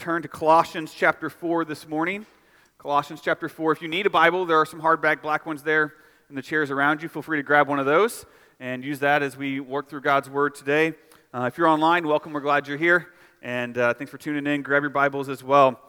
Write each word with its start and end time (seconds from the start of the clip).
turn 0.00 0.22
to 0.22 0.28
Colossians 0.28 0.94
chapter 0.96 1.28
4 1.28 1.64
this 1.64 1.88
morning. 1.88 2.24
Colossians 2.78 3.20
chapter 3.20 3.48
4. 3.48 3.72
If 3.72 3.82
you 3.82 3.88
need 3.88 4.06
a 4.06 4.10
Bible, 4.10 4.46
there 4.46 4.56
are 4.56 4.64
some 4.64 4.80
hardback 4.80 5.22
black 5.22 5.44
ones 5.44 5.64
there 5.64 5.94
in 6.30 6.36
the 6.36 6.42
chairs 6.42 6.70
around 6.70 7.02
you. 7.02 7.08
Feel 7.08 7.20
free 7.20 7.40
to 7.40 7.42
grab 7.42 7.66
one 7.66 7.80
of 7.80 7.86
those 7.86 8.24
and 8.60 8.84
use 8.84 9.00
that 9.00 9.24
as 9.24 9.36
we 9.36 9.58
work 9.58 9.88
through 9.88 10.02
God's 10.02 10.30
Word 10.30 10.54
today. 10.54 10.94
Uh, 11.34 11.50
if 11.52 11.58
you're 11.58 11.66
online, 11.66 12.06
welcome. 12.06 12.32
We're 12.32 12.42
glad 12.42 12.68
you're 12.68 12.78
here. 12.78 13.08
And 13.42 13.76
uh, 13.76 13.92
thanks 13.92 14.12
for 14.12 14.18
tuning 14.18 14.46
in. 14.46 14.62
Grab 14.62 14.84
your 14.84 14.90
Bibles 14.90 15.28
as 15.28 15.42
well. 15.42 15.80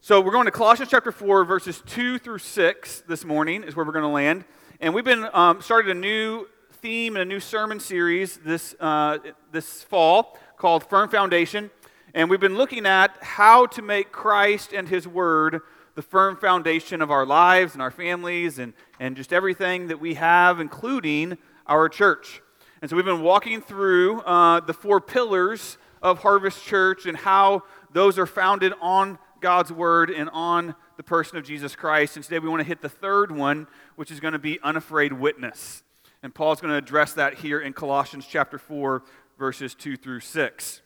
So 0.00 0.20
we're 0.20 0.32
going 0.32 0.46
to 0.46 0.50
Colossians 0.50 0.90
chapter 0.90 1.12
4, 1.12 1.44
verses 1.44 1.84
2 1.86 2.18
through 2.18 2.38
6 2.38 3.04
this 3.06 3.24
morning, 3.24 3.62
is 3.62 3.76
where 3.76 3.86
we're 3.86 3.92
going 3.92 4.02
to 4.02 4.08
land. 4.08 4.44
And 4.80 4.92
we've 4.92 5.04
been 5.04 5.28
um, 5.32 5.62
started 5.62 5.96
a 5.96 5.98
new 5.98 6.48
theme 6.82 7.14
and 7.14 7.22
a 7.22 7.24
new 7.24 7.38
sermon 7.38 7.78
series 7.78 8.38
this, 8.38 8.74
uh, 8.80 9.18
this 9.52 9.84
fall 9.84 10.36
called 10.56 10.82
Firm 10.82 11.08
Foundation. 11.08 11.70
And 12.16 12.30
we've 12.30 12.40
been 12.40 12.56
looking 12.56 12.86
at 12.86 13.14
how 13.20 13.66
to 13.66 13.82
make 13.82 14.10
Christ 14.10 14.72
and 14.72 14.88
His 14.88 15.06
Word 15.06 15.60
the 15.96 16.00
firm 16.00 16.38
foundation 16.38 17.02
of 17.02 17.10
our 17.10 17.26
lives 17.26 17.74
and 17.74 17.82
our 17.82 17.90
families 17.90 18.58
and, 18.58 18.72
and 18.98 19.18
just 19.18 19.34
everything 19.34 19.88
that 19.88 20.00
we 20.00 20.14
have, 20.14 20.58
including 20.58 21.36
our 21.66 21.90
church. 21.90 22.40
And 22.80 22.88
so 22.88 22.96
we've 22.96 23.04
been 23.04 23.20
walking 23.20 23.60
through 23.60 24.20
uh, 24.20 24.60
the 24.60 24.72
four 24.72 24.98
pillars 24.98 25.76
of 26.00 26.20
Harvest 26.20 26.64
Church 26.64 27.04
and 27.04 27.18
how 27.18 27.64
those 27.92 28.18
are 28.18 28.24
founded 28.24 28.72
on 28.80 29.18
God's 29.42 29.70
Word 29.70 30.08
and 30.08 30.30
on 30.30 30.74
the 30.96 31.02
person 31.02 31.36
of 31.36 31.44
Jesus 31.44 31.76
Christ. 31.76 32.16
And 32.16 32.24
today 32.24 32.38
we 32.38 32.48
want 32.48 32.60
to 32.60 32.66
hit 32.66 32.80
the 32.80 32.88
third 32.88 33.30
one, 33.30 33.66
which 33.96 34.10
is 34.10 34.20
going 34.20 34.32
to 34.32 34.38
be 34.38 34.58
unafraid 34.62 35.12
witness. 35.12 35.82
And 36.22 36.34
Paul's 36.34 36.62
going 36.62 36.72
to 36.72 36.78
address 36.78 37.12
that 37.12 37.34
here 37.34 37.60
in 37.60 37.74
Colossians 37.74 38.26
chapter 38.26 38.56
4, 38.56 39.02
verses 39.38 39.74
2 39.74 39.98
through 39.98 40.20
6. 40.20 40.80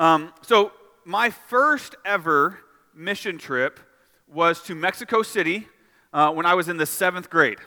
Um, 0.00 0.32
so, 0.40 0.72
my 1.04 1.28
first 1.28 1.94
ever 2.06 2.58
mission 2.94 3.36
trip 3.36 3.78
was 4.32 4.62
to 4.62 4.74
Mexico 4.74 5.20
City 5.20 5.68
uh, 6.14 6.32
when 6.32 6.46
I 6.46 6.54
was 6.54 6.70
in 6.70 6.78
the 6.78 6.86
seventh 6.86 7.28
grade. 7.28 7.58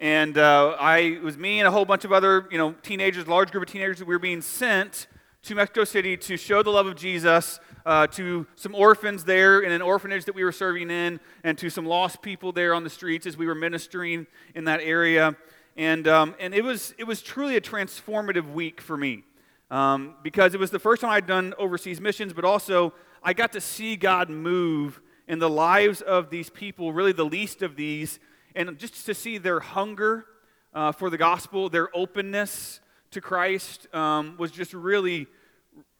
And 0.00 0.38
uh, 0.38 0.76
I, 0.80 0.98
it 1.00 1.22
was 1.22 1.36
me 1.36 1.60
and 1.60 1.68
a 1.68 1.70
whole 1.70 1.84
bunch 1.84 2.06
of 2.06 2.12
other, 2.12 2.48
you 2.50 2.56
know, 2.56 2.72
teenagers, 2.82 3.28
large 3.28 3.50
group 3.50 3.64
of 3.64 3.70
teenagers, 3.70 4.00
we 4.00 4.14
were 4.14 4.18
being 4.18 4.40
sent 4.40 5.08
to 5.42 5.54
Mexico 5.54 5.84
City 5.84 6.16
to 6.16 6.38
show 6.38 6.62
the 6.62 6.70
love 6.70 6.86
of 6.86 6.96
Jesus 6.96 7.60
uh, 7.84 8.06
to 8.06 8.46
some 8.54 8.74
orphans 8.74 9.24
there 9.24 9.60
in 9.60 9.70
an 9.70 9.82
orphanage 9.82 10.24
that 10.24 10.34
we 10.34 10.44
were 10.44 10.52
serving 10.52 10.90
in, 10.90 11.20
and 11.44 11.58
to 11.58 11.68
some 11.68 11.84
lost 11.84 12.22
people 12.22 12.50
there 12.50 12.72
on 12.72 12.82
the 12.82 12.88
streets 12.88 13.26
as 13.26 13.36
we 13.36 13.46
were 13.46 13.54
ministering 13.54 14.26
in 14.54 14.64
that 14.64 14.80
area. 14.80 15.36
And, 15.76 16.08
um, 16.08 16.34
and 16.40 16.54
it, 16.54 16.64
was, 16.64 16.94
it 16.96 17.04
was 17.04 17.20
truly 17.20 17.56
a 17.56 17.60
transformative 17.60 18.54
week 18.54 18.80
for 18.80 18.96
me 18.96 19.24
um, 19.70 20.14
because 20.22 20.54
it 20.54 20.60
was 20.60 20.70
the 20.70 20.78
first 20.78 21.02
time 21.02 21.10
I'd 21.10 21.26
done 21.26 21.54
overseas 21.58 22.00
missions, 22.00 22.32
but 22.32 22.44
also 22.44 22.92
I 23.22 23.32
got 23.32 23.52
to 23.52 23.60
see 23.60 23.96
God 23.96 24.30
move 24.30 25.00
in 25.26 25.38
the 25.38 25.50
lives 25.50 26.00
of 26.00 26.30
these 26.30 26.48
people, 26.48 26.92
really 26.92 27.12
the 27.12 27.24
least 27.24 27.62
of 27.62 27.76
these, 27.76 28.18
and 28.54 28.78
just 28.78 29.04
to 29.06 29.14
see 29.14 29.38
their 29.38 29.60
hunger 29.60 30.24
uh, 30.72 30.92
for 30.92 31.10
the 31.10 31.18
gospel, 31.18 31.68
their 31.68 31.94
openness 31.96 32.80
to 33.10 33.20
Christ 33.20 33.92
um, 33.94 34.36
was 34.38 34.50
just 34.50 34.72
really, 34.72 35.26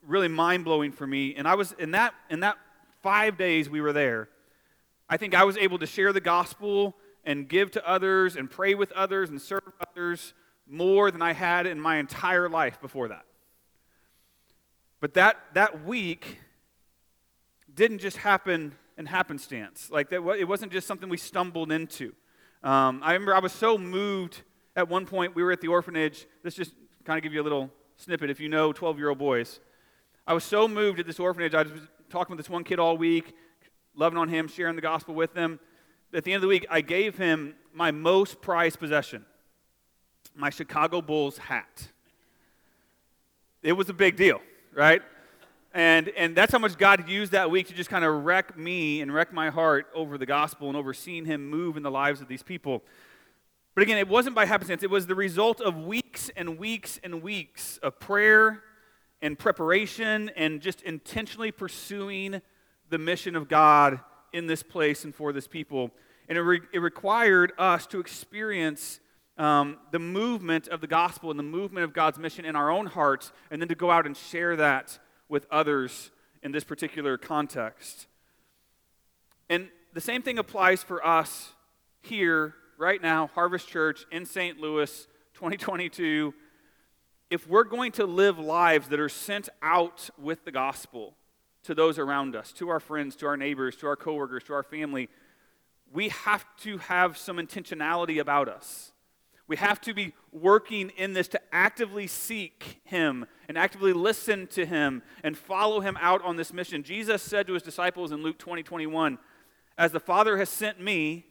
really 0.07 0.29
mind 0.29 0.65
blowing 0.65 0.93
for 0.93 1.07
me. 1.07 1.35
And 1.35 1.47
I 1.47 1.55
was 1.55 1.73
in 1.73 1.93
that 1.93 2.15
in 2.31 2.41
that 2.41 2.57
five 3.03 3.37
days 3.37 3.69
we 3.69 3.81
were 3.81 3.93
there. 3.93 4.29
I 5.09 5.17
think 5.17 5.35
I 5.35 5.45
was 5.45 5.57
able 5.57 5.79
to 5.79 5.87
share 5.87 6.13
the 6.13 6.21
gospel 6.21 6.97
and 7.25 7.49
give 7.49 7.71
to 7.73 7.89
others 7.89 8.37
and 8.37 8.51
pray 8.51 8.75
with 8.75 8.93
others 8.93 9.31
and 9.31 9.41
serve 9.41 9.63
others 9.91 10.35
more 10.67 11.11
than 11.11 11.23
I 11.23 11.33
had 11.33 11.67
in 11.67 11.81
my 11.81 11.97
entire 11.97 12.49
life 12.49 12.81
before 12.81 13.09
that. 13.09 13.25
But 15.01 15.15
that, 15.15 15.37
that 15.55 15.85
week 15.85 16.39
didn't 17.73 17.99
just 17.99 18.17
happen 18.17 18.75
in 18.97 19.07
happenstance. 19.07 19.91
Like, 19.91 20.11
that, 20.11 20.23
it 20.39 20.49
wasn't 20.49 20.73
just 20.73 20.87
something 20.87 21.09
we 21.09 21.17
stumbled 21.17 21.71
into. 21.71 22.15
Um, 22.63 23.01
I 23.05 23.13
remember 23.13 23.35
I 23.35 23.39
was 23.39 23.53
so 23.53 23.79
moved 23.79 24.43
at 24.79 24.89
one 24.89 25.07
point, 25.07 25.35
we 25.35 25.43
were 25.43 25.51
at 25.51 25.61
the 25.61 25.67
orphanage. 25.67 26.27
Let's 26.45 26.55
just 26.55 26.73
kind 27.05 27.17
of 27.17 27.25
give 27.25 27.33
you 27.33 27.43
a 27.43 27.43
little 27.43 27.69
snippet 27.97 28.31
if 28.31 28.39
you 28.39 28.49
know 28.49 28.73
12 28.73 28.97
year 28.97 29.09
old 29.09 29.19
boys. 29.19 29.59
I 30.25 30.35
was 30.35 30.45
so 30.45 30.69
moved 30.69 31.01
at 31.01 31.07
this 31.07 31.19
orphanage. 31.19 31.53
I 31.53 31.63
was 31.63 31.73
talking 32.09 32.37
with 32.37 32.45
this 32.45 32.49
one 32.49 32.63
kid 32.63 32.79
all 32.79 32.97
week, 32.97 33.35
loving 33.97 34.17
on 34.17 34.29
him, 34.29 34.47
sharing 34.47 34.77
the 34.77 34.83
gospel 34.83 35.17
with 35.17 35.35
him. 35.35 35.59
At 36.15 36.23
the 36.23 36.33
end 36.33 36.37
of 36.37 36.43
the 36.43 36.49
week, 36.49 36.65
I 36.71 36.81
gave 36.81 37.19
him 37.19 37.57
my 37.75 37.91
most 37.91 38.41
prized 38.41 38.79
possession 38.79 39.25
my 40.33 40.51
Chicago 40.51 41.03
Bulls 41.03 41.39
hat. 41.39 41.89
It 43.61 43.73
was 43.73 43.89
a 43.89 43.95
big 43.95 44.15
deal 44.15 44.41
right? 44.75 45.03
And, 45.75 46.09
and 46.11 46.35
that's 46.35 46.53
how 46.53 46.59
much 46.59 46.79
God 46.79 47.09
used 47.09 47.33
that 47.33 47.51
week 47.51 47.69
to 47.69 47.75
just 47.75 47.91
kind 47.91 48.05
of 48.05 48.25
wreck 48.25 48.57
me 48.57 49.01
and 49.01 49.13
wreck 49.13 49.33
my 49.33 49.51
heart 49.51 49.87
over 49.95 50.17
the 50.19 50.27
gospel 50.27 50.69
and 50.69 50.77
over 50.77 50.95
seeing 50.95 51.25
Him 51.25 51.49
move 51.49 51.77
in 51.77 51.83
the 51.83 51.91
lives 51.91 52.21
of 52.21 52.29
these 52.29 52.43
people. 52.43 52.83
But 53.75 53.83
again, 53.83 53.99
it 53.99 54.09
wasn't 54.09 54.35
by 54.35 54.47
happenstance. 54.47 54.83
It 54.83 54.91
was 54.91 55.07
the 55.07 55.15
result 55.15 55.61
of 55.61 55.77
weeks 55.77 56.31
and 56.37 56.59
weeks 56.59 56.99
and 57.05 57.23
weeks 57.23 57.79
of 57.79 58.01
prayer 58.01 58.63
and 59.23 59.39
preparation 59.39 60.31
and 60.37 60.61
just 60.61 60.83
intentionally 60.83 61.53
pursuing 61.53 62.41
the 62.91 62.99
mission 62.99 63.37
of 63.37 63.49
God 63.49 64.01
in 64.33 64.47
this 64.47 64.63
place 64.63 65.05
and 65.05 65.15
for 65.15 65.33
this 65.33 65.47
people. 65.47 65.91
And 66.29 66.37
it, 66.37 66.43
re- 66.43 66.61
it 66.73 66.81
required 66.81 67.53
us 67.59 67.87
to 67.89 68.01
experience 68.01 69.01
um, 69.39 69.79
the 69.93 69.99
movement 69.99 70.69
of 70.69 70.81
the 70.81 70.87
gospel 70.87 71.31
and 71.31 71.39
the 71.39 71.45
movement 71.45 71.85
of 71.85 71.93
God's 71.93 72.19
mission 72.19 72.45
in 72.45 72.57
our 72.57 72.71
own 72.71 72.87
hearts, 72.87 73.33
and 73.51 73.63
then 73.63 73.69
to 73.69 73.75
go 73.75 73.91
out 73.91 74.07
and 74.07 74.17
share 74.17 74.57
that 74.57 74.99
with 75.29 75.47
others 75.51 76.11
in 76.43 76.53
this 76.53 76.65
particular 76.65 77.17
context. 77.17 78.07
And 79.49 79.69
the 79.95 80.01
same 80.01 80.23
thing 80.23 80.39
applies 80.39 80.83
for 80.83 81.05
us 81.07 81.53
here, 82.03 82.55
right 82.77 83.01
now, 83.01 83.29
Harvest 83.29 83.69
Church 83.69 84.05
in 84.11 84.27
St. 84.27 84.59
Louis, 84.59 85.07
2022. 85.35 86.35
If 87.31 87.49
we're 87.49 87.65
going 87.65 87.93
to 87.93 88.07
live 88.07 88.39
lives 88.39 88.89
that 88.89 89.01
are 89.01 89.09
sent 89.09 89.49
out 89.63 90.11
with 90.19 90.45
the 90.45 90.53
gospel 90.53 91.15
to 91.65 91.75
those 91.75 91.99
around 91.99 92.35
us, 92.35 92.53
to 92.53 92.71
our 92.71 92.81
friends, 92.81 93.17
to 93.17 93.27
our 93.27 93.37
neighbors, 93.37 93.77
to 93.77 93.87
our 93.87 93.97
coworkers, 93.97 94.45
to 94.45 94.55
our 94.55 94.63
family, 94.63 95.09
we 95.93 96.09
have 96.11 96.45
to 96.63 96.79
have 96.79 97.17
some 97.17 97.37
intentionality 97.37 98.21
about 98.21 98.49
us. 98.49 98.93
We 99.49 99.57
have 99.57 99.81
to 99.83 99.95
be 99.95 100.13
working 100.31 100.91
in 100.91 101.15
this 101.15 101.27
to 101.29 101.41
actively 101.51 102.07
seek 102.07 102.81
Him 102.85 103.25
and 103.49 103.57
actively 103.57 103.95
listen 103.95 104.47
to 104.49 104.67
Him 104.67 105.03
and 105.25 105.37
follow 105.37 105.81
Him 105.81 105.97
out 106.01 106.23
on 106.23 106.37
this 106.37 106.53
mission. 106.53 106.83
Jesus 106.83 107.23
said 107.23 107.47
to 107.47 107.55
His 107.55 107.63
disciples 107.63 108.13
in 108.13 108.23
Luke 108.23 108.39
20 108.39 108.63
21, 108.63 109.19
As 109.79 109.91
the 109.91 110.01
Father 110.01 110.37
has 110.37 110.51
sent 110.51 110.81
me, 110.81 111.25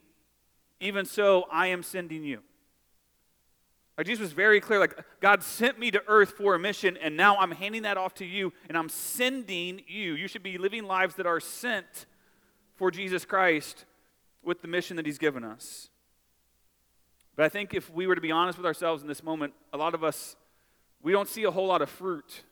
even 0.80 1.06
so 1.06 1.46
I 1.52 1.68
am 1.68 1.84
sending 1.84 2.24
you. 2.24 2.42
Like 3.98 4.08
Jesus 4.08 4.22
was 4.22 4.34
very 4.34 4.60
clear, 4.62 4.80
like 4.80 4.98
God 5.22 5.44
sent 5.44 5.80
me 5.80 5.92
to 5.92 6.04
earth 6.08 6.32
for 6.32 6.56
a 6.56 6.60
mission, 6.60 6.98
and 6.98 7.16
now 7.16 7.38
I'm 7.38 7.52
handing 7.52 7.84
that 7.84 7.98
off 7.98 8.16
to 8.16 8.26
you, 8.26 8.52
and 8.68 8.78
I'm 8.78 8.90
sending 8.90 9.82
you. 9.88 10.14
You 10.14 10.28
should 10.28 10.44
be 10.44 10.58
living 10.58 10.86
lives 10.86 11.16
that 11.16 11.26
are 11.26 11.40
sent 11.40 12.08
for 12.76 12.92
Jesus 12.92 13.26
Christ 13.26 13.86
with 14.44 14.62
the 14.62 14.68
mission 14.68 14.98
that 14.98 15.06
He's 15.06 15.18
given 15.18 15.44
us. 15.44 15.90
But 17.38 17.46
I 17.46 17.50
think 17.50 17.76
if 17.76 17.90
we 17.92 18.08
were 18.08 18.16
to 18.16 18.22
be 18.22 18.32
honest 18.32 18.58
with 18.58 18.66
ourselves 18.66 19.04
in 19.04 19.08
this 19.08 19.24
moment, 19.24 19.54
a 19.72 19.78
lot 19.78 19.94
of 19.94 20.04
us, 20.04 20.36
we 21.02 21.12
don't 21.12 21.30
see 21.30 21.44
a 21.44 21.52
whole 21.52 21.68
lot 21.68 21.84
of 21.84 21.90
fruit 21.90 22.44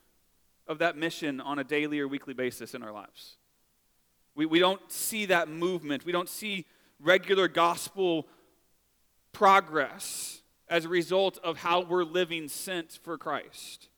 of 0.68 0.78
that 0.78 0.96
mission 0.96 1.40
on 1.40 1.58
a 1.58 1.64
daily 1.64 1.98
or 1.98 2.06
weekly 2.06 2.34
basis 2.34 2.72
in 2.72 2.84
our 2.84 2.92
lives. 2.92 3.36
We, 4.36 4.46
we 4.46 4.60
don't 4.60 4.80
see 4.90 5.26
that 5.26 5.48
movement. 5.48 6.04
We 6.04 6.12
don't 6.12 6.28
see 6.28 6.66
regular 7.00 7.48
gospel 7.48 8.28
progress 9.32 10.40
as 10.68 10.84
a 10.84 10.88
result 10.88 11.38
of 11.42 11.58
how 11.58 11.82
we're 11.82 12.04
living 12.04 12.46
sent 12.48 12.98
for 13.02 13.18
Christ. 13.18 13.88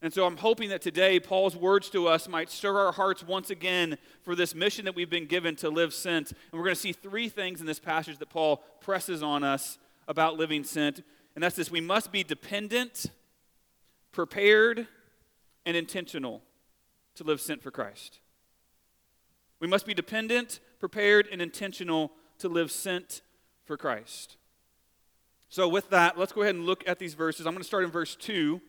And 0.00 0.12
so 0.12 0.26
I'm 0.26 0.36
hoping 0.36 0.68
that 0.68 0.80
today 0.80 1.18
Paul's 1.18 1.56
words 1.56 1.90
to 1.90 2.06
us 2.06 2.28
might 2.28 2.50
stir 2.50 2.78
our 2.78 2.92
hearts 2.92 3.24
once 3.24 3.50
again 3.50 3.98
for 4.22 4.36
this 4.36 4.54
mission 4.54 4.84
that 4.84 4.94
we've 4.94 5.10
been 5.10 5.26
given 5.26 5.56
to 5.56 5.70
live 5.70 5.92
sent. 5.92 6.30
And 6.30 6.58
we're 6.58 6.64
going 6.64 6.76
to 6.76 6.80
see 6.80 6.92
three 6.92 7.28
things 7.28 7.60
in 7.60 7.66
this 7.66 7.80
passage 7.80 8.18
that 8.18 8.30
Paul 8.30 8.58
presses 8.80 9.24
on 9.24 9.42
us 9.42 9.76
about 10.06 10.36
living 10.36 10.62
sent. 10.62 11.02
And 11.34 11.42
that's 11.42 11.56
this 11.56 11.70
we 11.70 11.80
must 11.80 12.12
be 12.12 12.22
dependent, 12.22 13.06
prepared, 14.12 14.86
and 15.66 15.76
intentional 15.76 16.42
to 17.16 17.24
live 17.24 17.40
sent 17.40 17.60
for 17.60 17.72
Christ. 17.72 18.20
We 19.58 19.66
must 19.66 19.84
be 19.84 19.94
dependent, 19.94 20.60
prepared, 20.78 21.26
and 21.32 21.42
intentional 21.42 22.12
to 22.38 22.48
live 22.48 22.70
sent 22.70 23.22
for 23.64 23.76
Christ. 23.76 24.36
So, 25.48 25.66
with 25.66 25.90
that, 25.90 26.16
let's 26.16 26.30
go 26.30 26.42
ahead 26.42 26.54
and 26.54 26.66
look 26.66 26.86
at 26.86 27.00
these 27.00 27.14
verses. 27.14 27.46
I'm 27.46 27.54
going 27.54 27.62
to 27.62 27.66
start 27.66 27.82
in 27.82 27.90
verse 27.90 28.14
2 28.14 28.60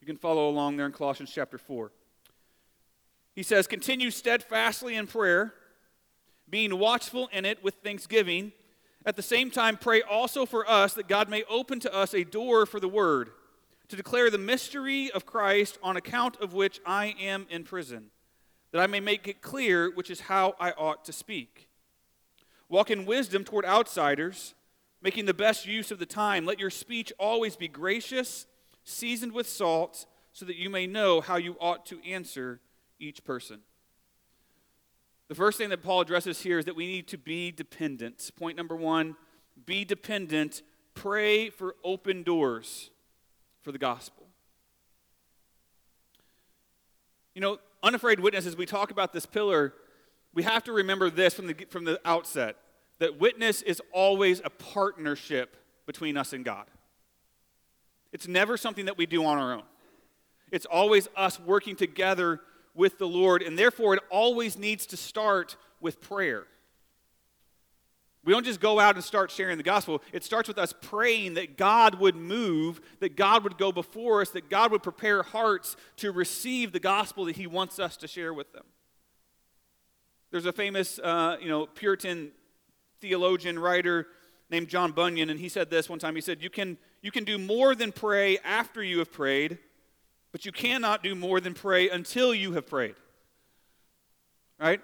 you 0.00 0.06
can 0.06 0.16
follow 0.16 0.48
along 0.48 0.76
there 0.76 0.86
in 0.86 0.92
Colossians 0.92 1.30
chapter 1.32 1.58
4. 1.58 1.92
He 3.34 3.42
says, 3.42 3.66
Continue 3.66 4.10
steadfastly 4.10 4.96
in 4.96 5.06
prayer, 5.06 5.52
being 6.48 6.78
watchful 6.78 7.28
in 7.32 7.44
it 7.44 7.62
with 7.62 7.74
thanksgiving. 7.84 8.52
At 9.04 9.16
the 9.16 9.22
same 9.22 9.50
time, 9.50 9.76
pray 9.76 10.02
also 10.02 10.46
for 10.46 10.68
us 10.68 10.94
that 10.94 11.08
God 11.08 11.28
may 11.28 11.44
open 11.44 11.80
to 11.80 11.94
us 11.94 12.14
a 12.14 12.24
door 12.24 12.66
for 12.66 12.80
the 12.80 12.88
word, 12.88 13.30
to 13.88 13.96
declare 13.96 14.30
the 14.30 14.38
mystery 14.38 15.10
of 15.10 15.26
Christ 15.26 15.78
on 15.82 15.96
account 15.96 16.36
of 16.40 16.54
which 16.54 16.80
I 16.86 17.14
am 17.20 17.46
in 17.50 17.64
prison, 17.64 18.10
that 18.72 18.80
I 18.80 18.86
may 18.86 19.00
make 19.00 19.26
it 19.26 19.42
clear 19.42 19.90
which 19.90 20.10
is 20.10 20.20
how 20.20 20.54
I 20.58 20.72
ought 20.72 21.04
to 21.06 21.12
speak. 21.12 21.68
Walk 22.68 22.90
in 22.90 23.04
wisdom 23.04 23.44
toward 23.44 23.64
outsiders, 23.64 24.54
making 25.02 25.26
the 25.26 25.34
best 25.34 25.66
use 25.66 25.90
of 25.90 25.98
the 25.98 26.06
time. 26.06 26.46
Let 26.46 26.60
your 26.60 26.70
speech 26.70 27.12
always 27.18 27.56
be 27.56 27.68
gracious, 27.68 28.46
seasoned 28.90 29.32
with 29.32 29.48
salt, 29.48 30.06
so 30.32 30.44
that 30.44 30.56
you 30.56 30.70
may 30.70 30.86
know 30.86 31.20
how 31.20 31.36
you 31.36 31.56
ought 31.60 31.86
to 31.86 31.98
answer 32.06 32.60
each 32.98 33.24
person. 33.24 33.60
The 35.28 35.34
first 35.34 35.58
thing 35.58 35.70
that 35.70 35.82
Paul 35.82 36.00
addresses 36.00 36.42
here 36.42 36.58
is 36.58 36.64
that 36.64 36.76
we 36.76 36.86
need 36.86 37.06
to 37.08 37.18
be 37.18 37.52
dependent. 37.52 38.30
Point 38.36 38.56
number 38.56 38.76
one 38.76 39.16
be 39.66 39.84
dependent. 39.84 40.62
Pray 40.94 41.50
for 41.50 41.76
open 41.84 42.22
doors 42.22 42.90
for 43.62 43.72
the 43.72 43.78
gospel. 43.78 44.26
You 47.34 47.40
know, 47.40 47.58
unafraid 47.82 48.20
witnesses, 48.20 48.56
we 48.56 48.66
talk 48.66 48.90
about 48.90 49.12
this 49.12 49.24
pillar, 49.24 49.74
we 50.34 50.42
have 50.42 50.64
to 50.64 50.72
remember 50.72 51.10
this 51.10 51.34
from 51.34 51.46
the, 51.46 51.54
from 51.70 51.84
the 51.84 52.00
outset 52.04 52.56
that 52.98 53.18
witness 53.18 53.62
is 53.62 53.80
always 53.92 54.40
a 54.44 54.50
partnership 54.50 55.56
between 55.86 56.16
us 56.16 56.32
and 56.32 56.44
God. 56.44 56.66
It's 58.12 58.28
never 58.28 58.56
something 58.56 58.86
that 58.86 58.98
we 58.98 59.06
do 59.06 59.24
on 59.24 59.38
our 59.38 59.54
own. 59.54 59.62
It's 60.50 60.66
always 60.66 61.08
us 61.16 61.38
working 61.38 61.76
together 61.76 62.40
with 62.74 62.98
the 62.98 63.06
Lord, 63.06 63.42
and 63.42 63.58
therefore 63.58 63.94
it 63.94 64.02
always 64.10 64.58
needs 64.58 64.86
to 64.86 64.96
start 64.96 65.56
with 65.80 66.00
prayer. 66.00 66.46
We 68.22 68.32
don't 68.34 68.44
just 68.44 68.60
go 68.60 68.78
out 68.78 68.96
and 68.96 69.04
start 69.04 69.30
sharing 69.30 69.56
the 69.56 69.62
gospel. 69.62 70.02
It 70.12 70.24
starts 70.24 70.46
with 70.46 70.58
us 70.58 70.74
praying 70.82 71.34
that 71.34 71.56
God 71.56 71.94
would 71.96 72.16
move, 72.16 72.80
that 73.00 73.16
God 73.16 73.44
would 73.44 73.56
go 73.56 73.72
before 73.72 74.20
us, 74.20 74.30
that 74.30 74.50
God 74.50 74.72
would 74.72 74.82
prepare 74.82 75.22
hearts 75.22 75.74
to 75.96 76.12
receive 76.12 76.72
the 76.72 76.80
gospel 76.80 77.24
that 77.24 77.36
He 77.36 77.46
wants 77.46 77.78
us 77.78 77.96
to 77.98 78.08
share 78.08 78.34
with 78.34 78.52
them. 78.52 78.64
There's 80.30 80.46
a 80.46 80.52
famous, 80.52 80.98
uh, 80.98 81.38
you 81.40 81.48
know, 81.48 81.66
Puritan 81.66 82.32
theologian 83.00 83.58
writer 83.58 84.06
named 84.50 84.68
John 84.68 84.92
Bunyan, 84.92 85.30
and 85.30 85.38
he 85.38 85.48
said 85.48 85.70
this 85.70 85.88
one 85.88 85.98
time. 85.98 86.14
He 86.14 86.20
said, 86.20 86.42
"You 86.42 86.50
can 86.50 86.78
you 87.02 87.10
can 87.10 87.24
do 87.24 87.38
more 87.38 87.74
than 87.74 87.92
pray 87.92 88.38
after 88.38 88.82
you 88.82 88.98
have 88.98 89.12
prayed, 89.12 89.58
but 90.32 90.44
you 90.44 90.52
cannot 90.52 91.02
do 91.02 91.14
more 91.14 91.40
than 91.40 91.54
pray 91.54 91.88
until 91.88 92.34
you 92.34 92.52
have 92.52 92.66
prayed." 92.66 92.96
Right? 94.58 94.80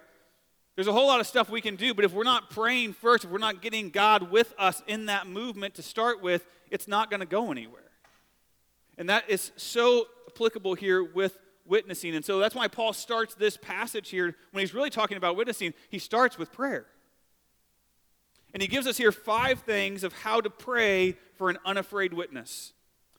There's 0.76 0.88
a 0.88 0.92
whole 0.92 1.06
lot 1.06 1.20
of 1.20 1.26
stuff 1.26 1.48
we 1.48 1.62
can 1.62 1.76
do, 1.76 1.94
but 1.94 2.04
if 2.04 2.12
we're 2.12 2.22
not 2.22 2.50
praying 2.50 2.92
first, 2.92 3.24
if 3.24 3.30
we're 3.30 3.38
not 3.38 3.62
getting 3.62 3.88
God 3.88 4.30
with 4.30 4.54
us 4.58 4.82
in 4.86 5.06
that 5.06 5.26
movement 5.26 5.74
to 5.74 5.82
start 5.82 6.20
with, 6.20 6.46
it's 6.70 6.86
not 6.86 7.08
going 7.08 7.20
to 7.20 7.26
go 7.26 7.50
anywhere. 7.50 7.90
And 8.98 9.08
that 9.08 9.28
is 9.28 9.52
so 9.56 10.06
applicable 10.28 10.74
here 10.74 11.02
with 11.02 11.38
witnessing. 11.64 12.14
And 12.14 12.24
so 12.24 12.38
that's 12.38 12.54
why 12.54 12.68
Paul 12.68 12.92
starts 12.92 13.34
this 13.34 13.56
passage 13.56 14.10
here 14.10 14.36
when 14.52 14.60
he's 14.60 14.74
really 14.74 14.90
talking 14.90 15.16
about 15.16 15.34
witnessing, 15.34 15.72
he 15.88 15.98
starts 15.98 16.38
with 16.38 16.52
prayer. 16.52 16.86
And 18.56 18.62
he 18.62 18.68
gives 18.68 18.86
us 18.86 18.96
here 18.96 19.12
five 19.12 19.58
things 19.58 20.02
of 20.02 20.14
how 20.14 20.40
to 20.40 20.48
pray 20.48 21.14
for 21.34 21.50
an 21.50 21.58
unafraid 21.66 22.14
witness. 22.14 22.72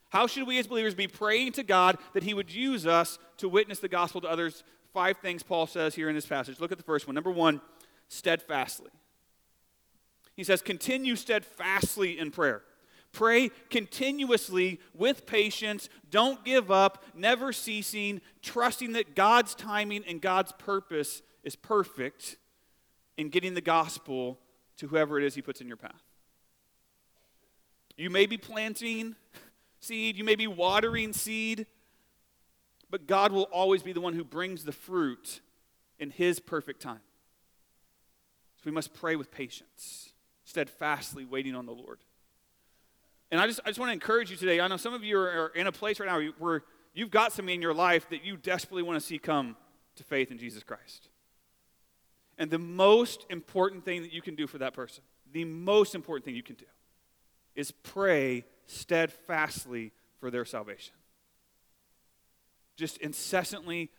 How 0.09 0.25
should 0.25 0.47
we 0.47 0.57
as 0.57 0.65
believers 0.65 0.95
be 0.95 1.05
praying 1.05 1.51
to 1.51 1.63
God 1.63 1.99
that 2.13 2.23
he 2.23 2.33
would 2.33 2.51
use 2.51 2.87
us 2.87 3.19
to 3.37 3.47
witness 3.47 3.77
the 3.77 3.87
gospel 3.87 4.19
to 4.21 4.27
others 4.27 4.63
five 4.95 5.17
things 5.17 5.43
Paul 5.43 5.67
says 5.67 5.93
here 5.93 6.09
in 6.09 6.15
this 6.15 6.25
passage. 6.25 6.59
Look 6.59 6.71
at 6.71 6.79
the 6.79 6.83
first 6.83 7.05
one. 7.05 7.13
Number 7.13 7.29
one, 7.29 7.61
steadfastly. 8.07 8.89
He 10.35 10.43
says, 10.43 10.63
continue 10.63 11.15
steadfastly 11.15 12.17
in 12.17 12.31
prayer. 12.31 12.63
Pray 13.11 13.51
continuously 13.69 14.79
with 14.95 15.27
patience. 15.27 15.87
Don't 16.09 16.43
give 16.43 16.71
up, 16.71 17.03
never 17.13 17.53
ceasing, 17.53 18.21
trusting 18.41 18.93
that 18.93 19.15
God's 19.15 19.53
timing 19.53 20.03
and 20.07 20.19
God's 20.19 20.51
purpose 20.53 21.21
is 21.43 21.55
perfect 21.55 22.37
in 23.17 23.29
getting 23.29 23.53
the 23.53 23.61
gospel 23.61 24.39
to 24.77 24.87
whoever 24.87 25.17
it 25.17 25.23
is 25.23 25.35
He 25.35 25.41
puts 25.41 25.61
in 25.61 25.67
your 25.67 25.77
path. 25.77 26.03
You 27.97 28.09
may 28.09 28.25
be 28.27 28.37
planting 28.37 29.15
seed, 29.79 30.17
you 30.17 30.23
may 30.23 30.35
be 30.35 30.47
watering 30.47 31.13
seed, 31.13 31.65
but 32.89 33.07
God 33.07 33.31
will 33.31 33.43
always 33.43 33.83
be 33.83 33.91
the 33.91 34.01
one 34.01 34.13
who 34.13 34.23
brings 34.23 34.63
the 34.63 34.71
fruit 34.71 35.41
in 35.99 36.11
His 36.11 36.39
perfect 36.39 36.81
time. 36.81 37.01
So 38.57 38.63
we 38.65 38.71
must 38.71 38.93
pray 38.93 39.15
with 39.15 39.31
patience, 39.31 40.13
steadfastly 40.45 41.25
waiting 41.25 41.55
on 41.55 41.65
the 41.65 41.73
Lord. 41.73 41.99
And 43.31 43.41
I 43.41 43.47
just, 43.47 43.59
I 43.65 43.69
just 43.69 43.79
want 43.79 43.89
to 43.89 43.93
encourage 43.93 44.31
you 44.31 44.37
today. 44.37 44.61
I 44.61 44.67
know 44.67 44.77
some 44.77 44.93
of 44.93 45.03
you 45.03 45.17
are 45.19 45.51
in 45.55 45.67
a 45.67 45.71
place 45.71 45.99
right 45.99 46.07
now 46.07 46.21
where 46.39 46.63
you've 46.93 47.11
got 47.11 47.33
somebody 47.33 47.55
in 47.55 47.61
your 47.61 47.73
life 47.73 48.09
that 48.09 48.23
you 48.23 48.37
desperately 48.37 48.83
want 48.83 48.99
to 48.99 49.05
see 49.05 49.19
come 49.19 49.57
to 49.95 50.03
faith 50.03 50.31
in 50.31 50.37
Jesus 50.37 50.63
Christ. 50.63 51.09
And 52.37 52.51
the 52.51 52.59
most 52.59 53.25
important 53.29 53.83
thing 53.83 54.03
that 54.03 54.13
you 54.13 54.21
can 54.21 54.35
do 54.35 54.47
for 54.47 54.59
that 54.59 54.73
person, 54.73 55.03
the 55.31 55.45
most 55.45 55.95
important 55.95 56.25
thing 56.25 56.35
you 56.35 56.43
can 56.43 56.55
do, 56.55 56.65
is 57.55 57.71
pray 57.71 58.45
steadfastly 58.67 59.91
for 60.19 60.29
their 60.29 60.45
salvation 60.45 60.93
just 62.77 62.97
incessantly 62.97 63.89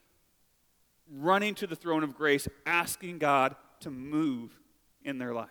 running 1.13 1.55
to 1.57 1.67
the 1.67 1.77
throne 1.77 2.03
of 2.03 2.15
grace, 2.15 2.49
asking 2.65 3.19
God 3.19 3.57
to 3.81 3.91
move 3.91 4.59
in 5.05 5.19
their 5.19 5.35
life. 5.35 5.49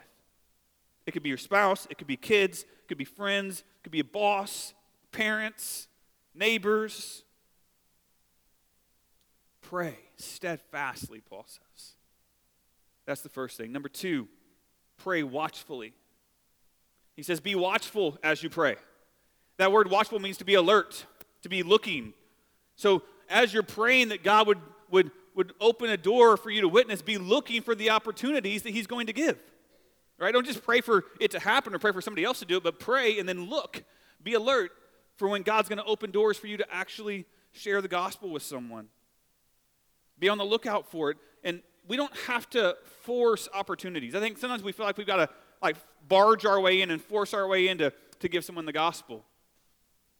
It 1.05 1.11
could 1.11 1.23
be 1.23 1.29
your 1.29 1.37
spouse, 1.37 1.87
it 1.89 1.97
could 1.97 2.07
be 2.07 2.17
kids, 2.17 2.63
it 2.63 2.87
could 2.87 2.97
be 2.97 3.05
friends, 3.05 3.59
it 3.59 3.83
could 3.83 3.91
be 3.91 3.99
a 3.99 4.05
boss, 4.05 4.73
parents, 5.11 5.87
neighbors. 6.33 7.23
Pray 9.61 9.97
steadfastly, 10.15 11.21
Paul 11.21 11.45
says. 11.47 11.93
That's 13.07 13.21
the 13.21 13.29
first 13.29 13.57
thing. 13.57 13.71
Number 13.71 13.89
two, 13.89 14.27
pray 14.97 15.23
watchfully. 15.23 15.93
He 17.15 17.23
says, 17.23 17.39
Be 17.39 17.55
watchful 17.55 18.19
as 18.21 18.43
you 18.43 18.49
pray. 18.49 18.75
That 19.57 19.71
word 19.71 19.89
watchful 19.89 20.19
means 20.19 20.37
to 20.37 20.45
be 20.45 20.53
alert, 20.53 21.05
to 21.41 21.49
be 21.49 21.63
looking. 21.63 22.13
So 22.75 23.01
as 23.29 23.53
you're 23.53 23.63
praying 23.63 24.09
that 24.09 24.23
God 24.23 24.45
would, 24.45 24.59
would, 24.91 25.09
would 25.35 25.53
open 25.59 25.89
a 25.89 25.97
door 25.97 26.37
for 26.37 26.51
you 26.51 26.61
to 26.61 26.67
witness, 26.67 27.01
be 27.01 27.17
looking 27.17 27.63
for 27.63 27.73
the 27.73 27.89
opportunities 27.89 28.61
that 28.63 28.71
He's 28.71 28.85
going 28.85 29.07
to 29.07 29.13
give. 29.13 29.39
Right? 30.19 30.33
Don't 30.33 30.45
just 30.45 30.63
pray 30.63 30.81
for 30.81 31.05
it 31.19 31.31
to 31.31 31.39
happen 31.39 31.73
or 31.73 31.79
pray 31.79 31.91
for 31.91 32.01
somebody 32.01 32.25
else 32.25 32.39
to 32.39 32.45
do 32.45 32.57
it, 32.57 32.63
but 32.63 32.79
pray 32.79 33.19
and 33.19 33.27
then 33.27 33.49
look. 33.49 33.83
Be 34.21 34.33
alert 34.33 34.71
for 35.15 35.27
when 35.27 35.43
God's 35.43 35.69
going 35.69 35.77
to 35.77 35.85
open 35.85 36.11
doors 36.11 36.37
for 36.37 36.47
you 36.47 36.57
to 36.57 36.65
actually 36.71 37.25
share 37.51 37.81
the 37.81 37.87
gospel 37.87 38.29
with 38.29 38.43
someone. 38.43 38.89
Be 40.19 40.27
on 40.27 40.37
the 40.37 40.45
lookout 40.45 40.89
for 40.91 41.11
it. 41.11 41.17
And 41.43 41.61
we 41.87 41.97
don't 41.97 42.15
have 42.27 42.49
to 42.51 42.75
force 43.03 43.47
opportunities. 43.53 44.15
I 44.15 44.19
think 44.19 44.37
sometimes 44.37 44.63
we 44.63 44.71
feel 44.71 44.85
like 44.85 44.97
we've 44.97 45.07
got 45.07 45.17
to 45.17 45.29
like 45.61 45.77
barge 46.07 46.45
our 46.45 46.59
way 46.59 46.81
in 46.81 46.91
and 46.91 47.01
force 47.01 47.33
our 47.33 47.47
way 47.47 47.67
in 47.67 47.77
to, 47.79 47.93
to 48.19 48.29
give 48.29 48.43
someone 48.43 48.65
the 48.65 48.73
gospel. 48.73 49.25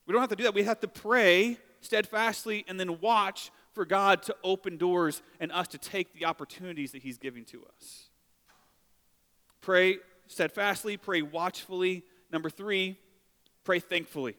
We 0.05 0.13
don't 0.13 0.21
have 0.21 0.29
to 0.29 0.35
do 0.35 0.43
that. 0.43 0.53
We 0.53 0.63
have 0.63 0.79
to 0.79 0.87
pray 0.87 1.57
steadfastly 1.81 2.65
and 2.67 2.79
then 2.79 2.99
watch 3.01 3.51
for 3.73 3.85
God 3.85 4.23
to 4.23 4.35
open 4.43 4.77
doors 4.77 5.21
and 5.39 5.51
us 5.51 5.67
to 5.69 5.77
take 5.77 6.13
the 6.13 6.25
opportunities 6.25 6.93
that 6.93 7.03
He's 7.03 7.17
giving 7.17 7.45
to 7.45 7.63
us. 7.77 8.05
Pray 9.61 9.97
steadfastly, 10.27 10.97
pray 10.97 11.21
watchfully. 11.21 12.03
Number 12.31 12.49
three, 12.49 12.97
pray 13.63 13.79
thankfully. 13.79 14.35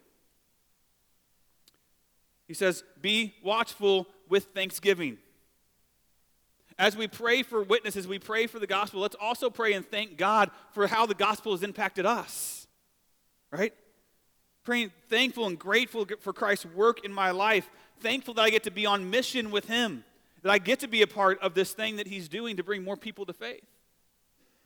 He 2.47 2.55
says, 2.55 2.83
Be 3.01 3.35
watchful 3.45 4.07
with 4.29 4.45
thanksgiving. 4.55 5.19
As 6.79 6.97
we 6.97 7.09
pray 7.09 7.43
for 7.43 7.63
witnesses, 7.63 8.07
we 8.07 8.19
pray 8.19 8.47
for 8.47 8.59
the 8.59 8.67
gospel, 8.67 9.01
let's 9.01 9.17
also 9.21 9.51
pray 9.51 9.73
and 9.73 9.85
thank 9.85 10.17
God 10.17 10.51
for 10.73 10.87
how 10.87 11.07
the 11.07 11.15
gospel 11.15 11.53
has 11.53 11.63
impacted 11.63 12.07
us. 12.07 12.67
Right? 13.51 13.73
praying 14.69 14.93
thankful 15.09 15.47
and 15.47 15.59
grateful 15.59 16.07
for 16.21 16.35
Christ's 16.35 16.67
work 16.67 17.03
in 17.03 17.11
my 17.11 17.31
life, 17.31 17.71
thankful 18.01 18.35
that 18.35 18.43
I 18.43 18.51
get 18.51 18.65
to 18.65 18.71
be 18.71 18.85
on 18.85 19.09
mission 19.09 19.51
with 19.51 19.67
Him, 19.67 20.05
that 20.43 20.51
I 20.51 20.59
get 20.59 20.81
to 20.81 20.87
be 20.87 21.01
a 21.01 21.07
part 21.07 21.41
of 21.41 21.55
this 21.55 21.73
thing 21.73 21.97
that 21.97 22.07
He's 22.07 22.29
doing 22.29 22.59
to 22.59 22.63
bring 22.63 22.85
more 22.85 22.95
people 22.95 23.25
to 23.25 23.33
faith. 23.33 23.65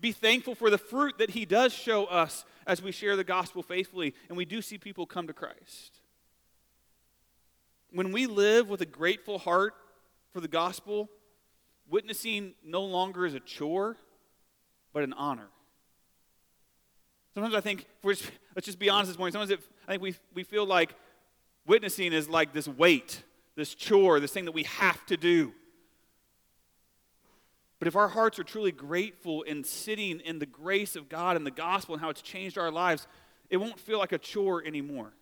Be 0.00 0.11
thankful 0.11 0.57
for 0.57 0.71
the 0.71 0.78
fruit 0.78 1.19
that 1.19 1.31
He 1.31 1.45
does 1.45 1.73
show 1.73 2.07
us 2.07 2.45
as 2.66 2.83
we 2.83 2.90
share 2.90 3.14
the 3.14 3.23
gospel 3.23 3.62
faithfully 3.62 4.12
and 4.28 4.37
we 4.37 4.45
do 4.45 4.61
see 4.61 4.76
people 4.76 5.07
come 5.07 5.28
to 5.28 5.33
Christ. 5.33 6.00
When 7.92 8.11
we 8.11 8.26
live 8.26 8.69
with 8.69 8.81
a 8.81 8.87
grateful 8.87 9.38
heart 9.38 9.75
for 10.33 10.40
the 10.40 10.49
gospel, 10.49 11.11
witnessing 11.93 12.55
no 12.65 12.83
longer 12.83 13.27
is 13.27 13.35
a 13.35 13.41
chore, 13.41 13.97
but 14.95 15.03
an 15.03 15.13
honor. 15.13 15.49
Sometimes 17.35 17.55
I 17.55 17.61
think, 17.61 17.87
just, 18.05 18.31
let's 18.57 18.67
just 18.67 18.79
be 18.79 18.89
honest 18.89 19.11
this 19.11 19.19
morning, 19.19 19.33
sometimes 19.33 19.51
it, 19.51 19.61
I 19.87 19.93
think 19.93 20.03
we, 20.03 20.15
we 20.35 20.43
feel 20.43 20.65
like 20.65 20.95
witnessing 21.67 22.15
is 22.15 22.31
like 22.31 22.55
this 22.55 22.67
weight, 22.67 23.23
this 23.57 23.75
chore, 23.75 24.21
this 24.21 24.33
thing 24.33 24.47
that 24.47 24.53
we 24.53 24.63
have 24.65 25.05
to 25.07 25.19
do. 25.19 25.53
But 27.79 27.89
if 27.89 27.97
our 27.97 28.09
hearts 28.09 28.39
are 28.39 28.45
truly 28.45 28.73
grateful 28.73 29.45
and 29.47 29.67
sitting 29.67 30.21
in 30.21 30.39
the 30.39 30.47
grace 30.47 30.97
of 30.97 31.11
God 31.11 31.37
and 31.37 31.45
the 31.45 31.51
gospel 31.51 31.95
and 31.95 32.01
how 32.01 32.09
it's 32.09 32.23
changed 32.23 32.57
our 32.57 32.71
lives, 32.71 33.07
it 33.51 33.59
won't 33.59 33.79
feel 33.79 33.99
like 33.99 34.13
a 34.13 34.19
chore 34.19 34.65
anymore. 34.65 35.13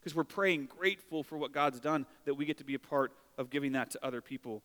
because 0.00 0.14
we're 0.14 0.24
praying 0.24 0.66
grateful 0.66 1.22
for 1.22 1.36
what 1.36 1.52
God's 1.52 1.78
done 1.78 2.06
that 2.24 2.34
we 2.34 2.46
get 2.46 2.58
to 2.58 2.64
be 2.64 2.74
a 2.74 2.78
part 2.78 3.12
of 3.38 3.50
giving 3.50 3.72
that 3.72 3.90
to 3.90 4.04
other 4.04 4.20
people. 4.20 4.62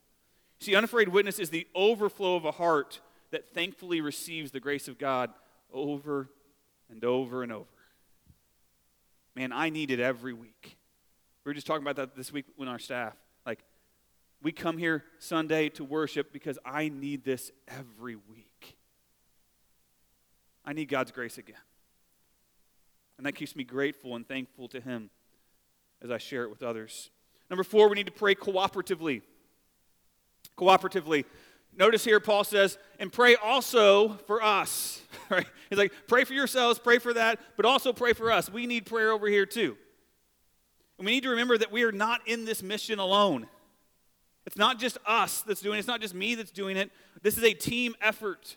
See, 0.60 0.76
unafraid 0.76 1.10
witness 1.10 1.40
is 1.40 1.50
the 1.50 1.68
overflow 1.76 2.36
of 2.36 2.46
a 2.46 2.52
heart 2.52 3.02
that 3.32 3.50
thankfully 3.50 4.02
receives 4.02 4.52
the 4.52 4.60
grace 4.60 4.88
of 4.88 4.98
God 4.98 5.32
over 5.74 6.30
and 6.90 7.04
over 7.04 7.44
and 7.44 7.52
over. 7.52 7.66
Man, 9.36 9.52
I 9.52 9.70
need 9.70 9.92
it 9.92 10.00
every 10.00 10.34
week. 10.34 10.78
We 11.44 11.50
were 11.50 11.54
just 11.54 11.68
talking 11.68 11.84
about 11.84 11.98
that 11.98 12.16
this 12.16 12.32
week 12.32 12.46
with 12.58 12.70
our 12.70 12.80
staff. 12.80 13.16
Like, 13.46 13.60
we 14.42 14.52
come 14.52 14.78
here 14.78 15.04
Sunday 15.20 15.70
to 15.70 15.84
worship 15.84 16.32
because 16.32 16.58
I 16.66 16.90
need 16.90 17.24
this 17.24 17.52
every 17.68 18.16
week. 18.16 18.78
I 20.64 20.74
need 20.74 20.86
God's 20.86 21.12
grace 21.12 21.38
again. 21.38 21.56
And 23.18 23.26
that 23.26 23.34
keeps 23.34 23.56
me 23.56 23.64
grateful 23.64 24.16
and 24.16 24.28
thankful 24.28 24.68
to 24.70 24.82
Him 24.82 25.10
as 26.02 26.12
I 26.12 26.18
share 26.18 26.44
it 26.44 26.50
with 26.50 26.64
others. 26.64 27.12
Number 27.50 27.64
four, 27.64 27.90
we 27.90 27.96
need 27.96 28.08
to 28.08 28.12
pray 28.12 28.36
cooperatively. 28.36 29.22
Cooperatively. 30.58 31.26
Notice 31.78 32.06
here, 32.06 32.20
Paul 32.20 32.44
says, 32.44 32.78
and 33.00 33.12
pray 33.12 33.36
also 33.36 34.18
for 34.28 34.42
us. 34.42 35.02
Right? 35.28 35.48
He's 35.72 35.80
like, 35.80 35.92
pray 36.08 36.24
for 36.24 36.34
yourselves, 36.34 36.78
pray 36.78 37.00
for 37.00 37.12
that, 37.16 37.40
but 37.58 37.66
also 37.66 37.92
pray 37.92 38.14
for 38.14 38.32
us. 38.32 38.48
We 38.48 38.68
need 38.68 38.86
prayer 38.86 39.12
over 39.12 39.28
here 39.28 39.48
too. 39.48 39.76
And 41.00 41.06
we 41.06 41.14
need 41.14 41.24
to 41.24 41.30
remember 41.30 41.58
that 41.58 41.72
we 41.72 41.82
are 41.82 41.92
not 41.92 42.28
in 42.28 42.46
this 42.46 42.62
mission 42.62 43.00
alone. 43.00 43.48
It's 44.46 44.56
not 44.56 44.78
just 44.78 45.00
us 45.04 45.42
that's 45.42 45.62
doing 45.62 45.78
it, 45.78 45.80
it's 45.80 45.88
not 45.88 46.00
just 46.00 46.14
me 46.14 46.36
that's 46.36 46.52
doing 46.52 46.78
it. 46.78 46.92
This 47.24 47.40
is 47.40 47.44
a 47.44 47.54
team 47.54 47.96
effort. 48.02 48.56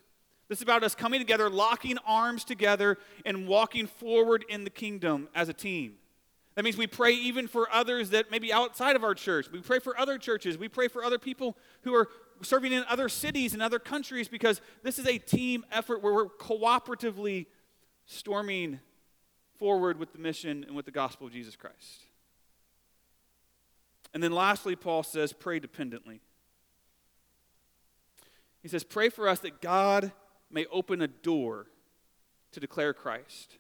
This 0.49 0.59
is 0.59 0.63
about 0.63 0.85
us 0.85 0.95
coming 0.95 1.21
together, 1.21 1.49
locking 1.49 1.97
arms 2.07 2.45
together, 2.45 2.99
and 3.25 3.47
walking 3.47 3.87
forward 3.87 4.45
in 4.51 4.65
the 4.65 4.71
kingdom 4.71 5.29
as 5.35 5.49
a 5.49 5.55
team. 5.55 5.95
That 6.59 6.65
means 6.65 6.77
we 6.77 6.89
pray 6.89 7.13
even 7.13 7.47
for 7.47 7.73
others 7.73 8.11
that 8.11 8.33
maybe 8.33 8.53
outside 8.53 8.97
of 8.97 9.05
our 9.05 9.15
church. 9.15 9.47
We 9.53 9.61
pray 9.61 9.79
for 9.79 9.97
other 9.97 10.19
churches. 10.19 10.59
We 10.59 10.69
pray 10.69 10.89
for 10.89 11.05
other 11.05 11.17
people 11.17 11.57
who 11.83 11.95
are 11.95 12.09
serving 12.43 12.73
in 12.73 12.85
other 12.89 13.09
cities 13.09 13.55
and 13.55 13.63
other 13.63 13.79
countries 13.79 14.27
because 14.27 14.61
this 14.83 14.99
is 14.99 15.07
a 15.07 15.19
team 15.19 15.65
effort 15.71 16.03
where 16.03 16.13
we're 16.13 16.27
cooperatively 16.27 17.47
storming 18.07 18.81
forward 19.57 20.01
with 20.01 20.13
the 20.13 20.19
mission 20.19 20.65
and 20.67 20.75
with 20.75 20.85
the 20.85 20.91
gospel 20.91 21.29
of 21.29 21.33
Jesus 21.33 21.55
Christ. 21.55 22.07
And 24.13 24.21
then 24.21 24.33
lastly, 24.33 24.75
Paul 24.75 25.05
says, 25.05 25.33
pray 25.33 25.61
dependently. 25.61 26.23
He 28.63 28.69
says, 28.69 28.83
pray 28.83 29.11
for 29.11 29.29
us 29.29 29.39
that 29.39 29.61
God 29.61 30.11
may 30.51 30.67
open 30.73 31.03
a 31.03 31.07
door 31.07 31.67
to 32.51 32.59
declare 32.59 32.93
Christ. 32.93 33.59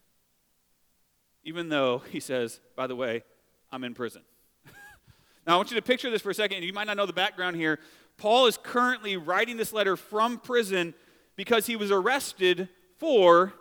Even 1.48 1.70
though, 1.70 2.02
he 2.10 2.20
says, 2.20 2.60
by 2.76 2.86
the 2.86 2.94
way, 2.94 3.24
I'm 3.72 3.82
in 3.82 3.94
prison. 3.94 4.20
now, 5.46 5.54
I 5.54 5.56
want 5.56 5.70
you 5.70 5.76
to 5.76 5.82
picture 5.82 6.10
this 6.10 6.20
for 6.20 6.28
a 6.28 6.34
second. 6.34 6.62
You 6.62 6.74
might 6.74 6.86
not 6.86 6.98
know 6.98 7.06
the 7.06 7.14
background 7.14 7.56
here, 7.56 7.78
Paul 8.18 8.48
is 8.48 8.58
currently 8.62 9.16
writing 9.16 9.56
this 9.56 9.72
letter 9.72 9.96
from 9.96 10.40
prison 10.40 10.92
because 11.36 11.64
he 11.64 11.74
was 11.74 11.90
arrested 11.90 12.68
for 12.98 13.54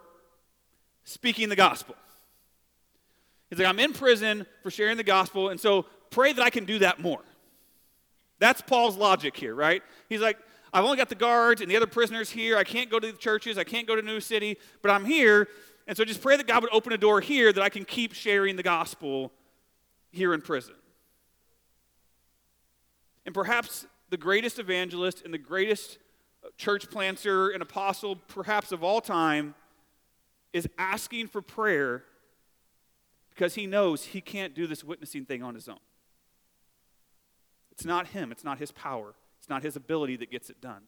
speaking 1.05 1.47
the 1.47 1.55
gospel. 1.55 1.95
He's 3.49 3.57
like, 3.57 3.69
I'm 3.69 3.79
in 3.79 3.93
prison 3.93 4.45
for 4.63 4.69
sharing 4.69 4.97
the 4.97 5.03
gospel, 5.03 5.47
and 5.47 5.57
so 5.57 5.85
pray 6.09 6.33
that 6.33 6.43
I 6.43 6.49
can 6.49 6.65
do 6.65 6.79
that 6.79 6.99
more. 6.99 7.21
That's 8.39 8.59
Paul's 8.59 8.97
logic 8.97 9.37
here, 9.37 9.55
right? 9.55 9.81
He's 10.09 10.19
like, 10.19 10.37
I've 10.73 10.83
only 10.83 10.97
got 10.97 11.07
the 11.07 11.15
guards 11.15 11.61
and 11.61 11.71
the 11.71 11.77
other 11.77 11.87
prisoners 11.87 12.31
here. 12.31 12.57
I 12.57 12.65
can't 12.65 12.89
go 12.89 12.99
to 12.99 13.13
the 13.13 13.17
churches. 13.17 13.57
I 13.57 13.63
can't 13.63 13.87
go 13.87 13.95
to 13.95 14.01
New 14.01 14.19
City, 14.19 14.57
but 14.81 14.91
I'm 14.91 15.05
here. 15.05 15.47
And 15.87 15.95
so 15.95 16.03
just 16.03 16.21
pray 16.21 16.35
that 16.35 16.45
God 16.45 16.61
would 16.63 16.73
open 16.73 16.91
a 16.91 16.97
door 16.97 17.21
here 17.21 17.51
that 17.53 17.63
I 17.63 17.69
can 17.69 17.85
keep 17.85 18.13
sharing 18.13 18.57
the 18.57 18.63
gospel 18.63 19.31
here 20.11 20.33
in 20.33 20.41
prison. 20.41 20.75
And 23.25 23.33
perhaps 23.33 23.87
the 24.09 24.17
greatest 24.17 24.59
evangelist 24.59 25.23
and 25.23 25.33
the 25.33 25.37
greatest 25.37 25.97
uh, 26.43 26.49
church 26.57 26.89
planter 26.89 27.49
and 27.49 27.61
apostle, 27.61 28.15
perhaps 28.15 28.71
of 28.71 28.83
all 28.83 29.01
time, 29.01 29.55
is 30.53 30.67
asking 30.77 31.27
for 31.27 31.41
prayer 31.41 32.03
because 33.29 33.55
he 33.55 33.67
knows 33.67 34.05
he 34.05 34.21
can't 34.21 34.53
do 34.53 34.67
this 34.67 34.83
witnessing 34.83 35.25
thing 35.25 35.43
on 35.43 35.55
his 35.55 35.69
own. 35.69 35.79
It's 37.71 37.85
not 37.85 38.07
him, 38.07 38.31
it's 38.31 38.43
not 38.43 38.57
his 38.57 38.71
power, 38.71 39.13
it's 39.39 39.49
not 39.49 39.61
his 39.61 39.75
ability 39.75 40.17
that 40.17 40.31
gets 40.31 40.49
it 40.49 40.59
done, 40.59 40.83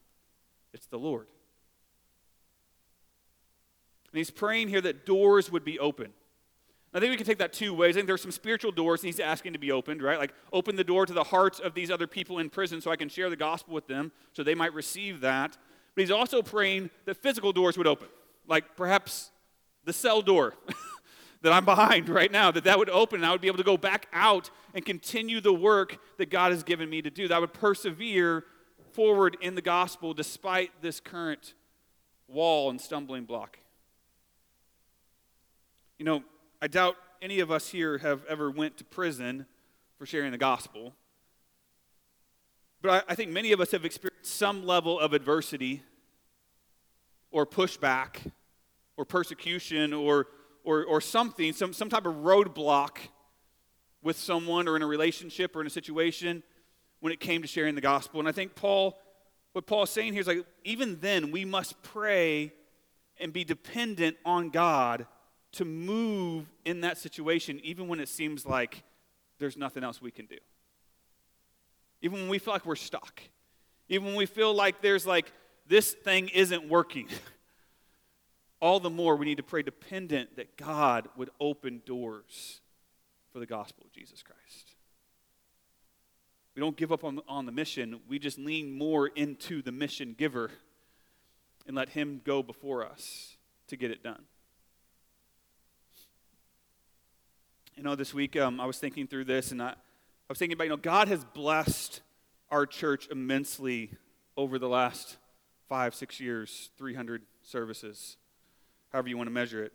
it's 0.74 0.88
the 0.88 0.98
Lord. 0.98 1.28
And 4.12 4.18
he's 4.18 4.32
praying 4.32 4.70
here 4.70 4.82
that 4.82 5.06
doors 5.06 5.52
would 5.52 5.64
be 5.64 5.80
open. 5.80 6.14
I 6.94 7.00
think 7.00 7.12
we 7.12 7.18
can 7.18 7.26
take 7.26 7.38
that 7.38 7.54
two 7.54 7.74
ways. 7.74 7.96
I 7.96 8.00
think 8.00 8.08
there's 8.08 8.22
some 8.22 8.32
spiritual 8.32 8.72
doors 8.72 9.02
he's 9.02 9.20
asking 9.20 9.54
to 9.54 9.60
be 9.60 9.72
opened, 9.72 10.02
right? 10.02 10.18
Like 10.18 10.34
open 10.52 10.76
the 10.76 10.84
door 10.84 11.06
to 11.06 11.14
the 11.14 11.24
hearts 11.24 11.60
of 11.60 11.76
these 11.76 11.92
other 11.92 12.08
people 12.08 12.40
in 12.40 12.50
prison 12.50 12.82
so 12.82 12.90
I 12.90 12.96
can 12.96 13.10
share 13.10 13.30
the 13.30 13.36
gospel 13.36 13.76
with 13.76 13.88
them 13.88 14.12
so 14.34 14.44
they 14.44 14.56
might 14.56 14.74
receive 14.74 15.22
that. 15.22 15.56
But 15.94 16.02
he's 16.02 16.12
also 16.12 16.42
praying 16.42 16.90
that 17.06 17.18
physical 17.18 17.52
doors 17.52 17.78
would 17.78 17.86
open, 17.86 18.08
like 18.48 18.76
perhaps 18.76 19.30
the 19.86 19.94
cell 19.94 20.24
door 20.24 20.56
that 21.44 21.54
I'm 21.54 21.66
behind 21.66 22.10
right 22.10 22.32
now, 22.32 22.50
that 22.50 22.64
that 22.64 22.80
would 22.80 22.90
open 22.90 23.20
and 23.20 23.26
I 23.26 23.32
would 23.32 23.42
be 23.42 23.48
able 23.48 23.58
to 23.58 23.64
go 23.64 23.78
back 23.78 24.08
out 24.12 24.50
and 24.74 24.84
continue 24.84 25.42
the 25.42 25.54
work 25.54 26.00
that 26.18 26.32
God 26.32 26.52
has 26.52 26.64
given 26.64 26.90
me 26.90 27.04
to 27.04 27.12
do. 27.12 27.28
That 27.28 27.36
I 27.36 27.40
would 27.40 27.54
persevere 27.54 28.46
forward 28.94 29.38
in 29.42 29.54
the 29.54 29.62
gospel 29.62 30.16
despite 30.16 30.72
this 30.82 31.00
current 31.00 31.54
wall 32.28 32.72
and 32.72 32.82
stumbling 32.82 33.26
block. 33.26 33.60
You 36.00 36.06
know, 36.06 36.24
I 36.62 36.68
doubt 36.68 36.96
any 37.22 37.42
of 37.42 37.52
us 37.52 37.68
here 37.68 37.98
have 37.98 38.24
ever 38.24 38.50
went 38.50 38.78
to 38.78 38.86
prison 38.86 39.46
for 39.98 40.06
sharing 40.06 40.32
the 40.32 40.38
gospel. 40.38 40.96
But 42.82 43.06
I, 43.10 43.12
I 43.12 43.16
think 43.16 43.32
many 43.32 43.52
of 43.52 43.60
us 43.60 43.72
have 43.72 43.84
experienced 43.84 44.34
some 44.34 44.66
level 44.66 44.98
of 44.98 45.12
adversity 45.12 45.84
or 47.32 47.46
pushback 47.46 48.32
or 48.96 49.04
persecution 49.04 49.94
or, 49.94 50.28
or, 50.64 50.86
or 50.86 51.02
something, 51.02 51.52
some, 51.52 51.74
some 51.74 51.90
type 51.90 52.06
of 52.06 52.16
roadblock 52.16 53.00
with 54.02 54.18
someone 54.18 54.70
or 54.70 54.78
in 54.78 54.82
a 54.82 54.88
relationship 54.88 55.54
or 55.54 55.60
in 55.60 55.68
a 55.68 55.70
situation 55.70 56.44
when 57.02 57.12
it 57.12 57.20
came 57.20 57.42
to 57.42 57.48
sharing 57.48 57.76
the 57.76 57.82
gospel. 57.82 58.22
And 58.22 58.30
I 58.30 58.32
think 58.32 58.56
Paul, 58.56 58.98
what 59.52 59.68
Paul's 59.68 59.90
saying 59.90 60.14
here 60.14 60.22
is 60.22 60.28
like, 60.28 60.46
even 60.64 60.98
then, 61.02 61.30
we 61.30 61.44
must 61.44 61.84
pray 61.84 62.54
and 63.20 63.34
be 63.34 63.44
dependent 63.44 64.16
on 64.24 64.50
God 64.50 65.06
to 65.54 65.66
move 65.66 66.46
in 66.66 66.82
that 66.82 66.98
situation, 66.98 67.60
even 67.64 67.88
when 67.88 68.00
it 68.00 68.10
seems 68.10 68.46
like 68.46 68.84
there's 69.40 69.58
nothing 69.58 69.84
else 69.84 70.02
we 70.02 70.12
can 70.12 70.26
do. 70.26 70.38
Even 72.02 72.20
when 72.20 72.30
we 72.30 72.40
feel 72.40 72.54
like 72.54 72.66
we're 72.66 72.76
stuck. 72.76 73.22
Even 73.88 74.08
when 74.08 74.16
we 74.16 74.26
feel 74.26 74.54
like 74.54 74.82
there's 74.82 75.06
like, 75.06 75.32
this 75.68 75.92
thing 75.92 76.30
isn't 76.30 76.70
working. 76.70 77.08
All 78.62 78.80
the 78.80 78.90
more 78.90 79.16
we 79.16 79.26
need 79.26 79.38
to 79.38 79.44
pray 79.44 79.62
dependent 79.62 80.36
that 80.36 80.58
God 80.58 81.08
would 81.16 81.30
open 81.40 81.82
doors 81.86 82.62
for 83.32 83.40
the 83.40 83.46
gospel 83.46 83.86
of 83.86 83.92
Jesus 83.92 84.22
Christ. 84.22 84.76
We 86.56 86.62
don't 86.62 86.76
give 86.76 86.92
up 86.92 87.04
on, 87.04 87.22
on 87.28 87.46
the 87.46 87.52
mission, 87.52 88.02
we 88.08 88.20
just 88.20 88.38
lean 88.38 88.72
more 88.72 89.08
into 89.08 89.62
the 89.62 89.72
mission 89.72 90.14
giver 90.18 90.52
and 91.66 91.76
let 91.76 91.90
Him 91.90 92.22
go 92.26 92.44
before 92.44 92.86
us 92.86 93.38
to 93.68 93.78
get 93.78 93.92
it 93.92 94.04
done. 94.04 94.24
You 97.80 97.86
know, 97.86 97.96
this 97.96 98.14
week 98.14 98.36
um, 98.36 98.60
I 98.60 98.66
was 98.66 98.78
thinking 98.78 99.08
through 99.08 99.24
this 99.24 99.54
and 99.54 99.62
I, 99.62 99.70
I 99.70 99.74
was 100.28 100.38
thinking 100.38 100.58
about, 100.58 100.66
you 100.66 100.70
know, 100.72 100.76
God 100.76 101.08
has 101.08 101.24
blessed 101.24 102.02
our 102.52 102.66
church 102.66 103.08
immensely 103.10 103.92
over 104.36 104.60
the 104.60 104.68
last 104.68 105.16
five, 105.70 105.96
six 105.96 106.20
years, 106.20 106.72
300 106.78 107.22
services, 107.42 108.18
however 108.92 109.08
you 109.08 109.16
want 109.16 109.28
to 109.28 109.32
measure 109.34 109.64
it. 109.64 109.72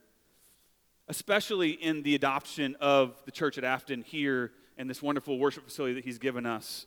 Especially 1.09 1.71
in 1.71 2.03
the 2.03 2.15
adoption 2.15 2.77
of 2.79 3.23
the 3.25 3.31
church 3.31 3.57
at 3.57 3.65
Afton 3.65 4.03
here 4.03 4.53
and 4.77 4.91
this 4.91 5.01
wonderful 5.01 5.39
worship 5.39 5.65
facility 5.65 5.95
that 5.95 6.05
He's 6.05 6.19
given 6.19 6.45
us. 6.45 6.85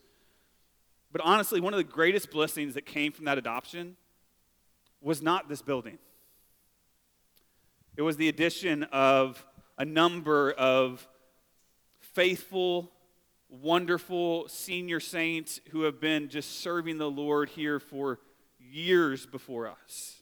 But 1.11 1.21
honestly, 1.21 1.59
one 1.59 1.73
of 1.73 1.77
the 1.77 1.83
greatest 1.83 2.29
blessings 2.29 2.75
that 2.75 2.85
came 2.85 3.11
from 3.11 3.25
that 3.25 3.39
adoption 3.39 3.97
was 5.01 5.23
not 5.23 5.49
this 5.49 5.63
building. 5.63 5.97
It 7.95 8.03
was 8.03 8.17
the 8.17 8.29
addition 8.29 8.83
of 8.91 9.43
a 9.77 9.85
number 9.85 10.51
of 10.51 11.07
faithful, 11.99 12.91
wonderful 13.49 14.47
senior 14.47 14.99
saints 14.99 15.61
who 15.69 15.83
have 15.83 15.99
been 15.99 16.29
just 16.29 16.61
serving 16.61 16.97
the 16.97 17.09
Lord 17.09 17.49
here 17.49 17.79
for 17.79 18.19
years 18.59 19.25
before 19.25 19.67
us. 19.67 20.21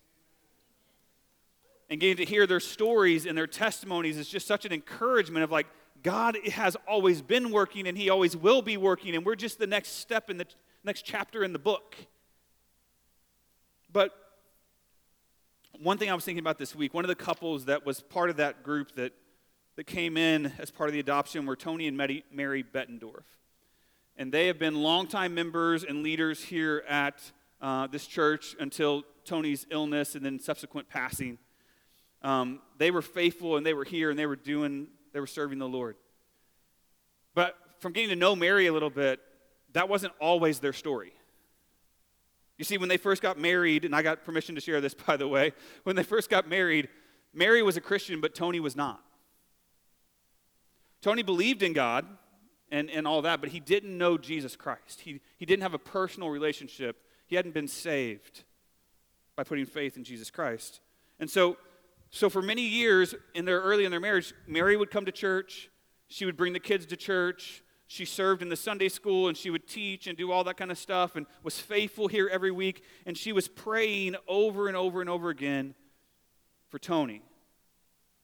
And 1.90 2.00
getting 2.00 2.18
to 2.18 2.26
hear 2.26 2.48
their 2.48 2.60
stories 2.60 3.26
and 3.26 3.38
their 3.38 3.48
testimonies 3.48 4.18
is 4.18 4.28
just 4.28 4.48
such 4.48 4.66
an 4.66 4.74
encouragement 4.74 5.44
of 5.44 5.52
like, 5.52 5.68
God 6.04 6.38
has 6.48 6.76
always 6.88 7.22
been 7.22 7.52
working 7.52 7.88
and 7.88 7.98
He 7.98 8.10
always 8.10 8.36
will 8.36 8.62
be 8.62 8.78
working, 8.78 9.16
and 9.16 9.26
we're 9.26 9.36
just 9.36 9.58
the 9.58 9.68
next 9.68 10.00
step 10.00 10.30
in 10.30 10.38
the 10.38 10.46
next 10.84 11.04
chapter 11.04 11.44
in 11.44 11.54
the 11.54 11.60
book. 11.60 11.96
But 13.92 14.12
one 15.80 15.98
thing 15.98 16.12
I 16.12 16.14
was 16.14 16.26
thinking 16.26 16.44
about 16.44 16.58
this 16.58 16.76
week, 16.76 16.94
one 16.94 17.04
of 17.04 17.10
the 17.10 17.16
couples 17.16 17.66
that 17.66 17.86
was 17.86 18.02
part 18.02 18.30
of 18.30 18.38
that 18.38 18.62
group 18.62 18.94
that 18.96 19.14
that 19.76 19.86
came 19.86 20.18
in 20.18 20.54
as 20.58 20.72
part 20.72 20.90
of 20.90 20.94
the 20.94 21.00
adoption 21.00 21.46
were 21.46 21.56
Tony 21.56 21.88
and 21.88 21.98
Mary 21.98 22.64
Bettendorf. 22.64 23.24
And 24.18 24.32
they 24.32 24.48
have 24.48 24.58
been 24.58 24.76
longtime 24.76 25.36
members 25.36 25.84
and 25.84 26.02
leaders 26.02 26.42
here 26.42 26.84
at 26.88 27.20
uh, 27.62 27.88
this 27.88 28.08
church 28.08 28.56
until 28.60 29.04
Tony's 29.26 29.66
illness 29.70 30.16
and 30.16 30.26
then 30.26 30.40
subsequent 30.40 30.88
passing. 30.88 31.38
Um, 32.22 32.62
they 32.78 32.92
were 32.92 33.02
faithful 33.02 33.58
and 33.58 33.66
they 33.66 33.74
were 33.74 33.84
here 33.84 34.10
and 34.10 34.18
they 34.18 34.26
were 34.26 34.38
doing, 34.38 34.88
they 35.14 35.20
were 35.20 35.28
serving 35.28 35.60
the 35.60 35.68
Lord. 35.68 35.98
But 37.34 37.58
from 37.80 37.92
getting 37.92 38.10
to 38.10 38.16
know 38.16 38.36
Mary 38.36 38.68
a 38.68 38.74
little 38.74 38.90
bit, 38.90 39.20
that 39.74 39.90
wasn't 39.90 40.14
always 40.22 40.60
their 40.60 40.74
story. 40.74 41.14
You 42.58 42.64
see, 42.64 42.78
when 42.78 42.88
they 42.88 42.98
first 42.98 43.22
got 43.22 43.38
married, 43.38 43.84
and 43.84 43.94
I 43.94 44.02
got 44.02 44.24
permission 44.24 44.56
to 44.56 44.62
share 44.62 44.80
this, 44.80 44.94
by 45.08 45.18
the 45.18 45.28
way, 45.28 45.52
when 45.84 45.98
they 45.98 46.04
first 46.04 46.30
got 46.30 46.48
married, 46.48 46.88
Mary 47.34 47.62
was 47.62 47.76
a 47.76 47.82
Christian, 47.82 48.22
but 48.22 48.34
Tony 48.34 48.62
was 48.62 48.78
not. 48.78 49.02
Tony 51.02 51.24
believed 51.24 51.64
in 51.64 51.74
God 51.74 52.06
and, 52.72 52.90
and 52.90 53.08
all 53.08 53.22
that, 53.22 53.42
but 53.42 53.50
he 53.50 53.60
didn't 53.60 53.98
know 53.98 54.18
Jesus 54.18 54.56
Christ. 54.56 55.02
He, 55.02 55.22
he 55.38 55.46
didn't 55.46 55.64
have 55.64 55.74
a 55.74 55.80
personal 55.80 56.30
relationship. 56.30 56.98
He 57.28 57.36
hadn't 57.36 57.54
been 57.54 57.68
saved 57.68 58.44
by 59.36 59.44
putting 59.44 59.66
faith 59.66 59.98
in 59.98 60.04
Jesus 60.04 60.32
Christ. 60.32 60.82
And 61.20 61.30
so, 61.30 61.58
so 62.10 62.30
for 62.30 62.42
many 62.42 62.64
years 62.64 63.14
in 63.34 63.46
their 63.46 63.62
early 63.62 63.86
in 63.86 63.92
their 63.92 64.00
marriage, 64.00 64.34
Mary 64.48 64.78
would 64.78 64.92
come 64.92 65.06
to 65.06 65.12
church. 65.12 65.70
She 66.08 66.26
would 66.26 66.38
bring 66.38 66.54
the 66.54 66.60
kids 66.60 66.86
to 66.88 66.96
church. 66.96 67.64
She 67.88 68.06
served 68.06 68.42
in 68.42 68.50
the 68.50 68.56
Sunday 68.56 68.90
school 68.90 69.28
and 69.28 69.38
she 69.38 69.52
would 69.52 69.68
teach 69.68 70.08
and 70.08 70.18
do 70.18 70.32
all 70.32 70.44
that 70.46 70.58
kind 70.58 70.72
of 70.72 70.78
stuff 70.78 71.16
and 71.16 71.28
was 71.44 71.60
faithful 71.60 72.08
here 72.08 72.28
every 72.32 72.52
week. 72.52 72.84
And 73.06 73.18
she 73.18 73.32
was 73.32 73.48
praying 73.48 74.16
over 74.28 74.68
and 74.68 74.76
over 74.76 75.02
and 75.02 75.10
over 75.10 75.30
again 75.30 75.76
for 76.70 76.80
Tony. 76.80 77.22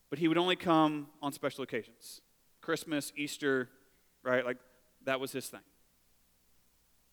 But 0.10 0.20
he 0.20 0.28
would 0.28 0.38
only 0.38 0.56
come 0.56 1.08
on 1.22 1.32
special 1.32 1.64
occasions 1.64 2.22
Christmas, 2.62 3.12
Easter, 3.16 3.70
right? 4.24 4.46
Like 4.46 4.58
that 5.06 5.20
was 5.20 5.32
his 5.32 5.48
thing. 5.48 5.62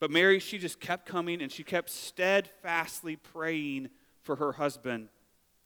But 0.00 0.10
Mary, 0.10 0.38
she 0.38 0.58
just 0.58 0.80
kept 0.80 1.06
coming 1.06 1.42
and 1.42 1.50
she 1.50 1.64
kept 1.64 1.90
steadfastly 1.90 3.16
praying 3.16 3.88
for 4.22 4.36
her 4.36 4.52
husband, 4.52 5.08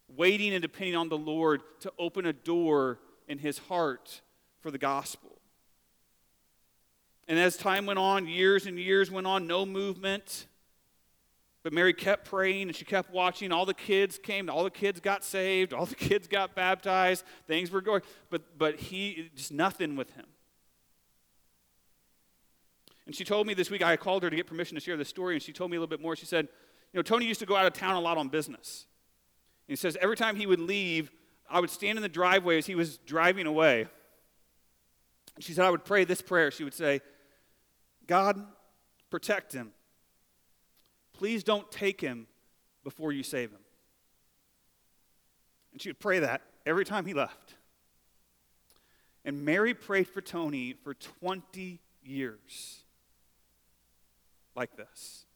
waiting 0.08 0.52
and 0.54 0.62
depending 0.62 0.96
on 0.96 1.08
the 1.08 1.18
Lord 1.18 1.62
to 1.80 1.92
open 1.98 2.24
a 2.24 2.32
door 2.32 2.98
in 3.28 3.38
his 3.38 3.58
heart 3.58 4.22
for 4.60 4.70
the 4.70 4.78
gospel. 4.78 5.38
And 7.28 7.38
as 7.38 7.56
time 7.56 7.86
went 7.86 7.98
on, 7.98 8.26
years 8.26 8.66
and 8.66 8.78
years 8.78 9.10
went 9.10 9.26
on, 9.26 9.46
no 9.46 9.66
movement. 9.66 10.46
But 11.62 11.72
Mary 11.72 11.92
kept 11.92 12.24
praying 12.24 12.68
and 12.68 12.76
she 12.76 12.84
kept 12.84 13.10
watching. 13.10 13.52
All 13.52 13.64
the 13.64 13.74
kids 13.74 14.18
came, 14.18 14.50
all 14.50 14.64
the 14.64 14.70
kids 14.70 14.98
got 15.00 15.22
saved, 15.24 15.72
all 15.72 15.86
the 15.86 15.94
kids 16.08 16.26
got 16.26 16.54
baptized, 16.54 17.24
things 17.46 17.70
were 17.70 17.80
going. 17.80 18.02
But, 18.30 18.58
but 18.58 18.76
he, 18.76 19.30
just 19.36 19.52
nothing 19.52 19.96
with 19.96 20.10
him. 20.12 20.26
And 23.06 23.14
she 23.14 23.24
told 23.24 23.46
me 23.46 23.54
this 23.54 23.70
week, 23.70 23.82
I 23.82 23.96
called 23.96 24.22
her 24.22 24.30
to 24.30 24.36
get 24.36 24.46
permission 24.46 24.74
to 24.76 24.80
share 24.80 24.96
this 24.96 25.08
story, 25.08 25.34
and 25.34 25.42
she 25.42 25.52
told 25.52 25.70
me 25.70 25.76
a 25.76 25.80
little 25.80 25.90
bit 25.90 26.00
more. 26.00 26.14
She 26.14 26.26
said, 26.26 26.48
You 26.92 26.98
know, 26.98 27.02
Tony 27.02 27.26
used 27.26 27.40
to 27.40 27.46
go 27.46 27.56
out 27.56 27.66
of 27.66 27.72
town 27.72 27.94
a 27.96 28.00
lot 28.00 28.16
on 28.16 28.28
business. 28.28 28.86
And 29.68 29.72
he 29.72 29.76
says, 29.76 29.96
every 30.00 30.16
time 30.16 30.36
he 30.36 30.46
would 30.46 30.60
leave, 30.60 31.10
I 31.48 31.60
would 31.60 31.70
stand 31.70 31.98
in 31.98 32.02
the 32.02 32.08
driveway 32.08 32.58
as 32.58 32.66
he 32.66 32.74
was 32.74 32.98
driving 32.98 33.46
away. 33.46 33.86
And 35.34 35.44
she 35.44 35.52
said, 35.52 35.64
I 35.64 35.70
would 35.70 35.84
pray 35.84 36.04
this 36.04 36.20
prayer. 36.20 36.50
She 36.50 36.64
would 36.64 36.74
say, 36.74 37.00
God, 38.06 38.44
protect 39.10 39.52
him. 39.52 39.72
Please 41.22 41.44
don't 41.44 41.70
take 41.70 42.00
him 42.00 42.26
before 42.82 43.12
you 43.12 43.22
save 43.22 43.52
him. 43.52 43.60
And 45.70 45.80
she 45.80 45.88
would 45.88 46.00
pray 46.00 46.18
that 46.18 46.42
every 46.66 46.84
time 46.84 47.06
he 47.06 47.14
left. 47.14 47.54
And 49.24 49.44
Mary 49.44 49.72
prayed 49.72 50.08
for 50.08 50.20
Tony 50.20 50.72
for 50.72 50.94
20 50.94 51.78
years 52.02 52.82
like 54.56 54.76
this. 54.76 55.26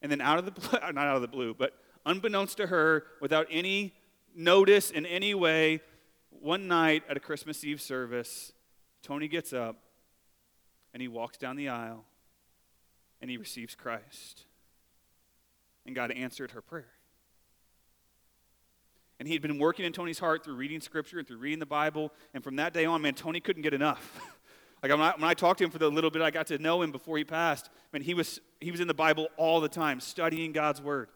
And 0.00 0.12
then 0.12 0.20
out 0.20 0.38
of 0.38 0.44
the 0.44 0.52
blue, 0.52 0.78
not 0.92 0.96
out 0.96 1.16
of 1.16 1.22
the 1.22 1.26
blue, 1.26 1.52
but 1.52 1.72
unbeknownst 2.06 2.56
to 2.58 2.68
her, 2.68 3.06
without 3.20 3.48
any 3.50 3.94
notice 4.32 4.92
in 4.92 5.06
any 5.06 5.34
way, 5.34 5.80
one 6.30 6.68
night 6.68 7.02
at 7.08 7.16
a 7.16 7.20
Christmas 7.20 7.64
Eve 7.64 7.80
service, 7.80 8.52
Tony 9.02 9.26
gets 9.26 9.52
up 9.52 9.74
and 10.92 11.02
he 11.02 11.08
walks 11.08 11.36
down 11.36 11.56
the 11.56 11.68
aisle 11.68 12.04
and 13.24 13.30
he 13.30 13.38
receives 13.38 13.74
Christ. 13.74 14.44
And 15.86 15.94
God 15.94 16.10
answered 16.10 16.50
her 16.50 16.60
prayer. 16.60 16.90
And 19.18 19.26
he 19.26 19.32
had 19.32 19.40
been 19.40 19.58
working 19.58 19.86
in 19.86 19.94
Tony's 19.94 20.18
heart 20.18 20.44
through 20.44 20.56
reading 20.56 20.78
scripture 20.82 21.18
and 21.18 21.26
through 21.26 21.38
reading 21.38 21.58
the 21.58 21.64
Bible. 21.64 22.12
And 22.34 22.44
from 22.44 22.56
that 22.56 22.74
day 22.74 22.84
on, 22.84 23.00
man, 23.00 23.14
Tony 23.14 23.40
couldn't 23.40 23.62
get 23.62 23.72
enough. 23.72 24.20
like 24.82 24.92
when 24.92 25.00
I, 25.00 25.12
when 25.12 25.24
I 25.24 25.32
talked 25.32 25.56
to 25.60 25.64
him 25.64 25.70
for 25.70 25.78
the 25.78 25.90
little 25.90 26.10
bit 26.10 26.20
I 26.20 26.30
got 26.30 26.48
to 26.48 26.58
know 26.58 26.82
him 26.82 26.92
before 26.92 27.16
he 27.16 27.24
passed, 27.24 27.70
man, 27.94 28.02
he 28.02 28.12
was, 28.12 28.40
he 28.60 28.70
was 28.70 28.80
in 28.80 28.88
the 28.88 28.92
Bible 28.92 29.28
all 29.38 29.62
the 29.62 29.70
time, 29.70 30.00
studying 30.00 30.52
God's 30.52 30.82
word. 30.82 31.08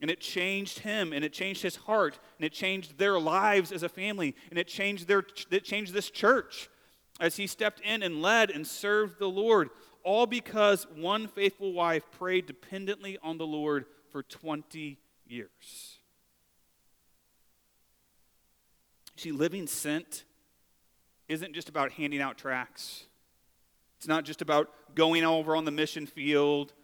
And 0.00 0.08
it 0.08 0.20
changed 0.20 0.78
him, 0.78 1.12
and 1.12 1.24
it 1.24 1.32
changed 1.32 1.62
his 1.62 1.74
heart, 1.74 2.20
and 2.38 2.46
it 2.46 2.52
changed 2.52 2.96
their 2.96 3.18
lives 3.18 3.72
as 3.72 3.82
a 3.82 3.88
family, 3.88 4.36
and 4.50 4.58
it 4.60 4.68
changed, 4.68 5.08
their, 5.08 5.24
it 5.50 5.64
changed 5.64 5.92
this 5.92 6.10
church 6.10 6.68
as 7.20 7.36
he 7.36 7.46
stepped 7.46 7.80
in 7.80 8.02
and 8.02 8.22
led 8.22 8.50
and 8.50 8.66
served 8.66 9.18
the 9.18 9.28
Lord, 9.28 9.70
all 10.04 10.26
because 10.26 10.86
one 10.94 11.26
faithful 11.26 11.72
wife 11.72 12.04
prayed 12.12 12.46
dependently 12.46 13.18
on 13.22 13.38
the 13.38 13.46
Lord 13.46 13.86
for 14.10 14.22
20 14.22 14.98
years. 15.26 15.98
See, 19.16 19.32
living 19.32 19.66
sent 19.66 20.24
isn't 21.28 21.54
just 21.54 21.68
about 21.68 21.92
handing 21.92 22.20
out 22.20 22.36
tracts. 22.36 23.06
It's 23.96 24.06
not 24.06 24.24
just 24.24 24.42
about 24.42 24.68
going 24.94 25.24
over 25.24 25.56
on 25.56 25.64
the 25.64 25.70
mission 25.70 26.06
field 26.06 26.74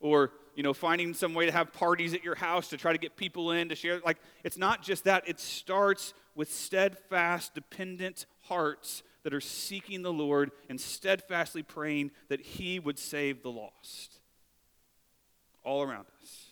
or 0.00 0.32
you 0.54 0.62
know 0.62 0.72
finding 0.72 1.14
some 1.14 1.34
way 1.34 1.46
to 1.46 1.52
have 1.52 1.72
parties 1.72 2.14
at 2.14 2.24
your 2.24 2.34
house 2.34 2.68
to 2.68 2.76
try 2.76 2.92
to 2.92 2.98
get 2.98 3.16
people 3.16 3.52
in 3.52 3.68
to 3.68 3.76
share 3.76 4.00
like 4.04 4.18
it's 4.42 4.56
not 4.56 4.82
just 4.82 5.04
that 5.04 5.22
it 5.28 5.38
starts 5.38 6.14
with 6.34 6.50
steadfast 6.50 7.54
dependent 7.54 8.26
hearts 8.40 9.02
that 9.22 9.34
are 9.34 9.40
seeking 9.40 10.02
the 10.02 10.12
Lord 10.12 10.50
and 10.68 10.80
steadfastly 10.80 11.62
praying 11.62 12.10
that 12.28 12.40
He 12.40 12.78
would 12.78 12.98
save 12.98 13.42
the 13.42 13.50
lost 13.50 14.20
all 15.64 15.82
around 15.82 16.06
us. 16.22 16.46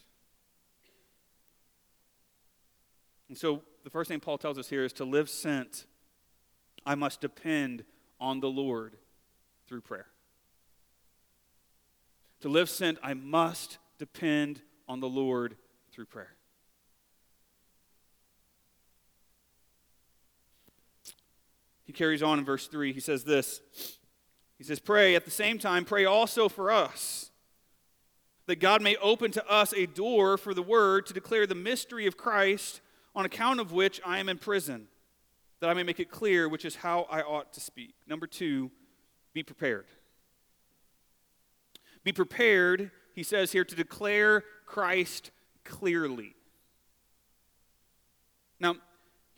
And 3.29 3.37
so, 3.37 3.63
the 3.85 3.91
first 3.91 4.09
thing 4.09 4.21
Paul 4.21 4.39
tells 4.39 4.59
us 4.59 4.69
here 4.69 4.85
is 4.85 4.93
to 4.95 5.05
live 5.05 5.29
sent, 5.29 5.87
I 6.85 6.95
must 6.95 7.21
depend 7.21 7.85
on 8.21 8.41
the 8.41 8.49
Lord 8.49 8.97
through 9.67 9.83
prayer. 9.83 10.07
To 12.41 12.49
live 12.49 12.71
sent, 12.71 12.99
I 13.03 13.15
must 13.15 13.79
depend 13.99 14.63
on 14.89 15.01
the 15.01 15.09
Lord 15.09 15.57
through 15.93 16.07
prayer. 16.07 16.38
He 21.89 21.95
carries 21.95 22.23
on 22.23 22.39
in 22.39 22.45
verse 22.45 22.67
3. 22.67 22.93
He 22.93 23.01
says 23.01 23.25
this 23.25 23.63
He 24.59 24.63
says, 24.63 24.79
Pray 24.79 25.17
at 25.17 25.25
the 25.25 25.31
same 25.31 25.59
time, 25.59 25.87
pray 25.87 26.05
also 26.05 26.49
for 26.49 26.71
us, 26.71 27.31
that 28.47 28.61
God 28.61 28.83
may 28.83 28.95
open 28.97 29.31
to 29.33 29.51
us 29.51 29.73
a 29.73 29.87
door 29.87 30.37
for 30.37 30.53
the 30.53 30.63
word 30.63 31.07
to 31.07 31.15
declare 31.15 31.47
the 31.47 31.55
mystery 31.55 32.07
of 32.07 32.19
Christ, 32.19 32.83
on 33.17 33.25
account 33.25 33.59
of 33.59 33.73
which 33.73 34.03
I 34.05 34.19
am 34.19 34.29
in 34.29 34.37
prison, 34.37 34.89
that 35.61 35.71
I 35.71 35.75
may 35.75 35.83
make 35.83 35.99
it 35.99 36.11
clear 36.11 36.47
which 36.47 36.67
is 36.67 36.77
how 36.77 37.07
I 37.11 37.23
ought 37.23 37.55
to 37.55 37.61
speak. 37.61 37.95
Number 38.07 38.27
two, 38.27 38.71
be 39.33 39.43
prepared. 39.43 39.87
Be 42.05 42.13
prepared, 42.13 42.91
he 43.15 43.23
says 43.23 43.53
here, 43.53 43.65
to 43.65 43.75
declare 43.75 44.45
Christ 44.67 45.31
clearly. 45.65 46.35
Now, 48.61 48.77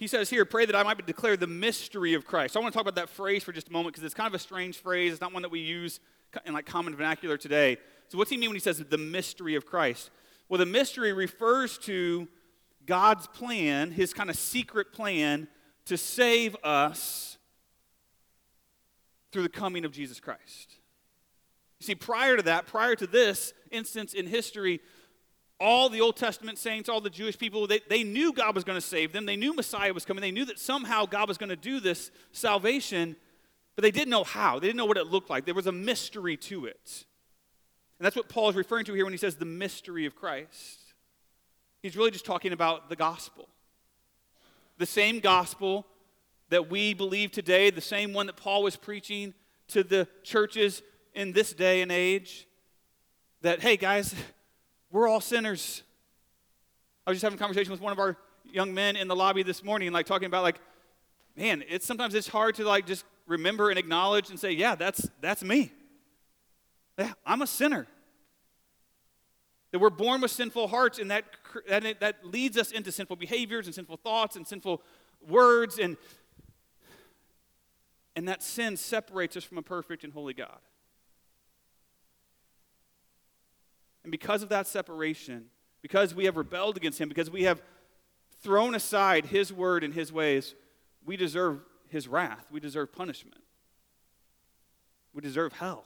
he 0.00 0.06
says 0.06 0.30
here, 0.30 0.46
pray 0.46 0.64
that 0.64 0.74
I 0.74 0.82
might 0.82 1.06
declare 1.06 1.36
the 1.36 1.46
mystery 1.46 2.14
of 2.14 2.24
Christ. 2.24 2.54
So 2.54 2.60
I 2.60 2.62
want 2.62 2.72
to 2.72 2.76
talk 2.78 2.88
about 2.88 2.94
that 2.94 3.10
phrase 3.10 3.44
for 3.44 3.52
just 3.52 3.68
a 3.68 3.70
moment 3.70 3.94
because 3.94 4.02
it's 4.02 4.14
kind 4.14 4.26
of 4.26 4.32
a 4.32 4.38
strange 4.38 4.78
phrase. 4.78 5.12
It's 5.12 5.20
not 5.20 5.34
one 5.34 5.42
that 5.42 5.50
we 5.50 5.60
use 5.60 6.00
in 6.46 6.54
like 6.54 6.64
common 6.64 6.96
vernacular 6.96 7.36
today. 7.36 7.76
So 8.08 8.16
what's 8.16 8.30
he 8.30 8.38
mean 8.38 8.48
when 8.48 8.56
he 8.56 8.60
says 8.60 8.78
the 8.78 8.96
mystery 8.96 9.56
of 9.56 9.66
Christ? 9.66 10.08
Well, 10.48 10.56
the 10.56 10.64
mystery 10.64 11.12
refers 11.12 11.76
to 11.80 12.28
God's 12.86 13.26
plan, 13.26 13.90
his 13.90 14.14
kind 14.14 14.30
of 14.30 14.36
secret 14.36 14.90
plan 14.94 15.48
to 15.84 15.98
save 15.98 16.56
us 16.64 17.36
through 19.32 19.42
the 19.42 19.50
coming 19.50 19.84
of 19.84 19.92
Jesus 19.92 20.18
Christ. 20.18 20.76
You 21.78 21.84
see, 21.84 21.94
prior 21.94 22.38
to 22.38 22.42
that, 22.44 22.66
prior 22.66 22.96
to 22.96 23.06
this 23.06 23.52
instance 23.70 24.14
in 24.14 24.26
history, 24.26 24.80
all 25.60 25.90
the 25.90 26.00
Old 26.00 26.16
Testament 26.16 26.56
saints, 26.56 26.88
all 26.88 27.00
the 27.00 27.10
Jewish 27.10 27.38
people, 27.38 27.66
they, 27.66 27.80
they 27.88 28.02
knew 28.02 28.32
God 28.32 28.54
was 28.54 28.64
going 28.64 28.78
to 28.78 28.86
save 28.86 29.12
them. 29.12 29.26
They 29.26 29.36
knew 29.36 29.54
Messiah 29.54 29.92
was 29.92 30.06
coming. 30.06 30.22
They 30.22 30.30
knew 30.30 30.46
that 30.46 30.58
somehow 30.58 31.04
God 31.04 31.28
was 31.28 31.36
going 31.36 31.50
to 31.50 31.56
do 31.56 31.80
this 31.80 32.10
salvation, 32.32 33.14
but 33.76 33.82
they 33.82 33.90
didn't 33.90 34.08
know 34.08 34.24
how. 34.24 34.58
They 34.58 34.68
didn't 34.68 34.78
know 34.78 34.86
what 34.86 34.96
it 34.96 35.06
looked 35.06 35.28
like. 35.28 35.44
There 35.44 35.54
was 35.54 35.66
a 35.66 35.72
mystery 35.72 36.38
to 36.38 36.64
it. 36.64 37.04
And 37.98 38.06
that's 38.06 38.16
what 38.16 38.30
Paul 38.30 38.48
is 38.48 38.56
referring 38.56 38.86
to 38.86 38.94
here 38.94 39.04
when 39.04 39.12
he 39.12 39.18
says 39.18 39.36
the 39.36 39.44
mystery 39.44 40.06
of 40.06 40.16
Christ. 40.16 40.78
He's 41.82 41.96
really 41.96 42.10
just 42.10 42.24
talking 42.24 42.52
about 42.52 42.88
the 42.88 42.96
gospel. 42.96 43.48
the 44.78 44.86
same 44.86 45.20
gospel 45.20 45.86
that 46.48 46.70
we 46.70 46.94
believe 46.94 47.30
today, 47.30 47.68
the 47.68 47.82
same 47.82 48.14
one 48.14 48.26
that 48.26 48.36
Paul 48.36 48.62
was 48.62 48.76
preaching 48.76 49.34
to 49.68 49.84
the 49.84 50.08
churches 50.22 50.82
in 51.14 51.32
this 51.32 51.52
day 51.52 51.82
and 51.82 51.92
age. 51.92 52.46
That, 53.42 53.60
hey, 53.60 53.76
guys, 53.76 54.14
we're 54.90 55.08
all 55.08 55.20
sinners. 55.20 55.82
I 57.06 57.10
was 57.10 57.16
just 57.16 57.22
having 57.22 57.38
a 57.38 57.40
conversation 57.40 57.70
with 57.70 57.80
one 57.80 57.92
of 57.92 57.98
our 57.98 58.16
young 58.52 58.74
men 58.74 58.96
in 58.96 59.08
the 59.08 59.16
lobby 59.16 59.42
this 59.42 59.62
morning, 59.62 59.92
like 59.92 60.06
talking 60.06 60.26
about, 60.26 60.42
like, 60.42 60.60
man, 61.36 61.62
it's 61.68 61.86
sometimes 61.86 62.14
it's 62.14 62.28
hard 62.28 62.54
to 62.56 62.64
like 62.64 62.86
just 62.86 63.04
remember 63.26 63.70
and 63.70 63.78
acknowledge 63.78 64.30
and 64.30 64.38
say, 64.38 64.52
yeah, 64.52 64.74
that's 64.74 65.08
that's 65.20 65.42
me. 65.42 65.72
Yeah, 66.98 67.12
I'm 67.24 67.42
a 67.42 67.46
sinner. 67.46 67.86
That 69.72 69.78
we're 69.78 69.90
born 69.90 70.20
with 70.20 70.32
sinful 70.32 70.68
hearts, 70.68 70.98
and 70.98 71.10
that, 71.12 71.24
that, 71.68 72.00
that 72.00 72.24
leads 72.24 72.58
us 72.58 72.72
into 72.72 72.90
sinful 72.90 73.16
behaviors 73.16 73.66
and 73.66 73.74
sinful 73.74 73.98
thoughts 73.98 74.34
and 74.34 74.46
sinful 74.46 74.82
words, 75.26 75.78
and, 75.78 75.96
and 78.16 78.26
that 78.26 78.42
sin 78.42 78.76
separates 78.76 79.36
us 79.36 79.44
from 79.44 79.58
a 79.58 79.62
perfect 79.62 80.02
and 80.02 80.12
holy 80.12 80.34
God. 80.34 80.58
And 84.02 84.10
because 84.10 84.42
of 84.42 84.48
that 84.48 84.66
separation, 84.66 85.46
because 85.82 86.14
we 86.14 86.24
have 86.24 86.36
rebelled 86.36 86.76
against 86.76 87.00
Him, 87.00 87.08
because 87.08 87.30
we 87.30 87.44
have 87.44 87.62
thrown 88.42 88.74
aside 88.74 89.26
His 89.26 89.52
word 89.52 89.84
and 89.84 89.94
His 89.94 90.12
ways, 90.12 90.54
we 91.04 91.16
deserve 91.16 91.60
His 91.88 92.08
wrath. 92.08 92.46
We 92.50 92.60
deserve 92.60 92.92
punishment. 92.92 93.42
We 95.12 95.20
deserve 95.20 95.54
hell. 95.54 95.84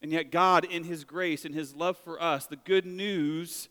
And 0.00 0.12
yet, 0.12 0.30
God, 0.30 0.64
in 0.64 0.84
His 0.84 1.04
grace 1.04 1.44
and 1.44 1.54
His 1.54 1.74
love 1.74 1.96
for 1.96 2.22
us, 2.22 2.46
the 2.46 2.56
good 2.56 2.86
news 2.86 3.68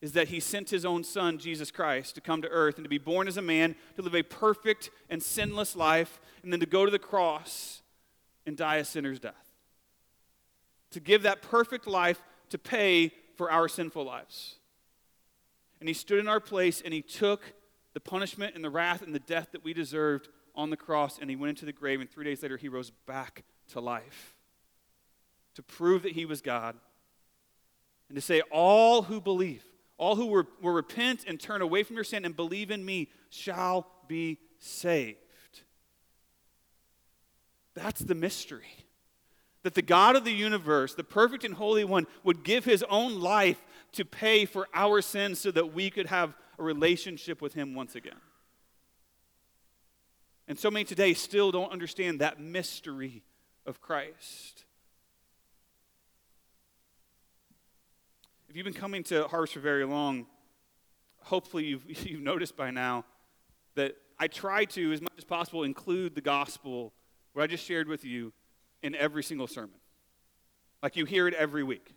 is 0.00 0.12
that 0.12 0.28
He 0.28 0.40
sent 0.40 0.70
His 0.70 0.84
own 0.84 1.04
Son, 1.04 1.38
Jesus 1.38 1.70
Christ, 1.70 2.14
to 2.14 2.20
come 2.20 2.42
to 2.42 2.48
earth 2.48 2.76
and 2.76 2.84
to 2.84 2.88
be 2.88 2.98
born 2.98 3.28
as 3.28 3.36
a 3.36 3.42
man, 3.42 3.74
to 3.96 4.02
live 4.02 4.14
a 4.14 4.22
perfect 4.22 4.90
and 5.10 5.22
sinless 5.22 5.74
life, 5.76 6.20
and 6.42 6.52
then 6.52 6.60
to 6.60 6.66
go 6.66 6.84
to 6.84 6.90
the 6.90 6.98
cross 6.98 7.82
and 8.46 8.56
die 8.56 8.76
a 8.76 8.84
sinner's 8.84 9.18
death. 9.18 9.45
To 10.96 11.00
give 11.00 11.24
that 11.24 11.42
perfect 11.42 11.86
life 11.86 12.22
to 12.48 12.56
pay 12.58 13.12
for 13.36 13.50
our 13.50 13.68
sinful 13.68 14.04
lives. 14.04 14.54
And 15.78 15.88
He 15.88 15.94
stood 15.94 16.18
in 16.18 16.26
our 16.26 16.40
place 16.40 16.80
and 16.82 16.94
He 16.94 17.02
took 17.02 17.42
the 17.92 18.00
punishment 18.00 18.54
and 18.54 18.64
the 18.64 18.70
wrath 18.70 19.02
and 19.02 19.14
the 19.14 19.20
death 19.20 19.48
that 19.52 19.62
we 19.62 19.74
deserved 19.74 20.28
on 20.54 20.70
the 20.70 20.76
cross, 20.76 21.18
and 21.18 21.28
He 21.28 21.36
went 21.36 21.50
into 21.50 21.66
the 21.66 21.72
grave, 21.72 22.00
and 22.00 22.10
three 22.10 22.24
days 22.24 22.42
later, 22.42 22.56
He 22.56 22.68
rose 22.68 22.90
back 23.06 23.44
to 23.72 23.80
life 23.80 24.36
to 25.56 25.62
prove 25.62 26.02
that 26.02 26.12
he 26.12 26.26
was 26.26 26.42
God, 26.42 26.76
and 28.08 28.16
to 28.16 28.20
say, 28.20 28.42
All 28.52 29.02
who 29.02 29.20
believe, 29.20 29.64
all 29.96 30.14
who 30.14 30.26
will, 30.26 30.44
will 30.60 30.72
repent 30.72 31.24
and 31.26 31.40
turn 31.40 31.62
away 31.62 31.82
from 31.82 31.96
your 31.96 32.04
sin 32.04 32.24
and 32.24 32.36
believe 32.36 32.70
in 32.70 32.84
me 32.84 33.08
shall 33.30 33.86
be 34.06 34.38
saved. 34.58 35.18
That's 37.74 38.00
the 38.00 38.14
mystery. 38.14 38.85
That 39.66 39.74
the 39.74 39.82
God 39.82 40.14
of 40.14 40.22
the 40.22 40.32
universe, 40.32 40.94
the 40.94 41.02
perfect 41.02 41.42
and 41.42 41.52
holy 41.52 41.82
one, 41.82 42.06
would 42.22 42.44
give 42.44 42.64
his 42.64 42.84
own 42.88 43.20
life 43.20 43.60
to 43.94 44.04
pay 44.04 44.44
for 44.44 44.68
our 44.72 45.02
sins 45.02 45.40
so 45.40 45.50
that 45.50 45.74
we 45.74 45.90
could 45.90 46.06
have 46.06 46.36
a 46.56 46.62
relationship 46.62 47.42
with 47.42 47.54
him 47.54 47.74
once 47.74 47.96
again. 47.96 48.20
And 50.46 50.56
so 50.56 50.70
many 50.70 50.84
today 50.84 51.14
still 51.14 51.50
don't 51.50 51.72
understand 51.72 52.20
that 52.20 52.38
mystery 52.38 53.24
of 53.66 53.80
Christ. 53.80 54.66
If 58.48 58.54
you've 58.54 58.62
been 58.62 58.72
coming 58.72 59.02
to 59.02 59.26
Harvest 59.26 59.54
for 59.54 59.58
very 59.58 59.84
long, 59.84 60.26
hopefully 61.22 61.64
you've, 61.64 61.84
you've 62.06 62.22
noticed 62.22 62.56
by 62.56 62.70
now 62.70 63.04
that 63.74 63.96
I 64.16 64.28
try 64.28 64.64
to, 64.64 64.92
as 64.92 65.02
much 65.02 65.14
as 65.18 65.24
possible, 65.24 65.64
include 65.64 66.14
the 66.14 66.20
gospel, 66.20 66.92
what 67.32 67.42
I 67.42 67.48
just 67.48 67.64
shared 67.64 67.88
with 67.88 68.04
you, 68.04 68.32
in 68.82 68.94
every 68.94 69.22
single 69.22 69.46
sermon. 69.46 69.78
Like 70.82 70.96
you 70.96 71.04
hear 71.04 71.26
it 71.28 71.34
every 71.34 71.62
week. 71.62 71.94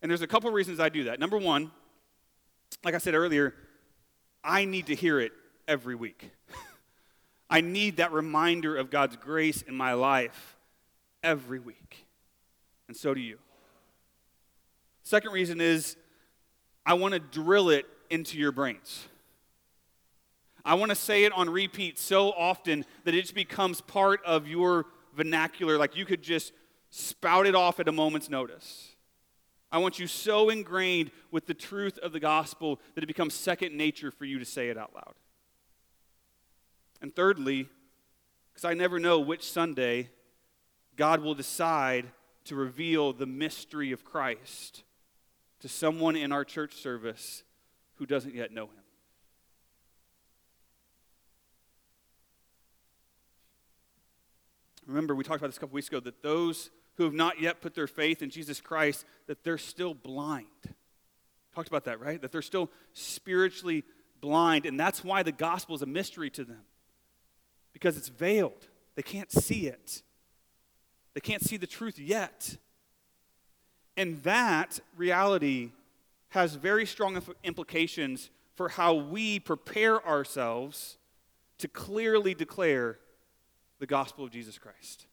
And 0.00 0.10
there's 0.10 0.22
a 0.22 0.26
couple 0.26 0.50
reasons 0.50 0.80
I 0.80 0.88
do 0.88 1.04
that. 1.04 1.20
Number 1.20 1.38
one, 1.38 1.70
like 2.84 2.94
I 2.94 2.98
said 2.98 3.14
earlier, 3.14 3.54
I 4.42 4.64
need 4.64 4.86
to 4.86 4.94
hear 4.94 5.20
it 5.20 5.32
every 5.68 5.94
week. 5.94 6.30
I 7.50 7.60
need 7.60 7.98
that 7.98 8.12
reminder 8.12 8.76
of 8.76 8.90
God's 8.90 9.16
grace 9.16 9.62
in 9.62 9.76
my 9.76 9.92
life 9.92 10.56
every 11.22 11.60
week. 11.60 12.06
And 12.88 12.96
so 12.96 13.14
do 13.14 13.20
you. 13.20 13.38
Second 15.02 15.32
reason 15.32 15.60
is 15.60 15.96
I 16.84 16.94
want 16.94 17.14
to 17.14 17.20
drill 17.20 17.70
it 17.70 17.86
into 18.10 18.38
your 18.38 18.52
brains. 18.52 19.06
I 20.64 20.74
want 20.74 20.90
to 20.90 20.96
say 20.96 21.24
it 21.24 21.32
on 21.32 21.50
repeat 21.50 21.98
so 21.98 22.30
often 22.32 22.84
that 23.04 23.14
it 23.14 23.22
just 23.22 23.34
becomes 23.34 23.80
part 23.80 24.20
of 24.24 24.46
your 24.46 24.86
vernacular, 25.14 25.78
like 25.78 25.96
you 25.96 26.04
could 26.04 26.22
just 26.22 26.52
spout 26.90 27.46
it 27.46 27.54
off 27.54 27.80
at 27.80 27.88
a 27.88 27.92
moment's 27.92 28.28
notice. 28.28 28.88
I 29.70 29.78
want 29.78 29.98
you 29.98 30.06
so 30.06 30.50
ingrained 30.50 31.10
with 31.30 31.46
the 31.46 31.54
truth 31.54 31.98
of 31.98 32.12
the 32.12 32.20
gospel 32.20 32.78
that 32.94 33.02
it 33.02 33.06
becomes 33.06 33.32
second 33.32 33.74
nature 33.74 34.10
for 34.10 34.26
you 34.26 34.38
to 34.38 34.44
say 34.44 34.68
it 34.68 34.76
out 34.76 34.94
loud. 34.94 35.14
And 37.00 37.14
thirdly, 37.14 37.68
because 38.52 38.64
I 38.64 38.74
never 38.74 39.00
know 39.00 39.18
which 39.18 39.50
Sunday 39.50 40.10
God 40.96 41.22
will 41.22 41.34
decide 41.34 42.06
to 42.44 42.54
reveal 42.54 43.12
the 43.12 43.26
mystery 43.26 43.92
of 43.92 44.04
Christ 44.04 44.82
to 45.60 45.68
someone 45.68 46.16
in 46.16 46.32
our 46.32 46.44
church 46.44 46.74
service 46.74 47.44
who 47.94 48.04
doesn't 48.04 48.34
yet 48.34 48.52
know 48.52 48.66
him. 48.66 48.81
Remember, 54.92 55.14
we 55.14 55.24
talked 55.24 55.40
about 55.40 55.48
this 55.48 55.56
a 55.56 55.60
couple 55.60 55.74
weeks 55.74 55.88
ago 55.88 56.00
that 56.00 56.22
those 56.22 56.70
who 56.96 57.04
have 57.04 57.14
not 57.14 57.40
yet 57.40 57.62
put 57.62 57.74
their 57.74 57.86
faith 57.86 58.20
in 58.22 58.28
Jesus 58.28 58.60
Christ, 58.60 59.06
that 59.26 59.42
they're 59.42 59.58
still 59.58 59.94
blind. 59.94 60.46
Talked 61.54 61.68
about 61.68 61.84
that, 61.84 61.98
right? 62.00 62.20
That 62.20 62.30
they're 62.30 62.42
still 62.42 62.70
spiritually 62.92 63.84
blind, 64.20 64.66
and 64.66 64.78
that's 64.78 65.02
why 65.02 65.22
the 65.22 65.32
gospel 65.32 65.74
is 65.74 65.82
a 65.82 65.86
mystery 65.86 66.28
to 66.30 66.44
them. 66.44 66.62
Because 67.72 67.96
it's 67.96 68.08
veiled. 68.08 68.68
They 68.94 69.02
can't 69.02 69.32
see 69.32 69.66
it. 69.66 70.02
They 71.14 71.20
can't 71.20 71.42
see 71.42 71.56
the 71.56 71.66
truth 71.66 71.98
yet. 71.98 72.56
And 73.96 74.22
that 74.22 74.80
reality 74.96 75.70
has 76.28 76.54
very 76.54 76.84
strong 76.84 77.20
implications 77.44 78.30
for 78.54 78.68
how 78.68 78.94
we 78.94 79.38
prepare 79.38 80.06
ourselves 80.06 80.98
to 81.58 81.68
clearly 81.68 82.34
declare 82.34 82.98
the 83.82 83.86
gospel 83.88 84.24
of 84.24 84.30
Jesus 84.30 84.58
Christ. 84.60 85.06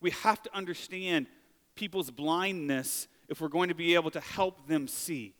We 0.00 0.10
have 0.10 0.42
to 0.42 0.52
understand 0.52 1.28
people's 1.76 2.10
blindness 2.10 3.06
if 3.28 3.40
we're 3.40 3.46
going 3.46 3.68
to 3.68 3.76
be 3.76 3.94
able 3.94 4.10
to 4.10 4.18
help 4.18 4.66
them 4.66 4.88
see. 4.88 5.34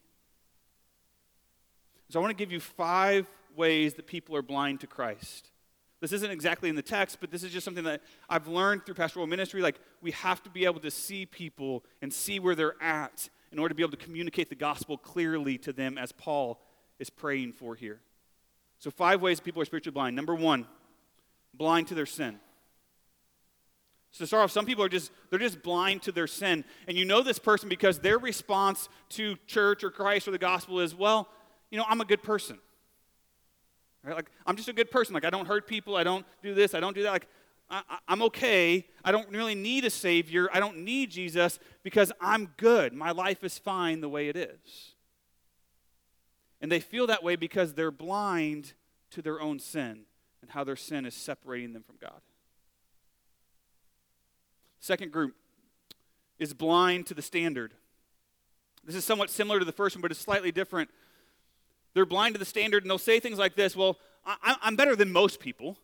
So, 2.09 2.21
I 2.21 2.23
want 2.23 2.31
to 2.31 2.41
give 2.41 2.53
you 2.53 2.61
five 2.61 3.29
ways 3.57 3.95
that 3.95 4.07
people 4.07 4.37
are 4.37 4.43
blind 4.43 4.79
to 4.83 4.87
Christ. 4.87 5.51
This 5.99 6.13
isn't 6.13 6.31
exactly 6.31 6.69
in 6.69 6.77
the 6.77 6.83
text, 6.83 7.19
but 7.21 7.33
this 7.33 7.43
is 7.43 7.51
just 7.51 7.65
something 7.65 7.83
that 7.83 8.01
I've 8.29 8.47
learned 8.47 8.87
through 8.87 8.95
pastoral 8.95 9.27
ministry. 9.27 9.61
Like, 9.61 9.81
we 10.01 10.13
have 10.13 10.41
to 10.45 10.51
be 10.51 10.67
able 10.67 10.81
to 10.81 10.91
see 10.93 11.27
people 11.27 11.85
and 12.01 12.15
see 12.15 12.39
where 12.39 12.55
they're 12.55 12.81
at 12.81 13.29
in 13.51 13.59
order 13.59 13.71
to 13.71 13.75
be 13.75 13.83
able 13.83 13.97
to 13.99 14.05
communicate 14.05 14.51
the 14.51 14.55
gospel 14.55 14.97
clearly 14.97 15.59
to 15.59 15.73
them 15.73 15.99
as 15.99 16.13
Paul 16.13 16.63
is 17.01 17.11
praying 17.11 17.55
for 17.55 17.75
here. 17.75 17.99
So, 18.79 18.93
five 18.93 19.21
ways 19.21 19.41
people 19.41 19.61
are 19.61 19.65
spiritually 19.65 19.95
blind. 19.95 20.15
Number 20.15 20.37
one, 20.37 20.69
blind 21.55 21.89
to 21.89 21.95
their 21.95 22.07
sin. 22.07 22.39
So 24.13 24.25
start 24.25 24.45
off, 24.45 24.51
some 24.51 24.67
people 24.67 24.85
are 24.85 24.89
just 24.89 25.13
they're 25.31 25.39
just 25.39 25.63
blind 25.63 26.03
to 26.03 26.13
their 26.13 26.27
sin. 26.27 26.65
And 26.89 26.97
you 26.97 27.05
know 27.05 27.23
this 27.23 27.39
person 27.39 27.69
because 27.69 28.01
their 28.01 28.19
response 28.19 28.89
to 29.11 29.37
church 29.47 29.85
or 29.85 29.91
Christ 29.91 30.27
or 30.27 30.33
the 30.33 30.39
gospel 30.39 30.81
is, 30.81 30.95
well, 30.95 31.29
you 31.71 31.79
know, 31.79 31.85
I'm 31.89 32.01
a 32.01 32.05
good 32.05 32.23
person. 32.23 32.59
Right? 34.03 34.17
Like, 34.17 34.31
I'm 34.47 34.57
just 34.57 34.69
a 34.69 34.73
good 34.73 34.91
person. 34.91 35.15
Like, 35.15 35.25
I 35.25 35.31
don't 35.31 35.47
hurt 35.47 35.67
people. 35.67 35.97
I 35.97 36.05
don't 36.05 36.27
do 36.43 36.55
this. 36.55 36.75
I 36.75 36.81
don't 36.81 36.95
do 36.95 37.03
that. 37.05 37.13
Like, 37.13 37.29
I, 37.69 37.83
am 38.09 38.23
okay. 38.23 38.87
I 39.05 39.13
don't 39.13 39.29
really 39.31 39.55
need 39.55 39.85
a 39.85 39.91
Savior. 39.91 40.49
I 40.53 40.59
don't 40.59 40.79
need 40.79 41.11
Jesus 41.11 41.61
because 41.85 42.11
I'm 42.21 42.47
good. 42.57 42.93
My 42.93 43.13
life 43.13 43.45
is 43.45 43.59
fine 43.59 44.01
the 44.01 44.09
way 44.09 44.29
it 44.29 44.37
is. 44.37 44.95
And 46.61 46.73
they 46.73 46.81
feel 46.81 47.07
that 47.07 47.23
way 47.23 47.37
because 47.37 47.75
they're 47.75 47.93
blind 47.93 48.73
to 49.11 49.23
their 49.23 49.41
own 49.41 49.61
sin 49.61 50.07
and 50.43 50.51
how 50.51 50.65
their 50.65 50.77
sin 50.77 51.05
is 51.07 51.15
separating 51.15 51.73
them 51.73 51.83
from 51.83 51.97
God. 52.01 52.21
Second 54.81 55.13
group 55.13 55.35
is 56.39 56.55
blind 56.55 57.07
to 57.07 57.15
the 57.15 57.23
standard. 57.23 57.75
This 58.85 58.97
is 58.97 59.05
somewhat 59.05 59.31
similar 59.31 59.59
to 59.59 59.65
the 59.65 59.73
first 59.73 59.95
one, 59.95 60.01
but 60.01 60.11
it's 60.11 60.21
slightly 60.21 60.51
different. 60.51 60.91
They're 61.93 62.07
blind 62.07 62.35
to 62.35 62.39
the 62.39 62.45
standard, 62.45 62.83
and 62.83 62.91
they'll 62.91 62.99
say 62.99 63.21
things 63.21 63.39
like 63.39 63.55
this 63.55 63.77
Well, 63.77 63.99
I, 64.25 64.57
am 64.63 64.77
better 64.77 64.97
than 64.97 65.13
most 65.13 65.41
people, 65.41 65.77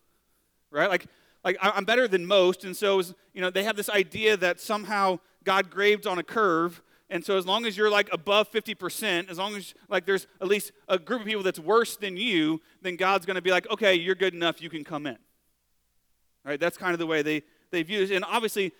right? 0.71 0.89
Like, 0.89 1.05
like 1.43 1.57
I'm 1.61 1.85
better 1.85 2.07
than 2.07 2.25
most. 2.25 2.63
And 2.63 2.75
so, 2.75 3.01
you 3.33 3.41
know, 3.41 3.49
they 3.49 3.63
have 3.63 3.75
this 3.75 3.89
idea 3.89 4.35
that 4.37 4.59
somehow 4.59 5.19
God 5.43 5.69
graved 5.69 6.07
on 6.07 6.17
a 6.17 6.23
curve 6.23 6.81
And 7.09 7.23
so 7.23 7.37
as 7.37 7.45
long 7.45 7.65
as 7.65 7.77
you're 7.77 7.89
like 7.89 8.09
above 8.11 8.51
50%, 8.51 9.29
as 9.29 9.37
long 9.37 9.55
as 9.55 9.73
like 9.89 10.05
there's 10.05 10.27
at 10.41 10.47
least 10.47 10.73
a 10.89 10.99
group 10.99 11.21
of 11.21 11.27
people 11.27 11.43
that's 11.43 11.59
worse 11.59 11.95
than 11.95 12.17
you, 12.17 12.61
then 12.81 12.97
God's 12.97 13.25
going 13.25 13.35
to 13.35 13.41
be 13.41 13.51
like, 13.51 13.69
"Okay, 13.71 13.95
you're 13.95 14.15
good 14.15 14.33
enough, 14.33 14.61
you 14.61 14.69
can 14.69 14.83
come 14.83 15.05
in." 15.05 15.13
All 15.15 16.51
right? 16.51 16.59
That's 16.59 16.77
kind 16.77 16.93
of 16.93 16.99
the 16.99 17.07
way 17.07 17.21
they 17.21 17.43
they 17.71 17.83
view 17.83 18.01
it. 18.01 18.11
And 18.11 18.25
obviously 18.25 18.73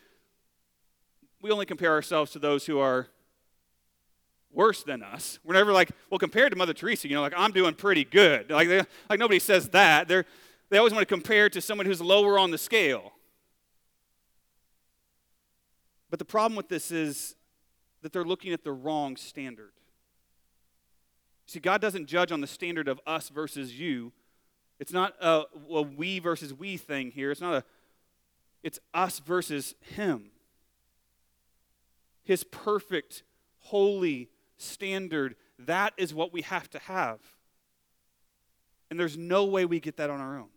we 1.41 1.51
only 1.51 1.65
compare 1.65 1.91
ourselves 1.91 2.31
to 2.31 2.39
those 2.39 2.65
who 2.65 2.79
are 2.79 3.07
worse 4.51 4.83
than 4.83 5.03
us. 5.03 5.39
We're 5.43 5.53
never 5.53 5.71
like, 5.71 5.91
well, 6.09 6.17
compared 6.17 6.51
to 6.51 6.57
Mother 6.57 6.73
Teresa, 6.73 7.07
you 7.07 7.15
know, 7.15 7.21
like 7.21 7.33
I'm 7.37 7.51
doing 7.51 7.75
pretty 7.75 8.03
good. 8.03 8.49
Like, 8.49 8.67
they, 8.67 8.81
like 9.09 9.19
nobody 9.19 9.39
says 9.39 9.69
that. 9.69 10.07
They're, 10.07 10.25
they 10.69 10.77
always 10.77 10.93
want 10.93 11.07
to 11.07 11.13
compare 11.13 11.49
to 11.49 11.61
someone 11.61 11.85
who's 11.85 12.01
lower 12.01 12.39
on 12.39 12.51
the 12.51 12.57
scale. 12.57 13.13
But 16.09 16.19
the 16.19 16.25
problem 16.25 16.55
with 16.55 16.69
this 16.69 16.91
is 16.91 17.35
that 18.01 18.13
they're 18.13 18.23
looking 18.23 18.53
at 18.53 18.63
the 18.63 18.71
wrong 18.71 19.15
standard. 19.15 19.71
See, 21.47 21.59
God 21.59 21.81
doesn't 21.81 22.07
judge 22.07 22.31
on 22.31 22.41
the 22.41 22.47
standard 22.47 22.87
of 22.87 22.99
us 23.07 23.29
versus 23.29 23.79
you. 23.79 24.11
It's 24.79 24.91
not 24.91 25.15
a, 25.21 25.43
a 25.71 25.81
we 25.81 26.19
versus 26.19 26.53
we 26.53 26.77
thing 26.77 27.11
here. 27.11 27.31
It's 27.31 27.41
not 27.41 27.55
a, 27.55 27.63
it's 28.63 28.79
us 28.93 29.19
versus 29.19 29.73
Him. 29.95 30.29
His 32.23 32.43
perfect, 32.43 33.23
holy 33.59 34.29
standard, 34.57 35.35
that 35.57 35.93
is 35.97 36.13
what 36.13 36.33
we 36.33 36.41
have 36.41 36.69
to 36.71 36.79
have. 36.79 37.19
And 38.89 38.99
there's 38.99 39.17
no 39.17 39.45
way 39.45 39.65
we 39.65 39.79
get 39.79 39.97
that 39.97 40.09
on 40.09 40.19
our 40.19 40.37
own. 40.37 40.49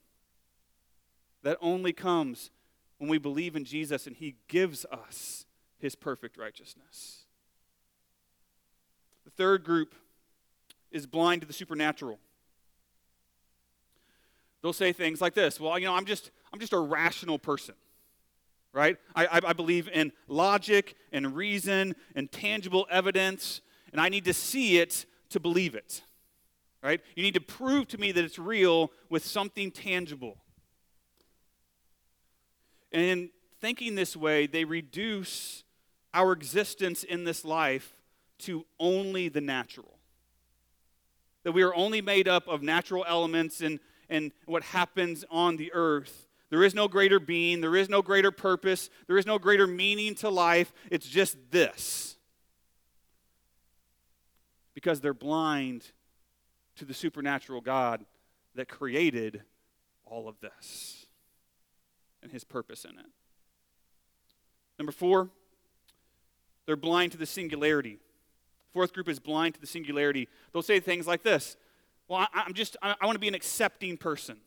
That 1.42 1.56
only 1.60 1.92
comes 1.92 2.50
when 2.98 3.08
we 3.08 3.18
believe 3.18 3.56
in 3.56 3.64
Jesus 3.64 4.06
and 4.06 4.16
He 4.16 4.36
gives 4.48 4.84
us 4.86 5.46
His 5.78 5.94
perfect 5.94 6.36
righteousness. 6.36 7.19
Third 9.40 9.64
group 9.64 9.94
is 10.90 11.06
blind 11.06 11.40
to 11.40 11.46
the 11.46 11.54
supernatural. 11.54 12.18
They'll 14.60 14.74
say 14.74 14.92
things 14.92 15.22
like 15.22 15.32
this 15.32 15.58
Well, 15.58 15.78
you 15.78 15.86
know, 15.86 15.94
I'm 15.94 16.04
just, 16.04 16.30
I'm 16.52 16.60
just 16.60 16.74
a 16.74 16.78
rational 16.78 17.38
person, 17.38 17.74
right? 18.74 18.98
I, 19.16 19.40
I 19.42 19.54
believe 19.54 19.88
in 19.88 20.12
logic 20.28 20.94
and 21.10 21.34
reason 21.34 21.94
and 22.14 22.30
tangible 22.30 22.86
evidence, 22.90 23.62
and 23.92 23.98
I 23.98 24.10
need 24.10 24.26
to 24.26 24.34
see 24.34 24.76
it 24.76 25.06
to 25.30 25.40
believe 25.40 25.74
it, 25.74 26.02
right? 26.82 27.00
You 27.16 27.22
need 27.22 27.32
to 27.32 27.40
prove 27.40 27.88
to 27.88 27.98
me 27.98 28.12
that 28.12 28.22
it's 28.22 28.38
real 28.38 28.92
with 29.08 29.24
something 29.24 29.70
tangible. 29.70 30.36
And 32.92 33.02
in 33.02 33.30
thinking 33.58 33.94
this 33.94 34.14
way, 34.14 34.46
they 34.46 34.66
reduce 34.66 35.64
our 36.12 36.32
existence 36.32 37.04
in 37.04 37.24
this 37.24 37.42
life 37.42 37.96
to 38.40 38.66
only 38.78 39.28
the 39.28 39.40
natural. 39.40 39.98
That 41.44 41.52
we 41.52 41.62
are 41.62 41.74
only 41.74 42.02
made 42.02 42.28
up 42.28 42.48
of 42.48 42.62
natural 42.62 43.04
elements 43.08 43.60
and, 43.60 43.80
and 44.08 44.32
what 44.46 44.62
happens 44.62 45.24
on 45.30 45.56
the 45.56 45.72
earth. 45.72 46.26
There 46.50 46.64
is 46.64 46.74
no 46.74 46.88
greater 46.88 47.20
being, 47.20 47.60
there 47.60 47.76
is 47.76 47.88
no 47.88 48.02
greater 48.02 48.30
purpose, 48.30 48.90
there 49.06 49.16
is 49.16 49.26
no 49.26 49.38
greater 49.38 49.66
meaning 49.66 50.14
to 50.16 50.28
life. 50.28 50.72
It's 50.90 51.08
just 51.08 51.36
this. 51.50 52.16
Because 54.74 55.00
they're 55.00 55.14
blind 55.14 55.92
to 56.76 56.84
the 56.84 56.94
supernatural 56.94 57.60
God 57.60 58.04
that 58.54 58.68
created 58.68 59.42
all 60.04 60.28
of 60.28 60.40
this 60.40 61.06
and 62.22 62.32
his 62.32 62.44
purpose 62.44 62.84
in 62.84 62.98
it. 62.98 63.06
Number 64.78 64.92
four, 64.92 65.30
they're 66.66 66.76
blind 66.76 67.12
to 67.12 67.18
the 67.18 67.26
singularity. 67.26 67.98
Fourth 68.72 68.92
group 68.92 69.08
is 69.08 69.18
blind 69.18 69.54
to 69.54 69.60
the 69.60 69.66
singularity. 69.66 70.28
They'll 70.52 70.62
say 70.62 70.80
things 70.80 71.06
like 71.06 71.22
this 71.22 71.56
Well, 72.08 72.26
I, 72.32 72.44
am 72.46 72.54
just, 72.54 72.76
I, 72.82 72.94
I 73.00 73.06
want 73.06 73.16
to 73.16 73.20
be 73.20 73.28
an 73.28 73.34
accepting 73.34 73.96
person. 73.96 74.38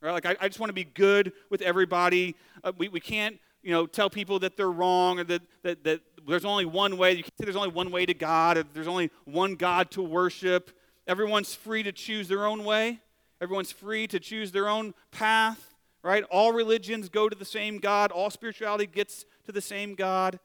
Right? 0.00 0.12
Like, 0.12 0.26
I, 0.26 0.36
I 0.40 0.48
just 0.48 0.58
want 0.58 0.70
to 0.70 0.74
be 0.74 0.84
good 0.84 1.32
with 1.50 1.60
everybody. 1.60 2.34
Uh, 2.64 2.72
we, 2.76 2.88
we 2.88 3.00
can't, 3.00 3.38
you 3.62 3.70
know, 3.70 3.86
tell 3.86 4.08
people 4.08 4.38
that 4.38 4.56
they're 4.56 4.70
wrong 4.70 5.18
or 5.20 5.24
that, 5.24 5.42
that, 5.62 5.84
that 5.84 6.00
there's 6.26 6.46
only 6.46 6.64
one 6.64 6.96
way. 6.96 7.12
You 7.12 7.22
can't 7.22 7.34
say 7.38 7.44
there's 7.44 7.56
only 7.56 7.68
one 7.68 7.90
way 7.90 8.06
to 8.06 8.14
God 8.14 8.56
or 8.56 8.64
there's 8.72 8.88
only 8.88 9.10
one 9.24 9.56
God 9.56 9.90
to 9.92 10.02
worship. 10.02 10.70
Everyone's 11.06 11.54
free 11.54 11.82
to 11.82 11.92
choose 11.92 12.28
their 12.28 12.46
own 12.46 12.64
way, 12.64 13.00
everyone's 13.40 13.72
free 13.72 14.06
to 14.06 14.18
choose 14.18 14.52
their 14.52 14.68
own 14.68 14.94
path 15.10 15.70
right? 16.02 16.24
All 16.30 16.52
religions 16.52 17.08
go 17.08 17.28
to 17.28 17.36
the 17.36 17.44
same 17.44 17.78
God, 17.78 18.10
all 18.10 18.30
spirituality 18.30 18.86
gets 18.86 19.24
to 19.46 19.52
the 19.52 19.60
same 19.60 19.94
God. 19.94 20.38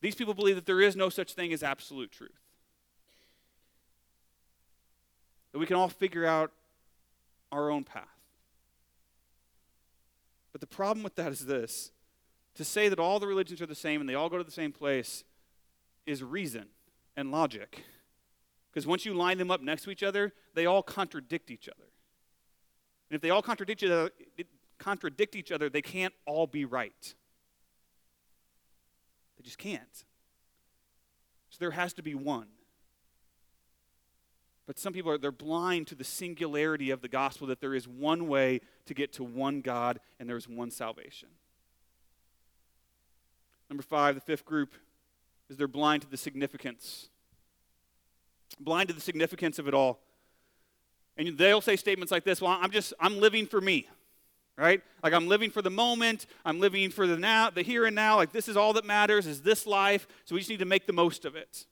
These 0.00 0.14
people 0.14 0.34
believe 0.34 0.56
that 0.56 0.66
there 0.66 0.80
is 0.80 0.96
no 0.96 1.08
such 1.08 1.32
thing 1.32 1.52
as 1.52 1.62
absolute 1.62 2.12
truth. 2.12 2.38
That 5.52 5.58
we 5.58 5.66
can 5.66 5.76
all 5.76 5.88
figure 5.88 6.24
out 6.24 6.52
our 7.50 7.70
own 7.70 7.84
path. 7.84 8.04
But 10.52 10.60
the 10.60 10.66
problem 10.66 11.02
with 11.02 11.16
that 11.16 11.32
is 11.32 11.46
this 11.46 11.90
to 12.54 12.64
say 12.64 12.88
that 12.88 12.98
all 12.98 13.20
the 13.20 13.26
religions 13.26 13.60
are 13.62 13.66
the 13.66 13.74
same 13.74 14.00
and 14.00 14.08
they 14.08 14.14
all 14.14 14.28
go 14.28 14.38
to 14.38 14.44
the 14.44 14.50
same 14.50 14.72
place 14.72 15.24
is 16.06 16.22
reason 16.22 16.66
and 17.16 17.30
logic. 17.30 17.84
Because 18.70 18.86
once 18.86 19.04
you 19.04 19.14
line 19.14 19.38
them 19.38 19.50
up 19.50 19.60
next 19.60 19.82
to 19.82 19.90
each 19.90 20.02
other, 20.02 20.32
they 20.54 20.66
all 20.66 20.82
contradict 20.82 21.50
each 21.50 21.68
other. 21.68 21.88
And 23.10 23.16
if 23.16 23.22
they 23.22 23.30
all 23.30 23.42
contradict 23.42 23.82
each 23.82 23.90
other, 23.90 24.10
contradict 24.78 25.34
each 25.34 25.50
other, 25.50 25.68
they 25.68 25.82
can't 25.82 26.14
all 26.26 26.46
be 26.46 26.64
right. 26.64 27.14
They 29.38 29.44
just 29.44 29.58
can't. 29.58 30.04
So 31.50 31.56
there 31.60 31.70
has 31.70 31.92
to 31.94 32.02
be 32.02 32.14
one. 32.14 32.48
But 34.66 34.78
some 34.78 34.92
people 34.92 35.10
are 35.10 35.18
they're 35.18 35.32
blind 35.32 35.86
to 35.86 35.94
the 35.94 36.04
singularity 36.04 36.90
of 36.90 37.00
the 37.00 37.08
gospel 37.08 37.46
that 37.46 37.60
there 37.60 37.74
is 37.74 37.88
one 37.88 38.28
way 38.28 38.60
to 38.84 38.92
get 38.92 39.14
to 39.14 39.24
one 39.24 39.62
God 39.62 39.98
and 40.20 40.28
there's 40.28 40.46
one 40.46 40.70
salvation. 40.70 41.30
Number 43.70 43.82
5, 43.82 44.14
the 44.14 44.20
fifth 44.20 44.44
group 44.44 44.74
is 45.48 45.56
they're 45.56 45.68
blind 45.68 46.02
to 46.02 46.10
the 46.10 46.16
significance. 46.16 47.08
Blind 48.60 48.88
to 48.88 48.94
the 48.94 49.00
significance 49.00 49.58
of 49.58 49.68
it 49.68 49.74
all. 49.74 50.00
And 51.16 51.36
they'll 51.36 51.60
say 51.60 51.76
statements 51.76 52.12
like 52.12 52.24
this, 52.24 52.40
well, 52.40 52.58
I'm 52.60 52.70
just, 52.70 52.92
I'm 53.00 53.18
living 53.18 53.46
for 53.46 53.60
me, 53.60 53.88
right? 54.58 54.82
Like 55.02 55.12
I'm 55.12 55.28
living 55.28 55.50
for 55.50 55.62
the 55.62 55.70
moment. 55.70 56.26
I'm 56.44 56.60
living 56.60 56.90
for 56.90 57.06
the 57.06 57.16
now, 57.16 57.50
the 57.50 57.62
here 57.62 57.86
and 57.86 57.94
now. 57.94 58.16
Like 58.16 58.32
this 58.32 58.48
is 58.48 58.56
all 58.56 58.72
that 58.74 58.84
matters 58.84 59.26
is 59.26 59.42
this 59.42 59.66
life. 59.66 60.06
So 60.24 60.34
we 60.34 60.40
just 60.40 60.50
need 60.50 60.58
to 60.58 60.64
make 60.64 60.86
the 60.86 60.92
most 60.92 61.24
of 61.24 61.36
it. 61.36 61.66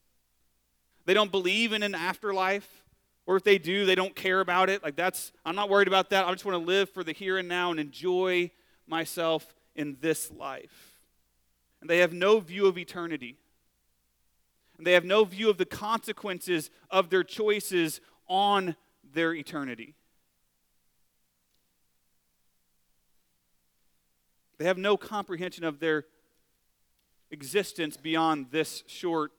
They 1.05 1.15
don't 1.15 1.31
believe 1.31 1.73
in 1.73 1.83
an 1.83 1.95
afterlife. 1.95 2.85
Or 3.27 3.37
if 3.37 3.43
they 3.43 3.59
do, 3.59 3.87
they 3.87 3.97
don't 3.97 4.15
care 4.15 4.41
about 4.41 4.71
it. 4.71 4.85
Like 4.85 4.95
that's, 4.95 5.33
I'm 5.45 5.57
not 5.57 5.69
worried 5.69 5.89
about 5.89 6.11
that. 6.11 6.27
I 6.27 6.33
just 6.33 6.45
want 6.45 6.61
to 6.61 6.65
live 6.65 6.91
for 6.91 7.03
the 7.03 7.13
here 7.13 7.39
and 7.39 7.49
now 7.49 7.73
and 7.73 7.81
enjoy 7.81 8.53
myself 8.87 9.53
in 9.75 9.97
this 10.01 10.31
life. 10.31 11.01
And 11.81 11.91
they 11.91 11.99
have 11.99 12.13
no 12.13 12.39
view 12.39 12.67
of 12.67 12.79
eternity. 12.79 13.37
And 14.79 14.87
they 14.87 14.93
have 14.93 15.05
no 15.05 15.25
view 15.25 15.51
of 15.51 15.59
the 15.59 15.65
consequences 15.65 16.71
of 16.89 17.11
their 17.11 17.25
choices 17.25 18.01
on 18.29 18.77
their 19.13 19.35
eternity. 19.35 19.95
They 24.59 24.65
have 24.65 24.79
no 24.79 24.97
comprehension 24.97 25.65
of 25.65 25.81
their 25.81 26.05
existence 27.31 27.97
beyond 27.97 28.47
this 28.51 28.83
short 28.87 29.33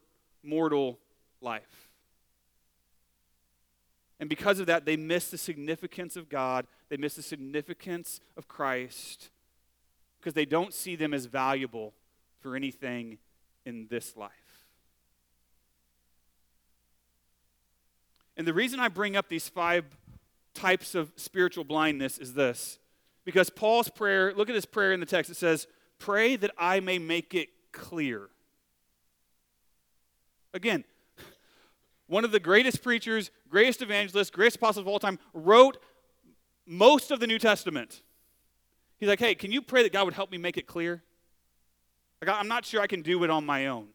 mortal 0.44 1.00
life. 1.42 1.90
And 4.20 4.30
because 4.30 4.60
of 4.60 4.66
that, 4.66 4.86
they 4.86 4.98
miss 4.98 5.30
the 5.30 5.38
significance 5.38 6.16
of 6.16 6.30
God, 6.30 6.66
they 6.90 6.98
miss 6.98 7.16
the 7.16 7.22
significance 7.22 8.20
of 8.36 8.48
Christ, 8.48 9.30
because 10.20 10.34
they 10.34 10.46
don't 10.46 10.74
see 10.74 10.96
them 10.96 11.14
as 11.14 11.26
valuable 11.26 11.94
for 12.40 12.56
anything 12.56 13.20
in 13.66 13.88
this 13.90 14.18
life. 14.18 14.32
And 18.36 18.48
the 18.48 18.54
reason 18.54 18.80
I 18.80 18.88
bring 18.88 19.16
up 19.16 19.30
these 19.30 19.50
five 19.50 19.86
types 20.54 20.96
of 20.96 21.12
spiritual 21.16 21.64
blindness 21.64 22.18
is 22.18 22.34
this. 22.34 22.80
Because 23.28 23.50
Paul's 23.50 23.90
prayer, 23.90 24.34
look 24.34 24.48
at 24.48 24.54
this 24.54 24.64
prayer 24.64 24.94
in 24.94 25.02
the 25.02 25.06
text. 25.06 25.30
It 25.30 25.36
says, 25.36 25.68
Pray 26.00 26.38
that 26.38 26.52
I 26.58 26.80
may 26.80 26.98
make 26.98 27.36
it 27.36 27.50
clear. 27.74 28.30
Again, 30.54 30.86
one 32.08 32.24
of 32.24 32.32
the 32.32 32.40
greatest 32.40 32.82
preachers, 32.82 33.30
greatest 33.50 33.82
evangelists, 33.82 34.30
greatest 34.30 34.56
apostles 34.56 34.84
of 34.84 34.88
all 34.88 34.98
time 34.98 35.20
wrote 35.34 35.78
most 36.66 37.12
of 37.12 37.20
the 37.20 37.28
New 37.28 37.38
Testament. 37.38 38.02
He's 38.98 39.10
like, 39.10 39.20
hey, 39.20 39.36
can 39.36 39.52
you 39.52 39.62
pray 39.62 39.84
that 39.84 39.92
God 39.92 40.06
would 40.06 40.14
help 40.14 40.32
me 40.32 40.38
make 40.38 40.56
it 40.56 40.66
clear? 40.66 41.04
Like, 42.22 42.34
I'm 42.34 42.48
not 42.48 42.64
sure 42.64 42.80
I 42.80 42.88
can 42.88 43.02
do 43.02 43.26
it 43.26 43.30
on 43.30 43.46
my 43.46 43.68
own. 43.68 43.90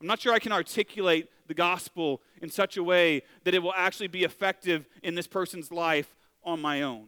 I'm 0.00 0.08
not 0.08 0.20
sure 0.20 0.32
I 0.32 0.40
can 0.40 0.50
articulate 0.50 1.28
the 1.46 1.54
gospel 1.54 2.22
in 2.42 2.50
such 2.50 2.76
a 2.76 2.82
way 2.82 3.22
that 3.44 3.54
it 3.54 3.62
will 3.62 3.72
actually 3.76 4.08
be 4.08 4.24
effective 4.24 4.88
in 5.04 5.14
this 5.14 5.28
person's 5.28 5.70
life 5.70 6.16
on 6.42 6.60
my 6.60 6.82
own. 6.82 7.06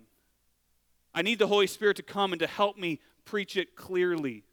I 1.15 1.23
need 1.23 1.39
the 1.39 1.47
Holy 1.47 1.67
Spirit 1.67 1.97
to 1.97 2.03
come 2.03 2.33
and 2.33 2.41
to 2.41 2.47
help 2.47 2.77
me 2.77 3.01
preach 3.25 3.57
it 3.57 3.77
clearly. 3.77 4.45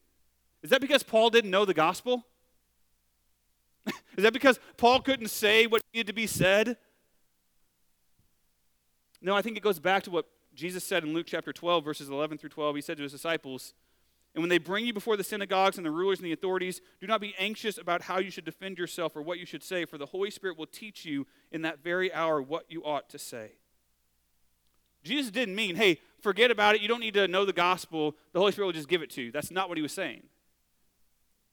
Is 0.64 0.70
that 0.70 0.82
because 0.82 1.04
Paul 1.04 1.30
didn't 1.30 1.52
know 1.52 1.66
the 1.66 1.74
gospel? 1.74 2.26
Is 4.18 4.24
that 4.24 4.34
because 4.34 4.60
Paul 4.78 5.02
couldn't 5.02 5.28
say 5.28 5.68
what 5.68 5.82
needed 5.94 6.08
to 6.08 6.14
be 6.14 6.28
said? 6.28 6.78
No, 9.22 9.36
I 9.36 9.42
think 9.42 9.58
it 9.58 9.64
goes 9.64 9.80
back 9.80 10.04
to 10.04 10.12
what 10.12 10.26
Jesus 10.54 10.84
said 10.84 11.04
in 11.04 11.14
Luke 11.14 11.28
chapter 11.28 11.52
12, 11.52 11.84
verses 11.84 12.10
11 12.10 12.38
through 12.38 12.50
12. 12.50 12.76
He 12.76 12.82
said 12.82 12.98
to 12.98 13.04
his 13.04 13.12
disciples, 13.12 13.74
And 14.34 14.42
when 14.42 14.50
they 14.50 14.58
bring 14.58 14.86
you 14.86 14.94
before 14.94 15.18
the 15.18 15.24
synagogues 15.24 15.78
and 15.78 15.86
the 15.86 15.92
rulers 15.92 16.20
and 16.20 16.26
the 16.26 16.32
authorities, 16.32 16.82
do 17.00 17.08
not 17.08 17.22
be 17.22 17.36
anxious 17.38 17.78
about 17.78 18.04
how 18.04 18.20
you 18.20 18.32
should 18.32 18.46
defend 18.46 18.78
yourself 18.78 19.16
or 19.16 19.22
what 19.22 19.40
you 19.40 19.46
should 19.46 19.64
say, 19.64 19.86
for 19.86 19.98
the 19.98 20.08
Holy 20.08 20.32
Spirit 20.32 20.58
will 20.58 20.66
teach 20.66 21.06
you 21.06 21.28
in 21.52 21.62
that 21.64 21.84
very 21.84 22.14
hour 22.14 22.42
what 22.42 22.66
you 22.70 22.84
ought 22.84 23.10
to 23.10 23.20
say. 23.20 23.54
Jesus 25.06 25.32
didn't 25.32 25.56
mean, 25.56 25.76
hey, 25.76 26.00
forget 26.20 26.52
about 26.52 26.76
it. 26.76 26.82
You 26.82 26.88
don't 26.88 27.00
need 27.00 27.14
to 27.14 27.28
know 27.28 27.46
the 27.46 27.54
gospel. 27.54 28.16
The 28.34 28.40
Holy 28.40 28.52
Spirit 28.52 28.66
will 28.66 28.74
just 28.74 28.90
give 28.90 29.02
it 29.02 29.12
to 29.12 29.22
you. 29.22 29.32
That's 29.32 29.52
not 29.52 29.70
what 29.70 29.78
he 29.78 29.82
was 29.82 29.94
saying. 29.94 30.24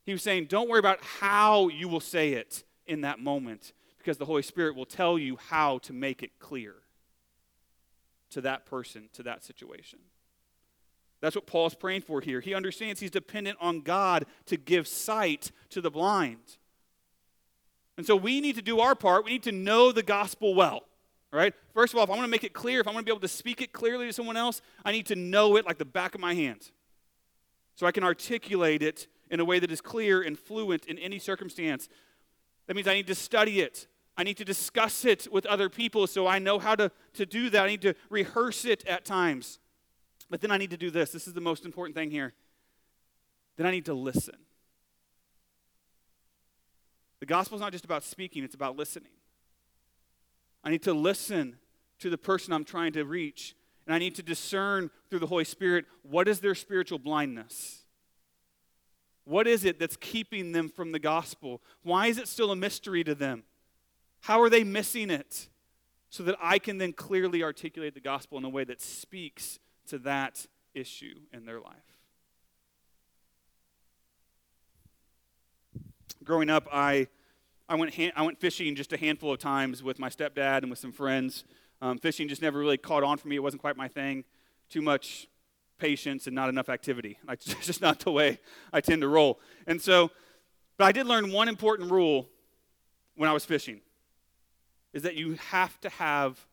He 0.04 0.12
was 0.12 0.22
saying, 0.22 0.46
don't 0.46 0.68
worry 0.68 0.80
about 0.80 1.00
how 1.02 1.68
you 1.68 1.86
will 1.86 2.00
say 2.00 2.32
it 2.32 2.64
in 2.86 3.02
that 3.02 3.20
moment, 3.20 3.72
because 3.98 4.16
the 4.16 4.24
Holy 4.24 4.42
Spirit 4.42 4.74
will 4.74 4.86
tell 4.86 5.18
you 5.18 5.36
how 5.36 5.78
to 5.78 5.92
make 5.92 6.22
it 6.22 6.40
clear 6.40 6.74
to 8.30 8.40
that 8.40 8.66
person, 8.66 9.08
to 9.12 9.22
that 9.22 9.44
situation. 9.44 10.00
That's 11.20 11.36
what 11.36 11.46
Paul's 11.46 11.76
praying 11.76 12.00
for 12.00 12.20
here. 12.20 12.40
He 12.40 12.52
understands 12.52 13.00
he's 13.00 13.10
dependent 13.10 13.58
on 13.60 13.82
God 13.82 14.26
to 14.46 14.56
give 14.56 14.88
sight 14.88 15.52
to 15.70 15.80
the 15.80 15.90
blind. 15.90 16.56
And 17.96 18.04
so 18.04 18.16
we 18.16 18.40
need 18.40 18.56
to 18.56 18.62
do 18.62 18.80
our 18.80 18.96
part. 18.96 19.24
We 19.24 19.32
need 19.32 19.44
to 19.44 19.52
know 19.52 19.92
the 19.92 20.02
gospel 20.02 20.54
well. 20.54 20.82
Right? 21.32 21.54
First 21.72 21.94
of 21.94 21.98
all, 21.98 22.04
if 22.04 22.10
I 22.10 22.12
want 22.14 22.24
to 22.24 22.30
make 22.30 22.44
it 22.44 22.52
clear, 22.52 22.80
if 22.80 22.86
I 22.86 22.90
want 22.90 23.06
to 23.06 23.10
be 23.10 23.12
able 23.12 23.20
to 23.20 23.28
speak 23.28 23.62
it 23.62 23.72
clearly 23.72 24.06
to 24.06 24.12
someone 24.12 24.36
else, 24.36 24.60
I 24.84 24.92
need 24.92 25.06
to 25.06 25.16
know 25.16 25.56
it 25.56 25.64
like 25.64 25.78
the 25.78 25.86
back 25.86 26.14
of 26.14 26.20
my 26.20 26.34
hand. 26.34 26.70
So 27.74 27.86
I 27.86 27.92
can 27.92 28.04
articulate 28.04 28.82
it 28.82 29.06
in 29.30 29.40
a 29.40 29.44
way 29.44 29.58
that 29.58 29.72
is 29.72 29.80
clear 29.80 30.20
and 30.20 30.38
fluent 30.38 30.84
in 30.84 30.98
any 30.98 31.18
circumstance. 31.18 31.88
That 32.66 32.76
means 32.76 32.86
I 32.86 32.92
need 32.92 33.06
to 33.06 33.14
study 33.14 33.60
it. 33.60 33.86
I 34.14 34.24
need 34.24 34.36
to 34.36 34.44
discuss 34.44 35.06
it 35.06 35.26
with 35.32 35.46
other 35.46 35.70
people 35.70 36.06
so 36.06 36.26
I 36.26 36.38
know 36.38 36.58
how 36.58 36.74
to, 36.74 36.90
to 37.14 37.24
do 37.24 37.48
that. 37.48 37.64
I 37.64 37.68
need 37.68 37.82
to 37.82 37.94
rehearse 38.10 38.66
it 38.66 38.86
at 38.86 39.06
times. 39.06 39.58
But 40.28 40.42
then 40.42 40.50
I 40.50 40.58
need 40.58 40.70
to 40.70 40.76
do 40.76 40.90
this. 40.90 41.12
This 41.12 41.26
is 41.26 41.32
the 41.32 41.40
most 41.40 41.64
important 41.64 41.96
thing 41.96 42.10
here. 42.10 42.34
Then 43.56 43.66
I 43.66 43.70
need 43.70 43.86
to 43.86 43.94
listen. 43.94 44.36
The 47.20 47.26
gospel 47.26 47.56
is 47.56 47.62
not 47.62 47.72
just 47.72 47.84
about 47.84 48.02
speaking, 48.02 48.44
it's 48.44 48.54
about 48.54 48.76
listening. 48.76 49.08
I 50.64 50.70
need 50.70 50.82
to 50.82 50.92
listen 50.92 51.56
to 51.98 52.10
the 52.10 52.18
person 52.18 52.52
I'm 52.52 52.64
trying 52.64 52.92
to 52.92 53.04
reach, 53.04 53.54
and 53.86 53.94
I 53.94 53.98
need 53.98 54.14
to 54.16 54.22
discern 54.22 54.90
through 55.10 55.20
the 55.20 55.26
Holy 55.26 55.44
Spirit 55.44 55.86
what 56.02 56.28
is 56.28 56.40
their 56.40 56.54
spiritual 56.54 56.98
blindness? 56.98 57.82
What 59.24 59.46
is 59.46 59.64
it 59.64 59.78
that's 59.78 59.96
keeping 59.96 60.52
them 60.52 60.68
from 60.68 60.92
the 60.92 60.98
gospel? 60.98 61.62
Why 61.82 62.08
is 62.08 62.18
it 62.18 62.26
still 62.26 62.50
a 62.50 62.56
mystery 62.56 63.04
to 63.04 63.14
them? 63.14 63.44
How 64.22 64.40
are 64.40 64.50
they 64.50 64.64
missing 64.64 65.10
it? 65.10 65.48
So 66.10 66.22
that 66.24 66.36
I 66.42 66.58
can 66.58 66.76
then 66.78 66.92
clearly 66.92 67.42
articulate 67.42 67.94
the 67.94 68.00
gospel 68.00 68.36
in 68.36 68.44
a 68.44 68.48
way 68.48 68.64
that 68.64 68.82
speaks 68.82 69.58
to 69.88 69.98
that 70.00 70.46
issue 70.74 71.14
in 71.32 71.46
their 71.46 71.60
life. 71.60 71.74
Growing 76.22 76.50
up, 76.50 76.68
I, 76.70 77.08
I, 77.72 77.74
went, 77.74 77.94
ha- 77.94 78.12
I 78.14 78.20
went 78.20 78.38
fishing 78.38 78.74
just 78.74 78.92
a 78.92 78.98
handful 78.98 79.32
of 79.32 79.38
times 79.38 79.82
with 79.82 79.98
my 79.98 80.10
stepdad 80.10 80.58
and 80.58 80.68
with 80.68 80.78
some 80.78 80.92
friends. 80.92 81.44
Um, 81.80 81.96
fishing 81.96 82.28
just 82.28 82.42
never 82.42 82.58
really 82.58 82.76
caught 82.76 83.02
on 83.02 83.16
for 83.16 83.28
me. 83.28 83.36
It 83.36 83.42
wasn't 83.42 83.62
quite 83.62 83.78
my 83.78 83.88
thing. 83.88 84.24
Too 84.68 84.82
much 84.82 85.26
patience 85.78 86.26
and 86.26 86.36
not 86.36 86.50
enough 86.50 86.68
activity. 86.68 87.18
Like, 87.26 87.38
it's 87.46 87.66
just 87.66 87.80
not 87.80 88.00
the 88.00 88.10
way 88.10 88.40
I 88.74 88.82
tend 88.82 89.00
to 89.00 89.08
roll. 89.08 89.40
And 89.66 89.80
so, 89.80 90.10
but 90.76 90.84
I 90.84 90.92
did 90.92 91.06
learn 91.06 91.32
one 91.32 91.48
important 91.48 91.90
rule 91.90 92.28
when 93.16 93.30
I 93.30 93.32
was 93.32 93.46
fishing 93.46 93.80
is 94.92 95.02
that 95.04 95.14
you 95.14 95.38
have 95.48 95.80
to 95.80 95.88
have. 95.88 96.46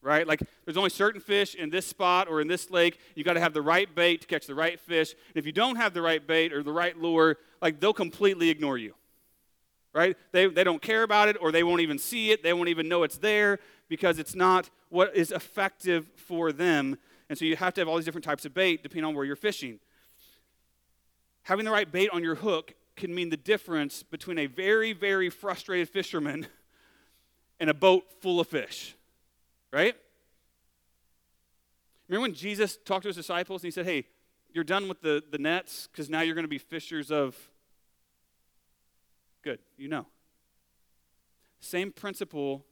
Right? 0.00 0.26
Like 0.26 0.40
there's 0.64 0.76
only 0.76 0.90
certain 0.90 1.20
fish 1.20 1.54
in 1.54 1.70
this 1.70 1.86
spot 1.86 2.28
or 2.28 2.40
in 2.40 2.48
this 2.48 2.70
lake. 2.70 3.00
You 3.14 3.24
got 3.24 3.34
to 3.34 3.40
have 3.40 3.52
the 3.52 3.62
right 3.62 3.92
bait 3.92 4.20
to 4.20 4.26
catch 4.26 4.46
the 4.46 4.54
right 4.54 4.78
fish. 4.78 5.12
And 5.12 5.36
if 5.36 5.44
you 5.44 5.52
don't 5.52 5.76
have 5.76 5.92
the 5.92 6.02
right 6.02 6.24
bait 6.24 6.52
or 6.52 6.62
the 6.62 6.72
right 6.72 6.96
lure, 6.96 7.36
like 7.60 7.80
they'll 7.80 7.92
completely 7.92 8.48
ignore 8.48 8.78
you. 8.78 8.94
Right? 9.92 10.16
They, 10.32 10.46
they 10.46 10.64
don't 10.64 10.80
care 10.80 11.02
about 11.02 11.28
it 11.28 11.36
or 11.40 11.50
they 11.50 11.64
won't 11.64 11.80
even 11.80 11.98
see 11.98 12.30
it. 12.30 12.42
They 12.42 12.52
won't 12.52 12.68
even 12.68 12.88
know 12.88 13.02
it's 13.02 13.18
there 13.18 13.58
because 13.88 14.18
it's 14.18 14.34
not 14.34 14.70
what 14.88 15.16
is 15.16 15.32
effective 15.32 16.06
for 16.14 16.52
them. 16.52 16.98
And 17.28 17.36
so 17.36 17.44
you 17.44 17.56
have 17.56 17.74
to 17.74 17.80
have 17.80 17.88
all 17.88 17.96
these 17.96 18.04
different 18.04 18.24
types 18.24 18.44
of 18.44 18.54
bait 18.54 18.82
depending 18.82 19.04
on 19.04 19.14
where 19.14 19.24
you're 19.24 19.36
fishing. 19.36 19.80
Having 21.42 21.64
the 21.64 21.70
right 21.70 21.90
bait 21.90 22.10
on 22.12 22.22
your 22.22 22.36
hook 22.36 22.74
can 22.94 23.14
mean 23.14 23.30
the 23.30 23.36
difference 23.36 24.02
between 24.02 24.38
a 24.38 24.46
very, 24.46 24.92
very 24.92 25.30
frustrated 25.30 25.88
fisherman 25.88 26.46
and 27.60 27.70
a 27.70 27.74
boat 27.74 28.04
full 28.20 28.38
of 28.38 28.46
fish. 28.46 28.94
Right? 29.72 29.94
Remember 32.08 32.22
when 32.22 32.34
Jesus 32.34 32.78
talked 32.84 33.02
to 33.02 33.08
his 33.08 33.16
disciples 33.16 33.62
and 33.62 33.66
he 33.66 33.70
said, 33.70 33.84
Hey, 33.84 34.06
you're 34.52 34.64
done 34.64 34.88
with 34.88 35.02
the, 35.02 35.22
the 35.30 35.38
nets 35.38 35.88
because 35.90 36.08
now 36.08 36.22
you're 36.22 36.34
going 36.34 36.44
to 36.44 36.48
be 36.48 36.58
fishers 36.58 37.10
of. 37.10 37.36
Good, 39.42 39.58
you 39.76 39.88
know. 39.88 40.06
Same 41.60 41.92
principle 41.92 42.64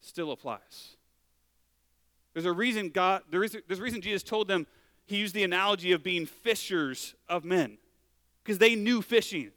still 0.00 0.32
applies. 0.32 0.96
There's 2.32 2.46
a 2.46 2.52
reason 2.52 2.90
God, 2.90 3.22
there 3.30 3.44
is, 3.44 3.56
there's 3.66 3.78
a 3.78 3.82
reason 3.82 4.00
Jesus 4.00 4.22
told 4.22 4.48
them, 4.48 4.66
he 5.06 5.16
used 5.16 5.34
the 5.34 5.44
analogy 5.44 5.92
of 5.92 6.02
being 6.02 6.26
fishers 6.26 7.14
of 7.28 7.44
men 7.44 7.78
because 8.42 8.58
they 8.58 8.74
knew 8.74 9.02
fishing. 9.02 9.50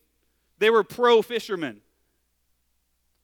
They 0.60 0.70
were 0.70 0.84
pro 0.84 1.22
fishermen. 1.22 1.82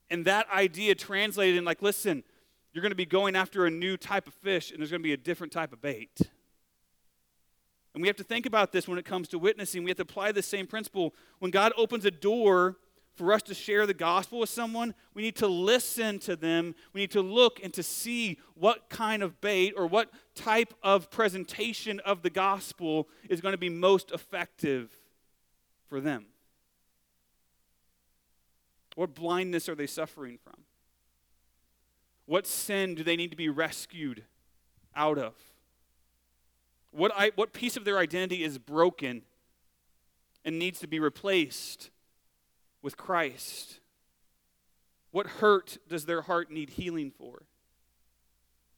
And 0.09 0.25
that 0.25 0.47
idea 0.51 0.95
translated 0.95 1.57
in 1.57 1.65
like, 1.65 1.81
listen, 1.81 2.23
you're 2.73 2.81
going 2.81 2.91
to 2.91 2.95
be 2.95 3.05
going 3.05 3.35
after 3.35 3.65
a 3.65 3.71
new 3.71 3.97
type 3.97 4.27
of 4.27 4.33
fish, 4.33 4.71
and 4.71 4.79
there's 4.79 4.89
going 4.89 5.01
to 5.01 5.07
be 5.07 5.13
a 5.13 5.17
different 5.17 5.53
type 5.53 5.73
of 5.73 5.81
bait. 5.81 6.19
And 7.93 8.01
we 8.01 8.07
have 8.07 8.17
to 8.17 8.23
think 8.23 8.45
about 8.45 8.71
this 8.71 8.87
when 8.87 8.97
it 8.97 9.05
comes 9.05 9.27
to 9.29 9.39
witnessing. 9.39 9.83
We 9.83 9.91
have 9.91 9.97
to 9.97 10.03
apply 10.03 10.31
the 10.31 10.41
same 10.41 10.65
principle. 10.65 11.13
When 11.39 11.51
God 11.51 11.73
opens 11.77 12.05
a 12.05 12.11
door 12.11 12.77
for 13.15 13.31
us 13.31 13.43
to 13.43 13.53
share 13.53 13.85
the 13.85 13.93
gospel 13.93 14.39
with 14.39 14.49
someone, 14.49 14.95
we 15.13 15.21
need 15.21 15.35
to 15.35 15.47
listen 15.47 16.17
to 16.19 16.35
them. 16.35 16.73
We 16.93 17.01
need 17.01 17.11
to 17.11 17.21
look 17.21 17.59
and 17.63 17.71
to 17.75 17.83
see 17.83 18.39
what 18.55 18.89
kind 18.89 19.21
of 19.21 19.39
bait 19.39 19.73
or 19.77 19.85
what 19.85 20.09
type 20.33 20.73
of 20.81 21.11
presentation 21.11 21.99
of 21.99 22.23
the 22.23 22.31
gospel 22.31 23.07
is 23.29 23.39
going 23.39 23.53
to 23.53 23.59
be 23.59 23.69
most 23.69 24.11
effective 24.11 24.89
for 25.93 26.01
them? 26.01 26.25
What 28.95 29.13
blindness 29.13 29.69
are 29.69 29.75
they 29.75 29.85
suffering 29.85 30.39
from? 30.43 30.62
What 32.25 32.47
sin 32.47 32.95
do 32.95 33.03
they 33.03 33.15
need 33.15 33.31
to 33.31 33.37
be 33.37 33.49
rescued 33.49 34.23
out 34.95 35.17
of? 35.17 35.33
What, 36.91 37.11
I, 37.15 37.31
what 37.35 37.53
piece 37.53 37.75
of 37.75 37.85
their 37.85 37.97
identity 37.97 38.43
is 38.43 38.57
broken 38.57 39.23
and 40.45 40.59
needs 40.59 40.79
to 40.79 40.87
be 40.87 40.99
replaced 40.99 41.89
with 42.81 42.97
Christ? 42.97 43.79
What 45.11 45.27
hurt 45.27 45.77
does 45.87 46.05
their 46.05 46.21
heart 46.21 46.51
need 46.51 46.71
healing 46.71 47.11
for? 47.11 47.43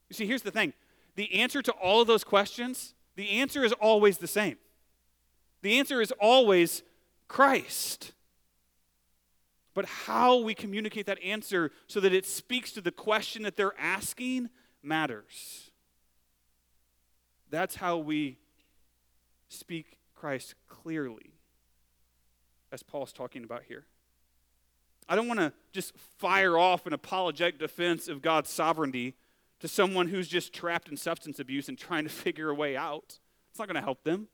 You 0.10 0.14
see, 0.14 0.28
here's 0.28 0.44
the 0.44 0.52
thing 0.52 0.74
the 1.16 1.34
answer 1.36 1.62
to 1.62 1.72
all 1.74 2.02
of 2.02 2.08
those 2.08 2.24
questions, 2.24 2.94
the 3.16 3.30
answer 3.32 3.64
is 3.64 3.74
always 3.74 4.18
the 4.18 4.28
same. 4.28 4.58
The 5.62 5.80
answer 5.80 6.02
is 6.02 6.12
always 6.20 6.84
Christ. 7.28 8.14
But 9.76 9.86
how 9.86 10.38
we 10.38 10.56
communicate 10.56 11.06
that 11.06 11.22
answer 11.22 11.70
so 11.86 12.00
that 12.00 12.14
it 12.14 12.26
speaks 12.26 12.72
to 12.72 12.82
the 12.82 12.92
question 12.92 13.44
that 13.44 13.58
they're 13.58 13.80
asking 13.80 14.50
matters. 14.82 15.70
That's 17.52 17.76
how 17.76 17.98
we 17.98 18.38
speak 19.50 20.00
Christ 20.16 20.56
clearly, 20.68 21.34
as 22.72 22.82
Paul's 22.82 23.14
talking 23.14 23.44
about 23.44 23.64
here. 23.68 23.86
I 25.08 25.16
don't 25.16 25.28
want 25.28 25.40
to 25.42 25.54
just 25.72 25.94
fire 26.18 26.58
off 26.58 26.88
an 26.88 26.94
apologetic 26.94 27.60
defense 27.60 28.08
of 28.08 28.22
God's 28.22 28.50
sovereignty 28.50 29.14
to 29.60 29.68
someone 29.68 30.08
who's 30.08 30.28
just 30.28 30.54
trapped 30.54 30.90
in 30.90 30.98
substance 30.98 31.40
abuse 31.40 31.68
and 31.70 31.78
trying 31.78 32.06
to 32.06 32.10
figure 32.10 32.50
a 32.50 32.56
way 32.56 32.78
out. 32.78 33.20
It's 33.52 33.60
not 33.60 33.68
going 33.68 33.76
to 33.76 33.82
help 33.82 34.04
them. 34.04 34.30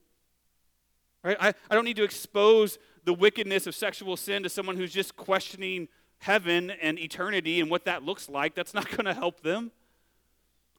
Right? 1.23 1.37
I, 1.39 1.53
I 1.69 1.75
don't 1.75 1.85
need 1.85 1.97
to 1.97 2.03
expose 2.03 2.79
the 3.03 3.13
wickedness 3.13 3.67
of 3.67 3.75
sexual 3.75 4.17
sin 4.17 4.43
to 4.43 4.49
someone 4.49 4.77
who's 4.77 4.93
just 4.93 5.15
questioning 5.15 5.87
heaven 6.19 6.69
and 6.69 6.99
eternity 6.99 7.59
and 7.59 7.69
what 7.69 7.85
that 7.85 8.03
looks 8.03 8.29
like. 8.29 8.55
That's 8.55 8.73
not 8.73 8.89
going 8.97 9.05
to 9.05 9.13
help 9.13 9.41
them. 9.41 9.71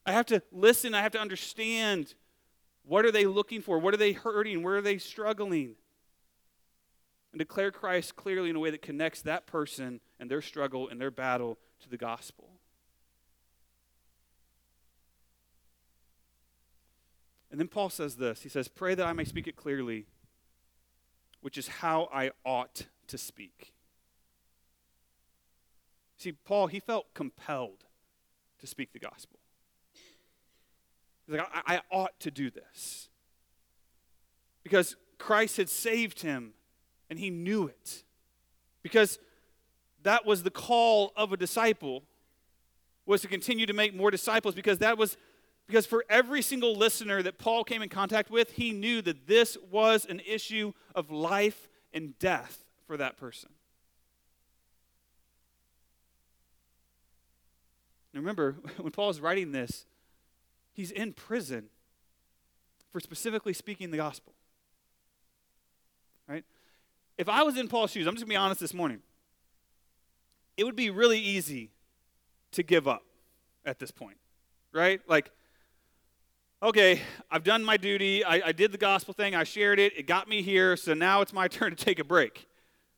I 0.05 0.11
have 0.11 0.25
to 0.27 0.41
listen. 0.51 0.93
I 0.93 1.01
have 1.01 1.13
to 1.13 1.19
understand 1.19 2.13
what 2.85 3.05
are 3.05 3.11
they 3.11 3.25
looking 3.25 3.61
for? 3.61 3.79
What 3.79 3.93
are 3.93 3.97
they 3.97 4.11
hurting? 4.11 4.63
Where 4.63 4.75
are 4.75 4.81
they 4.81 4.97
struggling? 4.97 5.75
And 7.31 7.39
declare 7.39 7.71
Christ 7.71 8.15
clearly 8.15 8.49
in 8.49 8.55
a 8.55 8.59
way 8.59 8.69
that 8.69 8.81
connects 8.81 9.21
that 9.23 9.47
person 9.47 10.01
and 10.19 10.29
their 10.29 10.41
struggle 10.41 10.89
and 10.89 10.99
their 10.99 11.11
battle 11.11 11.57
to 11.81 11.89
the 11.89 11.97
gospel. 11.97 12.49
And 17.49 17.59
then 17.59 17.67
Paul 17.67 17.89
says 17.89 18.15
this 18.17 18.43
He 18.43 18.49
says, 18.49 18.67
Pray 18.67 18.95
that 18.95 19.05
I 19.05 19.13
may 19.13 19.23
speak 19.23 19.47
it 19.47 19.55
clearly 19.55 20.05
which 21.43 21.57
is 21.57 21.67
how 21.67 22.07
I 22.11 22.31
ought 22.45 22.87
to 23.07 23.17
speak. 23.17 23.73
See, 26.17 26.31
Paul, 26.31 26.67
he 26.67 26.79
felt 26.79 27.13
compelled 27.13 27.83
to 28.59 28.67
speak 28.67 28.93
the 28.93 28.99
gospel. 28.99 29.39
He's 31.27 31.35
like, 31.35 31.47
I, 31.53 31.75
I 31.75 31.81
ought 31.91 32.17
to 32.21 32.31
do 32.31 32.49
this. 32.49 33.09
Because 34.63 34.95
Christ 35.17 35.57
had 35.57 35.69
saved 35.69 36.21
him 36.21 36.53
and 37.09 37.19
he 37.19 37.29
knew 37.29 37.67
it. 37.67 38.05
Because 38.81 39.19
that 40.03 40.25
was 40.25 40.43
the 40.43 40.51
call 40.51 41.11
of 41.17 41.33
a 41.33 41.37
disciple 41.37 42.03
was 43.05 43.21
to 43.21 43.27
continue 43.27 43.65
to 43.65 43.73
make 43.73 43.93
more 43.93 44.11
disciples 44.11 44.55
because 44.55 44.77
that 44.77 44.97
was 44.97 45.17
because 45.67 45.85
for 45.85 46.05
every 46.09 46.41
single 46.41 46.75
listener 46.75 47.21
that 47.23 47.37
Paul 47.37 47.63
came 47.63 47.81
in 47.81 47.89
contact 47.89 48.29
with, 48.29 48.51
he 48.51 48.71
knew 48.71 49.01
that 49.01 49.27
this 49.27 49.57
was 49.71 50.05
an 50.05 50.21
issue 50.27 50.73
of 50.93 51.09
life 51.09 51.69
and 51.93 52.17
death 52.19 52.63
for 52.85 52.97
that 52.97 53.17
person. 53.17 53.49
Remember, 58.13 58.57
when 58.77 58.91
Paul 58.91 59.09
is 59.09 59.19
writing 59.19 59.51
this, 59.51 59.85
he's 60.73 60.91
in 60.91 61.13
prison 61.13 61.65
for 62.91 62.99
specifically 62.99 63.53
speaking 63.53 63.91
the 63.91 63.97
gospel. 63.97 64.33
Right? 66.27 66.45
If 67.17 67.27
I 67.27 67.43
was 67.43 67.57
in 67.57 67.67
Paul's 67.67 67.91
shoes, 67.91 68.07
I'm 68.07 68.13
just 68.13 68.25
going 68.25 68.29
to 68.29 68.33
be 68.33 68.37
honest 68.37 68.59
this 68.59 68.73
morning, 68.73 68.99
it 70.57 70.63
would 70.63 70.75
be 70.75 70.89
really 70.89 71.19
easy 71.19 71.71
to 72.51 72.63
give 72.63 72.87
up 72.87 73.03
at 73.65 73.79
this 73.79 73.91
point. 73.91 74.17
Right? 74.71 75.01
Like, 75.07 75.31
okay, 76.63 77.01
I've 77.29 77.43
done 77.43 77.63
my 77.63 77.75
duty. 77.75 78.23
I, 78.23 78.47
I 78.47 78.51
did 78.53 78.71
the 78.71 78.77
gospel 78.77 79.13
thing. 79.13 79.35
I 79.35 79.43
shared 79.43 79.79
it. 79.79 79.97
It 79.97 80.07
got 80.07 80.29
me 80.29 80.41
here. 80.41 80.77
So 80.77 80.93
now 80.93 81.21
it's 81.21 81.33
my 81.33 81.47
turn 81.49 81.75
to 81.75 81.75
take 81.75 81.99
a 81.99 82.03
break. 82.03 82.47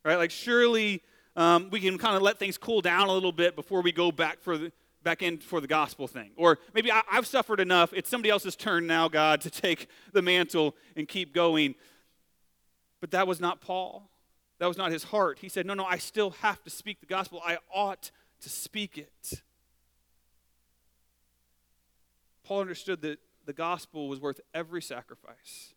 Right? 0.04 0.18
Like, 0.18 0.32
surely 0.32 1.02
um, 1.36 1.70
we 1.72 1.80
can 1.80 1.98
kind 1.98 2.16
of 2.16 2.22
let 2.22 2.38
things 2.38 2.58
cool 2.58 2.82
down 2.82 3.10
a 3.10 3.12
little 3.12 3.32
bit 3.32 3.56
before 3.56 3.82
we 3.82 3.92
go 3.92 4.12
back 4.12 4.40
for 4.42 4.58
the 4.58 4.72
back 5.04 5.22
in 5.22 5.38
for 5.38 5.62
the 5.62 5.68
gospel 5.68 6.08
thing. 6.08 6.32
Or 6.36 6.58
maybe 6.74 6.92
I, 6.92 7.02
have 7.10 7.28
suffered 7.28 7.60
enough. 7.60 7.94
It's 7.94 8.10
somebody 8.10 8.32
else's 8.32 8.56
turn 8.56 8.88
now, 8.88 9.08
God, 9.08 9.42
to 9.42 9.50
take 9.52 9.88
the 10.14 10.22
mantle 10.22 10.76
and 10.96 11.08
keep 11.08 11.34
going. 11.34 11.76
But 13.02 13.12
that 13.12 13.28
was 13.28 13.40
not 13.40 13.62
Paul. 13.62 14.10
That 14.58 14.68
was 14.68 14.78
not 14.78 14.92
his 14.92 15.04
heart. 15.04 15.40
He 15.40 15.50
said, 15.50 15.66
No, 15.66 15.74
no, 15.74 15.86
I 15.86 15.98
still 15.98 16.32
have 16.42 16.64
to 16.64 16.70
speak 16.70 17.02
the 17.02 17.06
gospel. 17.08 17.42
I 17.46 17.58
ought 17.74 18.12
to 18.42 18.50
speak 18.50 18.98
it. 18.98 19.42
Paul 22.44 22.62
understood 22.62 23.02
that 23.02 23.20
the 23.46 23.54
gospel 23.54 24.08
was 24.08 24.20
worth 24.20 24.40
every 24.54 24.82
sacrifice, 24.82 25.74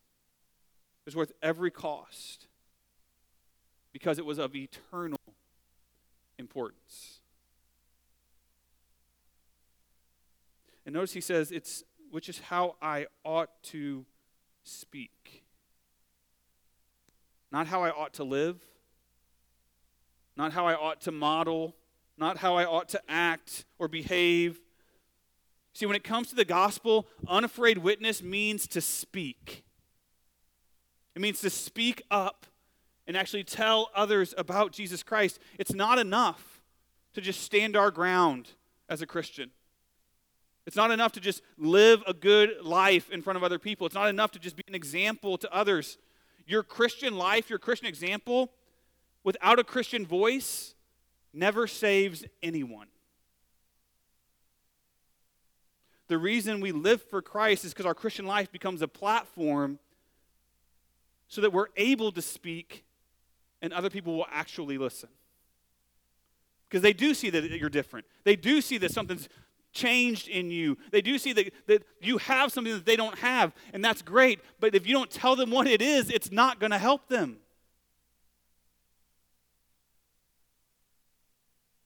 it 1.00 1.06
was 1.06 1.16
worth 1.16 1.32
every 1.42 1.70
cost 1.70 2.46
because 3.92 4.18
it 4.18 4.26
was 4.26 4.38
of 4.38 4.54
eternal 4.54 5.18
importance. 6.38 7.20
And 10.84 10.94
notice 10.94 11.12
he 11.12 11.20
says, 11.20 11.52
it's 11.52 11.84
which 12.10 12.28
is 12.28 12.38
how 12.38 12.76
I 12.80 13.06
ought 13.24 13.62
to 13.64 14.06
speak. 14.62 15.44
Not 17.50 17.66
how 17.66 17.82
I 17.82 17.90
ought 17.90 18.14
to 18.14 18.24
live, 18.24 18.62
not 20.36 20.52
how 20.52 20.66
I 20.66 20.74
ought 20.74 21.00
to 21.02 21.12
model, 21.12 21.76
not 22.16 22.38
how 22.38 22.56
I 22.56 22.64
ought 22.64 22.88
to 22.90 23.02
act 23.08 23.64
or 23.78 23.88
behave. 23.88 24.60
See, 25.74 25.86
when 25.86 25.96
it 25.96 26.04
comes 26.04 26.28
to 26.30 26.34
the 26.34 26.44
gospel, 26.44 27.06
unafraid 27.28 27.78
witness 27.78 28.22
means 28.22 28.66
to 28.68 28.80
speak. 28.80 29.64
It 31.14 31.22
means 31.22 31.40
to 31.40 31.50
speak 31.50 32.02
up 32.10 32.46
and 33.06 33.16
actually 33.16 33.44
tell 33.44 33.90
others 33.94 34.34
about 34.36 34.72
Jesus 34.72 35.02
Christ. 35.02 35.38
It's 35.58 35.74
not 35.74 35.98
enough 35.98 36.62
to 37.14 37.20
just 37.20 37.42
stand 37.42 37.76
our 37.76 37.90
ground 37.90 38.50
as 38.88 39.02
a 39.02 39.06
Christian. 39.06 39.50
It's 40.66 40.76
not 40.76 40.90
enough 40.90 41.12
to 41.12 41.20
just 41.20 41.42
live 41.56 42.02
a 42.06 42.12
good 42.12 42.50
life 42.62 43.10
in 43.10 43.22
front 43.22 43.38
of 43.38 43.42
other 43.42 43.58
people. 43.58 43.86
It's 43.86 43.94
not 43.94 44.08
enough 44.08 44.32
to 44.32 44.38
just 44.38 44.54
be 44.54 44.62
an 44.68 44.74
example 44.74 45.38
to 45.38 45.52
others. 45.52 45.96
Your 46.46 46.62
Christian 46.62 47.16
life, 47.16 47.48
your 47.48 47.58
Christian 47.58 47.88
example, 47.88 48.52
without 49.24 49.58
a 49.58 49.64
Christian 49.64 50.06
voice, 50.06 50.74
never 51.32 51.66
saves 51.66 52.24
anyone. 52.42 52.88
The 56.08 56.18
reason 56.18 56.60
we 56.60 56.72
live 56.72 57.02
for 57.02 57.20
Christ 57.22 57.64
is 57.64 57.72
because 57.72 57.86
our 57.86 57.94
Christian 57.94 58.26
life 58.26 58.50
becomes 58.50 58.82
a 58.82 58.88
platform 58.88 59.78
so 61.28 61.42
that 61.42 61.52
we're 61.52 61.68
able 61.76 62.10
to 62.12 62.22
speak 62.22 62.84
and 63.60 63.72
other 63.72 63.90
people 63.90 64.16
will 64.16 64.26
actually 64.32 64.78
listen. 64.78 65.10
Because 66.68 66.82
they 66.82 66.92
do 66.92 67.14
see 67.14 67.30
that 67.30 67.44
you're 67.50 67.68
different. 67.68 68.06
They 68.24 68.36
do 68.36 68.60
see 68.60 68.78
that 68.78 68.92
something's 68.92 69.28
changed 69.72 70.28
in 70.28 70.50
you. 70.50 70.78
They 70.90 71.00
do 71.00 71.18
see 71.18 71.32
that, 71.34 71.52
that 71.66 71.82
you 72.00 72.18
have 72.18 72.52
something 72.52 72.72
that 72.72 72.86
they 72.86 72.96
don't 72.96 73.18
have, 73.18 73.54
and 73.72 73.84
that's 73.84 74.02
great. 74.02 74.40
But 74.60 74.74
if 74.74 74.86
you 74.86 74.94
don't 74.94 75.10
tell 75.10 75.36
them 75.36 75.50
what 75.50 75.66
it 75.66 75.82
is, 75.82 76.10
it's 76.10 76.30
not 76.30 76.58
going 76.58 76.72
to 76.72 76.78
help 76.78 77.08
them. 77.08 77.38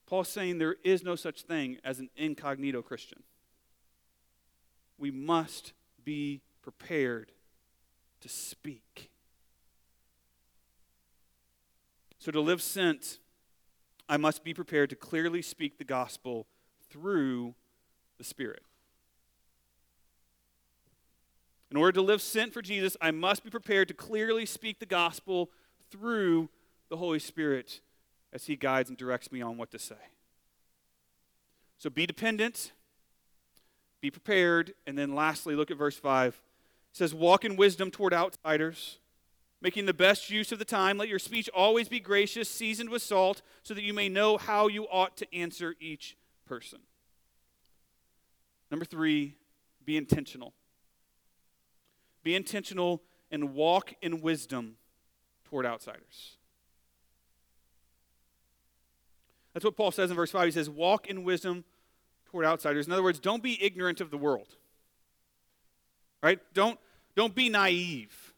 Paul's 0.07 0.29
saying 0.29 0.59
there 0.59 0.77
is 0.85 1.03
no 1.03 1.17
such 1.17 1.43
thing 1.43 1.79
as 1.83 1.99
an 1.99 2.11
incognito 2.17 2.83
Christian. 2.83 3.23
We 5.03 5.11
must 5.11 5.73
be 6.05 6.43
prepared 6.63 7.33
to 8.21 8.29
speak. 8.29 9.11
So, 12.21 12.31
to 12.31 12.41
live 12.41 12.63
sent, 12.63 13.19
I 14.09 14.17
must 14.17 14.45
be 14.45 14.55
prepared 14.55 14.91
to 14.91 14.97
clearly 14.97 15.43
speak 15.43 15.79
the 15.79 15.85
gospel 15.85 16.47
through 16.89 17.57
the 18.17 18.23
Spirit. 18.23 18.63
In 21.73 21.77
order 21.77 21.91
to 21.91 22.03
live 22.03 22.23
sent 22.23 22.53
for 22.53 22.63
Jesus, 22.63 22.97
I 23.01 23.11
must 23.11 23.43
be 23.43 23.51
prepared 23.51 23.89
to 23.89 23.95
clearly 23.95 24.47
speak 24.47 24.79
the 24.79 24.87
gospel 24.87 25.51
through 25.91 26.49
the 26.91 26.97
Holy 26.97 27.19
Spirit 27.19 27.81
as 28.33 28.47
He 28.47 28.55
guides 28.55 28.89
and 28.89 28.97
directs 28.97 29.33
me 29.33 29.43
on 29.43 29.57
what 29.57 29.73
to 29.73 29.81
say. 29.81 29.97
So 31.77 31.91
be 31.91 32.07
dependent, 32.07 32.71
be 34.03 34.11
prepared, 34.11 34.75
and 34.87 34.99
then 34.99 35.15
lastly, 35.15 35.55
look 35.55 35.71
at 35.71 35.79
verse 35.79 35.97
5. 35.97 36.35
It 36.91 36.97
says, 36.97 37.15
Walk 37.15 37.45
in 37.45 37.57
wisdom 37.57 37.91
toward 37.91 38.13
outsiders, 38.13 38.99
making 39.63 39.87
the 39.87 39.95
best 39.95 40.29
use 40.29 40.51
of 40.51 40.59
the 40.59 40.65
time. 40.65 40.99
Let 40.99 41.09
your 41.09 41.21
speech 41.21 41.49
always 41.55 41.89
be 41.89 42.01
gracious, 42.01 42.51
seasoned 42.51 42.91
with 42.91 43.01
salt, 43.01 43.43
so 43.63 43.73
that 43.73 43.85
you 43.85 43.95
may 43.95 44.09
know 44.09 44.37
how 44.37 44.67
you 44.67 44.85
ought 44.89 45.17
to 45.19 45.35
answer 45.35 45.77
each 45.81 46.17
person. 46.45 46.81
Number 48.73 48.85
three, 48.85 49.37
be 49.85 49.97
intentional. 49.97 50.53
Be 52.25 52.35
intentional 52.35 53.03
and 53.31 53.55
walk 53.55 53.95
in 54.03 54.21
wisdom 54.21 54.77
toward 55.45 55.65
outsiders. 55.65 56.37
That's 59.55 59.65
what 59.65 59.77
Paul 59.77 59.93
says 59.93 60.11
in 60.11 60.17
verse 60.17 60.33
5. 60.33 60.47
He 60.47 60.51
says, 60.51 60.69
Walk 60.69 61.07
in 61.07 61.23
wisdom 61.23 61.65
toward 62.33 62.47
outsiders. 62.47 62.87
In 62.87 62.93
other 62.93 63.03
words, 63.03 63.21
don't 63.21 63.43
be 63.43 63.63
ignorant 63.63 64.01
of 64.01 64.11
the 64.11 64.17
world. 64.17 64.57
Right? 66.23 66.41
Don't, 66.55 66.79
don't 67.15 67.35
be 67.35 67.49
naive 67.49 68.35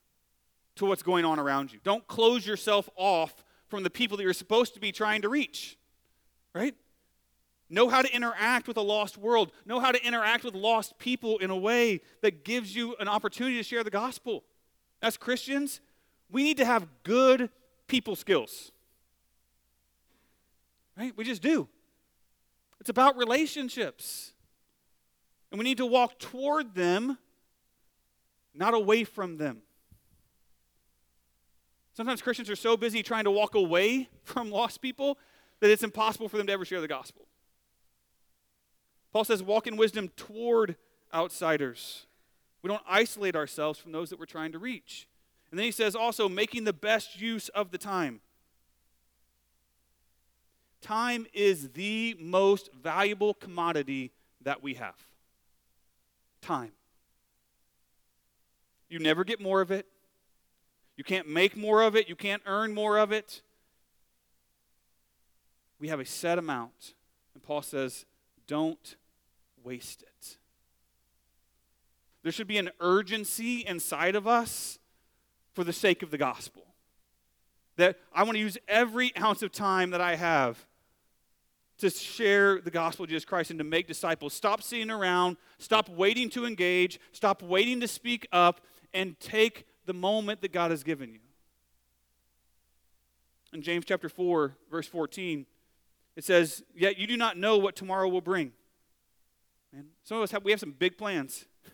to 0.76 0.84
what's 0.84 1.02
going 1.02 1.24
on 1.24 1.38
around 1.38 1.72
you. 1.72 1.78
Don't 1.84 2.06
close 2.08 2.46
yourself 2.46 2.90
off 2.96 3.44
from 3.68 3.84
the 3.84 3.90
people 3.90 4.16
that 4.16 4.24
you're 4.24 4.32
supposed 4.32 4.74
to 4.74 4.80
be 4.80 4.90
trying 4.90 5.22
to 5.22 5.28
reach. 5.28 5.78
Right? 6.54 6.74
Know 7.70 7.88
how 7.88 8.02
to 8.02 8.14
interact 8.14 8.66
with 8.68 8.76
a 8.76 8.82
lost 8.82 9.16
world. 9.16 9.52
Know 9.64 9.80
how 9.80 9.92
to 9.92 10.04
interact 10.04 10.44
with 10.44 10.54
lost 10.54 10.98
people 10.98 11.38
in 11.38 11.50
a 11.50 11.56
way 11.56 12.00
that 12.20 12.44
gives 12.44 12.74
you 12.74 12.96
an 12.98 13.08
opportunity 13.08 13.56
to 13.56 13.62
share 13.62 13.84
the 13.84 13.90
gospel. 13.90 14.44
As 15.00 15.16
Christians, 15.16 15.80
we 16.30 16.42
need 16.42 16.56
to 16.56 16.64
have 16.64 16.88
good 17.04 17.50
people 17.86 18.16
skills. 18.16 18.72
Right? 20.96 21.16
We 21.16 21.24
just 21.24 21.42
do. 21.42 21.68
It's 22.84 22.90
about 22.90 23.16
relationships. 23.16 24.34
And 25.50 25.58
we 25.58 25.64
need 25.64 25.78
to 25.78 25.86
walk 25.86 26.18
toward 26.18 26.74
them, 26.74 27.16
not 28.54 28.74
away 28.74 29.04
from 29.04 29.38
them. 29.38 29.62
Sometimes 31.94 32.20
Christians 32.20 32.50
are 32.50 32.56
so 32.56 32.76
busy 32.76 33.02
trying 33.02 33.24
to 33.24 33.30
walk 33.30 33.54
away 33.54 34.10
from 34.24 34.50
lost 34.50 34.82
people 34.82 35.16
that 35.60 35.70
it's 35.70 35.82
impossible 35.82 36.28
for 36.28 36.36
them 36.36 36.46
to 36.46 36.52
ever 36.52 36.66
share 36.66 36.82
the 36.82 36.86
gospel. 36.86 37.26
Paul 39.14 39.24
says, 39.24 39.42
walk 39.42 39.66
in 39.66 39.78
wisdom 39.78 40.10
toward 40.14 40.76
outsiders. 41.14 42.04
We 42.60 42.68
don't 42.68 42.82
isolate 42.86 43.34
ourselves 43.34 43.78
from 43.78 43.92
those 43.92 44.10
that 44.10 44.18
we're 44.18 44.26
trying 44.26 44.52
to 44.52 44.58
reach. 44.58 45.08
And 45.50 45.58
then 45.58 45.64
he 45.64 45.72
says 45.72 45.96
also, 45.96 46.28
making 46.28 46.64
the 46.64 46.74
best 46.74 47.18
use 47.18 47.48
of 47.48 47.70
the 47.70 47.78
time. 47.78 48.20
Time 50.84 51.26
is 51.32 51.70
the 51.70 52.14
most 52.20 52.68
valuable 52.74 53.32
commodity 53.32 54.12
that 54.42 54.62
we 54.62 54.74
have. 54.74 54.94
Time. 56.42 56.72
You 58.90 58.98
never 58.98 59.24
get 59.24 59.40
more 59.40 59.62
of 59.62 59.70
it. 59.70 59.86
You 60.98 61.02
can't 61.02 61.26
make 61.26 61.56
more 61.56 61.80
of 61.80 61.96
it. 61.96 62.06
You 62.06 62.14
can't 62.14 62.42
earn 62.44 62.74
more 62.74 62.98
of 62.98 63.12
it. 63.12 63.40
we 65.80 65.88
have 65.88 66.00
a 66.00 66.04
set 66.04 66.36
amount. 66.36 66.92
And 67.32 67.42
Paul 67.42 67.62
says, 67.62 68.04
don't 68.46 68.96
waste 69.62 70.02
it. 70.02 70.36
There 72.22 72.30
should 72.30 72.46
be 72.46 72.58
an 72.58 72.68
urgency 72.80 73.64
inside 73.66 74.16
of 74.16 74.26
us 74.26 74.78
for 75.54 75.64
the 75.64 75.72
sake 75.72 76.02
of 76.02 76.10
the 76.10 76.18
gospel. 76.18 76.66
That 77.76 77.98
I 78.14 78.22
want 78.24 78.34
to 78.36 78.40
use 78.40 78.58
every 78.68 79.16
ounce 79.16 79.42
of 79.42 79.50
time 79.50 79.88
that 79.88 80.02
I 80.02 80.16
have 80.16 80.66
to 81.78 81.90
share 81.90 82.60
the 82.60 82.70
gospel 82.70 83.04
of 83.04 83.10
Jesus 83.10 83.24
Christ 83.24 83.50
and 83.50 83.58
to 83.58 83.64
make 83.64 83.86
disciples. 83.86 84.32
Stop 84.32 84.62
sitting 84.62 84.90
around, 84.90 85.36
stop 85.58 85.88
waiting 85.88 86.30
to 86.30 86.46
engage, 86.46 87.00
stop 87.12 87.42
waiting 87.42 87.80
to 87.80 87.88
speak 87.88 88.26
up, 88.32 88.60
and 88.92 89.18
take 89.18 89.66
the 89.86 89.94
moment 89.94 90.40
that 90.42 90.52
God 90.52 90.70
has 90.70 90.82
given 90.84 91.12
you. 91.12 91.20
In 93.52 93.62
James 93.62 93.84
chapter 93.86 94.08
4, 94.08 94.56
verse 94.70 94.86
14, 94.86 95.46
it 96.16 96.24
says, 96.24 96.62
Yet 96.74 96.98
you 96.98 97.06
do 97.06 97.16
not 97.16 97.36
know 97.36 97.56
what 97.58 97.76
tomorrow 97.76 98.08
will 98.08 98.20
bring. 98.20 98.52
And 99.72 99.86
some 100.04 100.18
of 100.18 100.22
us 100.22 100.30
have 100.30 100.44
we 100.44 100.52
have 100.52 100.60
some 100.60 100.72
big 100.72 100.96
plans. 100.96 101.46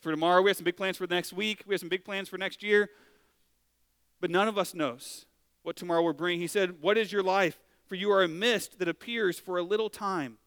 For 0.00 0.10
tomorrow, 0.10 0.42
we 0.42 0.50
have 0.50 0.56
some 0.56 0.64
big 0.64 0.76
plans 0.76 0.96
for 0.96 1.06
the 1.06 1.14
next 1.14 1.32
week, 1.32 1.62
we 1.66 1.74
have 1.74 1.80
some 1.80 1.88
big 1.88 2.04
plans 2.04 2.28
for 2.28 2.38
next 2.38 2.62
year. 2.62 2.90
But 4.20 4.30
none 4.30 4.46
of 4.46 4.56
us 4.56 4.74
knows 4.74 5.26
what 5.62 5.74
tomorrow 5.74 6.02
will 6.02 6.12
bring. 6.12 6.38
He 6.38 6.46
said, 6.46 6.80
What 6.80 6.96
is 6.96 7.10
your 7.10 7.22
life? 7.22 7.58
For 7.86 7.94
you 7.94 8.10
are 8.10 8.22
a 8.22 8.28
mist 8.28 8.78
that 8.78 8.88
appears 8.88 9.38
for 9.38 9.58
a 9.58 9.62
little 9.62 9.88
time 9.88 10.38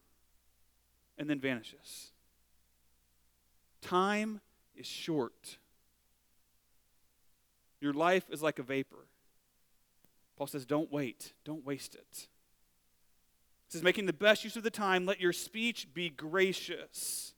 and 1.18 1.28
then 1.28 1.40
vanishes. 1.40 2.12
Time 3.80 4.40
is 4.76 4.86
short. 4.86 5.58
Your 7.80 7.92
life 7.94 8.24
is 8.30 8.42
like 8.42 8.58
a 8.58 8.62
vapor. 8.62 9.06
Paul 10.36 10.46
says, 10.46 10.66
Don't 10.66 10.92
wait, 10.92 11.32
don't 11.44 11.64
waste 11.64 11.94
it. 11.94 12.28
He 13.66 13.72
says, 13.72 13.82
Making 13.82 14.06
the 14.06 14.12
best 14.12 14.44
use 14.44 14.56
of 14.56 14.62
the 14.62 14.70
time, 14.70 15.06
let 15.06 15.20
your 15.20 15.32
speech 15.32 15.88
be 15.94 16.10
gracious. 16.10 17.34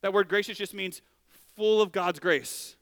That 0.00 0.12
word 0.12 0.28
gracious 0.28 0.58
just 0.58 0.74
means 0.74 1.02
full 1.56 1.80
of 1.80 1.92
God's 1.92 2.18
grace. 2.18 2.76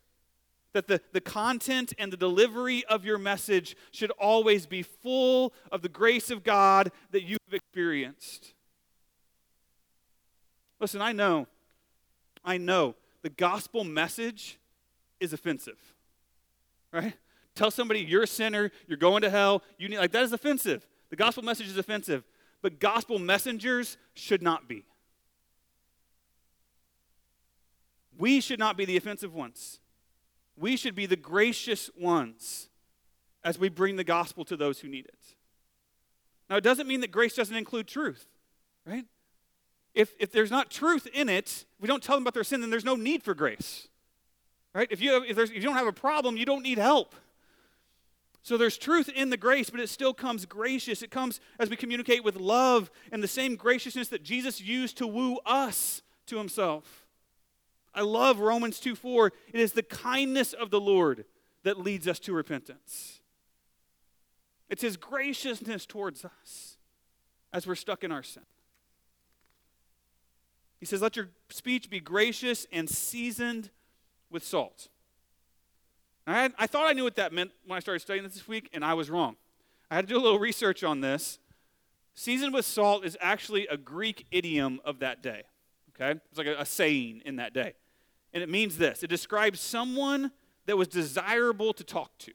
That 0.73 0.87
the, 0.87 1.01
the 1.13 1.21
content 1.21 1.93
and 1.99 2.13
the 2.13 2.17
delivery 2.17 2.85
of 2.85 3.05
your 3.05 3.19
message 3.19 3.77
should 3.91 4.13
always 4.13 4.67
be 4.67 4.83
full 4.83 5.53
of 5.73 5.83
the 5.83 5.89
grace 5.89 6.31
of 6.31 6.45
God 6.45 6.93
that 7.11 7.25
you've 7.25 7.39
experienced. 7.51 8.55
Listen, 10.79 11.03
I 11.03 11.11
know, 11.11 11.49
I 12.45 12.57
know 12.57 12.95
the 13.23 13.31
gospel 13.31 13.83
message 13.83 14.61
is 15.19 15.33
offensive, 15.33 15.79
right? 16.93 17.15
Tell 17.57 17.73
somebody 17.73 18.01
you're 18.01 18.23
a 18.23 18.29
sinner, 18.29 18.71
you're 18.87 18.97
going 18.97 19.23
to 19.23 19.31
hell, 19.31 19.65
you 19.77 19.89
need, 19.89 19.99
like, 19.99 20.13
that 20.13 20.23
is 20.23 20.33
offensive. 20.33 20.87
The 21.11 21.17
gospel 21.17 21.43
message 21.43 21.67
is 21.67 21.77
offensive, 21.77 22.23
but 22.63 22.79
gospel 22.79 23.19
messengers 23.19 23.97
should 24.15 24.41
not 24.41 24.69
be. 24.69 24.85
We 28.17 28.41
should 28.41 28.61
not 28.61 28.77
be 28.77 28.85
the 28.85 28.97
offensive 28.97 29.35
ones. 29.35 29.80
We 30.57 30.77
should 30.77 30.95
be 30.95 31.07
the 31.07 31.17
gracious 31.17 31.91
ones 31.99 32.69
as 33.43 33.59
we 33.59 33.69
bring 33.69 33.97
the 33.97 34.05
gospel 34.05 34.45
to 34.47 34.57
those 34.57 34.81
who 34.81 34.89
need 34.89 35.07
it. 35.07 35.19
Now, 36.49 36.57
it 36.57 36.65
doesn't 36.65 36.87
mean 36.87 37.01
that 37.01 37.13
grace 37.13 37.35
doesn't 37.35 37.57
include 37.57 37.87
truth, 37.87 38.27
right? 38.85 39.05
If, 39.95 40.15
if 40.19 40.33
there's 40.33 40.51
not 40.51 40.71
truth 40.71 41.07
in 41.13 41.29
it, 41.29 41.65
we 41.81 41.89
don't 41.89 42.03
tell 42.03 42.17
them 42.17 42.25
about 42.25 42.35
their 42.35 42.45
sin, 42.45 42.61
then 42.61 42.71
there's 42.71 42.85
no 42.85 42.97
need 42.97 43.23
for 43.23 43.35
grace, 43.35 43.89
right? 44.75 44.89
If 44.91 45.01
you, 45.01 45.13
have, 45.13 45.25
if, 45.25 45.39
if 45.39 45.55
you 45.55 45.63
don't 45.63 45.77
have 45.77 45.87
a 45.87 45.93
problem, 45.93 46.37
you 46.37 46.45
don't 46.45 46.63
need 46.63 46.79
help. 46.79 47.15
So 48.43 48.57
there's 48.57 48.79
truth 48.79 49.09
in 49.09 49.31
the 49.31 49.37
grace, 49.37 49.71
but 49.71 49.81
it 49.81 49.89
still 49.89 50.15
comes 50.15 50.47
gracious. 50.47 51.03
It 51.03 51.11
comes 51.11 51.41
as 51.59 51.69
we 51.69 51.77
communicate 51.77 52.25
with 52.25 52.37
love 52.37 52.91
and 53.13 53.23
the 53.23 53.29
same 53.29 53.55
graciousness 53.55 54.09
that 54.09 54.23
Jesus 54.23 54.61
used 54.61 54.97
to 54.99 55.07
woo 55.07 55.39
us 55.45 56.03
to 56.27 56.39
himself. 56.39 57.00
I 57.95 58.03
love 58.03 58.39
Romans 58.39 58.81
2 58.81 58.95
4. 58.95 59.33
It 59.53 59.61
is 59.61 59.73
the 59.73 59.83
kindness 59.83 60.53
of 60.53 60.71
the 60.71 60.81
Lord 60.81 61.25
that 61.63 61.79
leads 61.79 62.09
us 62.09 62.19
to 62.21 62.33
repentance. 62.33 63.21
It's 64.69 64.83
his 64.83 64.97
graciousness 64.97 65.85
towards 65.85 66.25
us 66.25 66.79
as 67.53 67.67
we're 67.67 67.75
stuck 67.75 68.05
in 68.05 68.13
our 68.13 68.23
sin. 68.23 68.45
He 70.79 70.87
says, 70.87 71.03
Let 71.03 71.17
your 71.17 71.29
speech 71.51 71.91
be 71.91 72.01
gracious 72.01 72.67
and 72.73 72.89
seasoned 72.89 73.71
with 74.31 74.45
salt. 74.45 74.89
I, 76.27 76.51
I 76.59 76.67
thought 76.67 76.89
I 76.89 76.93
knew 76.93 77.05
what 77.05 77.17
that 77.17 77.33
meant 77.33 77.51
when 77.67 77.77
I 77.77 77.81
started 77.81 78.01
studying 78.01 78.25
this 78.25 78.35
this 78.35 78.49
week, 78.49 78.71
and 78.73 78.85
I 78.85 78.95
was 78.95 79.11
wrong. 79.11 79.37
I 79.91 79.97
had 79.97 80.07
to 80.07 80.15
do 80.15 80.19
a 80.19 80.23
little 80.23 80.39
research 80.39 80.85
on 80.85 81.01
this. 81.01 81.39
Seasoned 82.15 82.55
with 82.55 82.65
salt 82.65 83.05
is 83.05 83.17
actually 83.21 83.67
a 83.67 83.77
Greek 83.77 84.27
idiom 84.31 84.81
of 84.85 85.01
that 85.01 85.23
day. 85.23 85.43
Okay? 86.01 86.19
It's 86.31 86.39
like 86.39 86.47
a, 86.47 86.61
a 86.61 86.67
saying 86.67 87.23
in 87.25 87.37
that 87.37 87.53
day. 87.53 87.75
And 88.33 88.43
it 88.43 88.49
means 88.49 88.79
this 88.79 89.03
it 89.03 89.09
describes 89.09 89.61
someone 89.61 90.33
that 90.67 90.77
was 90.77 90.89
desirable 90.89 91.73
to 91.75 91.85
talk 91.85 92.17
to. 92.19 92.33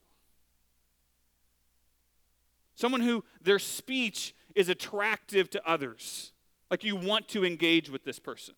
Someone 2.76 3.02
who 3.02 3.24
their 3.42 3.60
speech 3.60 4.36
is 4.54 4.70
attractive 4.70 5.50
to 5.52 5.68
others. 5.68 6.34
Like 6.70 6.84
you 6.84 6.96
want 6.96 7.28
to 7.30 7.46
engage 7.46 7.90
with 7.90 8.04
this 8.04 8.20
person, 8.20 8.56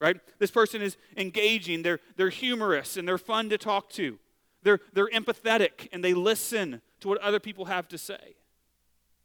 right? 0.00 0.16
This 0.38 0.50
person 0.50 0.80
is 0.80 0.96
engaging, 1.16 1.82
they're, 1.82 2.00
they're 2.16 2.30
humorous, 2.30 2.96
and 2.96 3.06
they're 3.06 3.18
fun 3.18 3.50
to 3.50 3.58
talk 3.58 3.90
to. 3.90 4.18
They're, 4.62 4.80
they're 4.92 5.08
empathetic, 5.08 5.88
and 5.92 6.04
they 6.04 6.14
listen 6.14 6.80
to 7.00 7.08
what 7.08 7.18
other 7.18 7.40
people 7.40 7.66
have 7.66 7.88
to 7.88 7.98
say. 7.98 8.36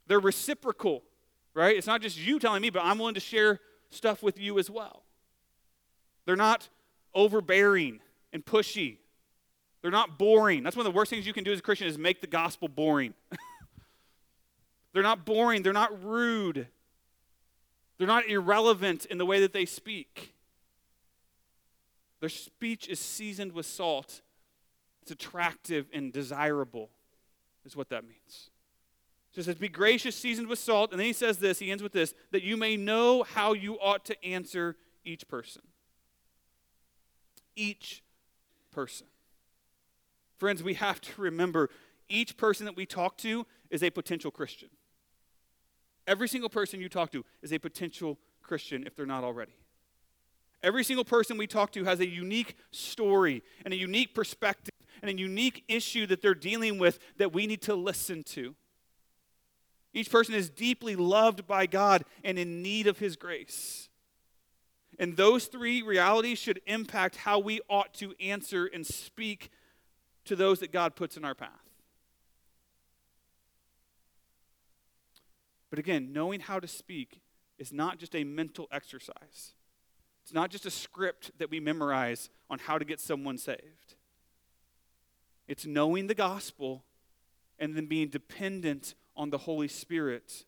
They're 0.07 0.19
reciprocal, 0.19 1.03
right? 1.53 1.77
It's 1.77 1.87
not 1.87 2.01
just 2.01 2.17
you 2.17 2.39
telling 2.39 2.61
me, 2.61 2.69
but 2.69 2.83
I'm 2.83 2.97
willing 2.97 3.13
to 3.13 3.19
share 3.19 3.59
stuff 3.89 4.23
with 4.23 4.39
you 4.39 4.57
as 4.59 4.69
well. 4.69 5.04
They're 6.25 6.35
not 6.35 6.69
overbearing 7.13 7.99
and 8.33 8.45
pushy. 8.45 8.97
They're 9.81 9.91
not 9.91 10.17
boring. 10.17 10.63
That's 10.63 10.75
one 10.75 10.85
of 10.85 10.91
the 10.91 10.97
worst 10.97 11.09
things 11.09 11.27
you 11.27 11.33
can 11.33 11.43
do 11.43 11.51
as 11.51 11.59
a 11.59 11.61
Christian 11.61 11.87
is 11.87 11.97
make 11.97 12.21
the 12.21 12.27
gospel 12.27 12.67
boring. 12.67 13.13
they're 14.93 15.03
not 15.03 15.25
boring. 15.25 15.61
They're 15.61 15.73
not 15.73 16.03
rude. 16.03 16.67
They're 17.97 18.07
not 18.07 18.27
irrelevant 18.27 19.05
in 19.05 19.17
the 19.17 19.25
way 19.25 19.39
that 19.41 19.53
they 19.53 19.65
speak. 19.65 20.33
Their 22.19 22.29
speech 22.29 22.87
is 22.87 22.99
seasoned 22.99 23.53
with 23.53 23.65
salt. 23.65 24.21
It's 25.03 25.11
attractive 25.11 25.85
and 25.93 26.11
desirable, 26.11 26.89
is 27.63 27.75
what 27.75 27.89
that 27.89 28.03
means. 28.03 28.49
So 29.31 29.41
it 29.41 29.43
says, 29.43 29.55
Be 29.55 29.69
gracious, 29.69 30.15
seasoned 30.15 30.47
with 30.47 30.57
salt. 30.57 30.91
And 30.91 30.99
then 30.99 31.05
he 31.05 31.13
says 31.13 31.37
this, 31.37 31.59
he 31.59 31.69
ends 31.69 31.83
with 31.83 31.91
this, 31.91 32.15
that 32.31 32.41
you 32.41 32.57
may 32.57 32.75
know 32.75 33.21
how 33.21 33.53
you 33.53 33.75
ought 33.75 34.03
to 34.05 34.25
answer 34.25 34.75
each 35.03 35.27
person 35.27 35.61
each 37.55 38.03
person. 38.71 39.07
Friends, 40.37 40.61
we 40.61 40.73
have 40.75 40.99
to 41.01 41.21
remember 41.21 41.69
each 42.09 42.37
person 42.37 42.65
that 42.65 42.75
we 42.75 42.85
talk 42.85 43.17
to 43.19 43.45
is 43.69 43.83
a 43.83 43.89
potential 43.89 44.31
Christian. 44.31 44.69
Every 46.07 46.27
single 46.27 46.49
person 46.49 46.79
you 46.79 46.89
talk 46.89 47.11
to 47.11 47.25
is 47.41 47.51
a 47.51 47.57
potential 47.57 48.19
Christian 48.41 48.85
if 48.85 48.95
they're 48.95 49.05
not 49.05 49.23
already. 49.23 49.55
Every 50.61 50.83
single 50.83 51.05
person 51.05 51.37
we 51.37 51.47
talk 51.47 51.71
to 51.73 51.83
has 51.83 51.99
a 51.99 52.07
unique 52.07 52.55
story 52.71 53.43
and 53.63 53.73
a 53.73 53.77
unique 53.77 54.13
perspective 54.13 54.73
and 55.01 55.09
a 55.09 55.17
unique 55.17 55.63
issue 55.67 56.05
that 56.07 56.21
they're 56.21 56.35
dealing 56.35 56.77
with 56.77 56.99
that 57.17 57.33
we 57.33 57.47
need 57.47 57.61
to 57.63 57.75
listen 57.75 58.23
to. 58.23 58.55
Each 59.93 60.11
person 60.11 60.35
is 60.35 60.49
deeply 60.49 60.95
loved 60.95 61.47
by 61.47 61.65
God 61.65 62.03
and 62.23 62.37
in 62.37 62.61
need 62.61 62.87
of 62.87 62.99
His 62.99 63.15
grace. 63.15 63.89
And 64.97 65.17
those 65.17 65.45
three 65.45 65.81
realities 65.81 66.39
should 66.39 66.61
impact 66.65 67.17
how 67.17 67.39
we 67.39 67.61
ought 67.69 67.93
to 67.95 68.13
answer 68.19 68.65
and 68.65 68.85
speak 68.85 69.49
to 70.25 70.35
those 70.35 70.59
that 70.59 70.71
God 70.71 70.95
puts 70.95 71.17
in 71.17 71.25
our 71.25 71.35
path. 71.35 71.49
But 75.69 75.79
again, 75.79 76.13
knowing 76.13 76.39
how 76.39 76.59
to 76.59 76.67
speak 76.67 77.21
is 77.57 77.73
not 77.73 77.99
just 77.99 78.15
a 78.15 78.23
mental 78.23 78.67
exercise. 78.71 79.53
It's 80.23 80.33
not 80.33 80.49
just 80.49 80.65
a 80.65 80.71
script 80.71 81.31
that 81.37 81.49
we 81.49 81.59
memorize 81.59 82.29
on 82.49 82.59
how 82.59 82.77
to 82.77 82.85
get 82.85 82.99
someone 82.99 83.37
saved. 83.37 83.95
It's 85.47 85.65
knowing 85.65 86.07
the 86.07 86.15
gospel 86.15 86.83
and 87.59 87.75
then 87.75 87.85
being 87.85 88.09
dependent 88.09 88.95
on 89.15 89.29
the 89.29 89.37
Holy 89.39 89.67
Spirit 89.67 90.45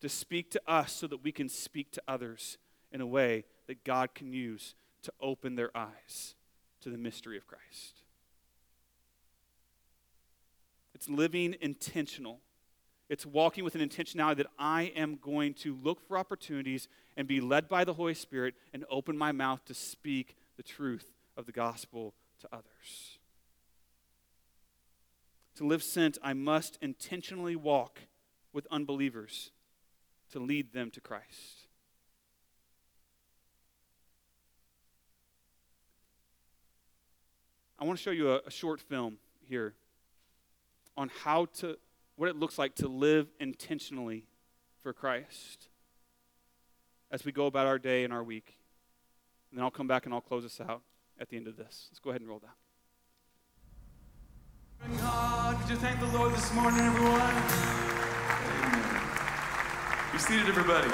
to 0.00 0.08
speak 0.08 0.50
to 0.52 0.62
us 0.66 0.92
so 0.92 1.06
that 1.06 1.22
we 1.22 1.32
can 1.32 1.48
speak 1.48 1.90
to 1.92 2.02
others 2.06 2.58
in 2.92 3.00
a 3.00 3.06
way 3.06 3.44
that 3.66 3.84
God 3.84 4.14
can 4.14 4.32
use 4.32 4.74
to 5.02 5.12
open 5.20 5.56
their 5.56 5.76
eyes 5.76 6.34
to 6.80 6.90
the 6.90 6.98
mystery 6.98 7.36
of 7.36 7.46
Christ. 7.46 8.02
It's 10.94 11.08
living 11.08 11.56
intentional. 11.60 12.40
It's 13.08 13.26
walking 13.26 13.64
with 13.64 13.74
an 13.74 13.86
intentionality 13.86 14.36
that 14.36 14.46
I 14.58 14.92
am 14.94 15.16
going 15.16 15.54
to 15.54 15.76
look 15.82 16.00
for 16.06 16.16
opportunities 16.16 16.88
and 17.16 17.26
be 17.26 17.40
led 17.40 17.68
by 17.68 17.84
the 17.84 17.94
Holy 17.94 18.14
Spirit 18.14 18.54
and 18.72 18.84
open 18.90 19.18
my 19.18 19.32
mouth 19.32 19.64
to 19.66 19.74
speak 19.74 20.36
the 20.56 20.62
truth 20.62 21.12
of 21.36 21.46
the 21.46 21.52
gospel 21.52 22.14
to 22.40 22.48
others. 22.52 23.18
To 25.56 25.66
live 25.66 25.82
sent, 25.82 26.18
I 26.22 26.32
must 26.32 26.78
intentionally 26.80 27.56
walk 27.56 28.00
with 28.52 28.66
unbelievers 28.70 29.50
to 30.30 30.38
lead 30.38 30.72
them 30.72 30.90
to 30.92 31.00
Christ. 31.00 31.61
I 37.82 37.84
want 37.84 37.98
to 37.98 38.02
show 38.04 38.12
you 38.12 38.30
a, 38.30 38.40
a 38.46 38.50
short 38.50 38.80
film 38.80 39.16
here 39.40 39.74
on 40.96 41.10
how 41.24 41.46
to, 41.56 41.76
what 42.14 42.28
it 42.28 42.36
looks 42.36 42.56
like 42.56 42.76
to 42.76 42.86
live 42.86 43.26
intentionally 43.40 44.22
for 44.80 44.92
Christ 44.92 45.66
as 47.10 47.24
we 47.24 47.32
go 47.32 47.46
about 47.46 47.66
our 47.66 47.80
day 47.80 48.04
and 48.04 48.12
our 48.12 48.22
week. 48.22 48.56
And 49.50 49.58
then 49.58 49.64
I'll 49.64 49.72
come 49.72 49.88
back 49.88 50.04
and 50.04 50.14
I'll 50.14 50.20
close 50.20 50.44
us 50.44 50.60
out 50.60 50.82
at 51.18 51.28
the 51.28 51.36
end 51.36 51.48
of 51.48 51.56
this. 51.56 51.88
Let's 51.90 51.98
go 51.98 52.10
ahead 52.10 52.20
and 52.20 52.30
roll 52.30 52.38
that. 52.38 52.54
God, 54.98 55.60
could 55.62 55.70
you 55.70 55.76
thank 55.78 55.98
the 55.98 56.06
Lord 56.16 56.32
this 56.34 56.54
morning, 56.54 56.78
everyone? 56.78 57.20
Amen. 58.62 59.00
Be 60.12 60.18
seated, 60.20 60.46
everybody. 60.46 60.88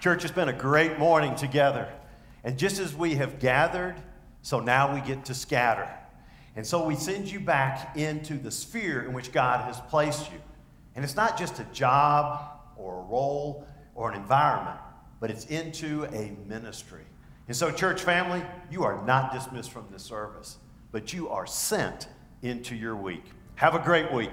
Church, 0.00 0.24
it's 0.24 0.34
been 0.34 0.48
a 0.48 0.52
great 0.52 0.98
morning 0.98 1.36
together. 1.36 1.88
And 2.44 2.58
just 2.58 2.78
as 2.78 2.94
we 2.94 3.16
have 3.16 3.38
gathered, 3.38 3.96
so 4.42 4.60
now 4.60 4.94
we 4.94 5.00
get 5.00 5.24
to 5.26 5.34
scatter. 5.34 5.88
And 6.56 6.66
so 6.66 6.84
we 6.84 6.96
send 6.96 7.30
you 7.30 7.40
back 7.40 7.96
into 7.96 8.38
the 8.38 8.50
sphere 8.50 9.02
in 9.02 9.12
which 9.12 9.32
God 9.32 9.64
has 9.64 9.80
placed 9.88 10.30
you. 10.32 10.38
And 10.94 11.04
it's 11.04 11.16
not 11.16 11.38
just 11.38 11.60
a 11.60 11.64
job 11.72 12.60
or 12.76 12.98
a 12.98 13.02
role 13.02 13.66
or 13.94 14.10
an 14.10 14.16
environment, 14.16 14.78
but 15.20 15.30
it's 15.30 15.46
into 15.46 16.04
a 16.06 16.36
ministry. 16.48 17.04
And 17.46 17.56
so, 17.56 17.70
church 17.70 18.02
family, 18.02 18.42
you 18.70 18.84
are 18.84 19.04
not 19.06 19.32
dismissed 19.32 19.70
from 19.70 19.86
this 19.90 20.02
service, 20.02 20.58
but 20.92 21.12
you 21.12 21.28
are 21.28 21.46
sent 21.46 22.08
into 22.42 22.74
your 22.74 22.94
week. 22.94 23.24
Have 23.54 23.74
a 23.74 23.78
great 23.78 24.12
week. 24.12 24.32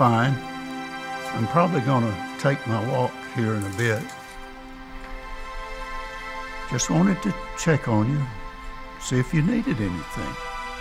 fine. 0.00 0.34
I'm 1.36 1.46
probably 1.48 1.82
going 1.82 2.04
to 2.04 2.14
take 2.38 2.66
my 2.66 2.80
walk 2.90 3.12
here 3.36 3.52
in 3.52 3.62
a 3.62 3.76
bit. 3.76 4.02
Just 6.70 6.88
wanted 6.88 7.22
to 7.22 7.34
check 7.58 7.86
on 7.86 8.10
you, 8.10 8.24
see 8.98 9.18
if 9.18 9.34
you 9.34 9.42
needed 9.42 9.76
anything. 9.76 10.32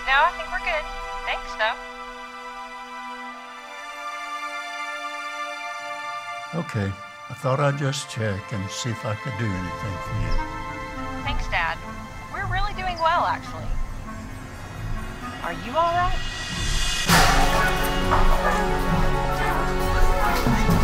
No, 0.07 0.15
I 0.23 0.31
think 0.37 0.47
we're 0.47 0.63
good. 0.63 0.85
Thanks, 1.27 1.51
though. 1.59 1.75
Okay. 6.61 6.89
I 7.29 7.33
thought 7.33 7.59
I'd 7.59 7.77
just 7.77 8.09
check 8.09 8.53
and 8.53 8.71
see 8.71 8.89
if 8.89 9.05
I 9.05 9.15
could 9.15 9.37
do 9.37 9.43
anything 9.43 9.97
for 10.07 10.15
you. 10.23 10.31
Thanks, 11.25 11.45
Dad. 11.49 11.77
We're 12.33 12.47
really 12.47 12.73
doing 12.75 12.97
well, 12.99 13.25
actually. 13.25 13.67
Are 15.43 15.51
you 15.67 15.75
all 15.75 15.91
right? 15.91 16.28
Thank 18.09 18.23
you. 20.73 20.78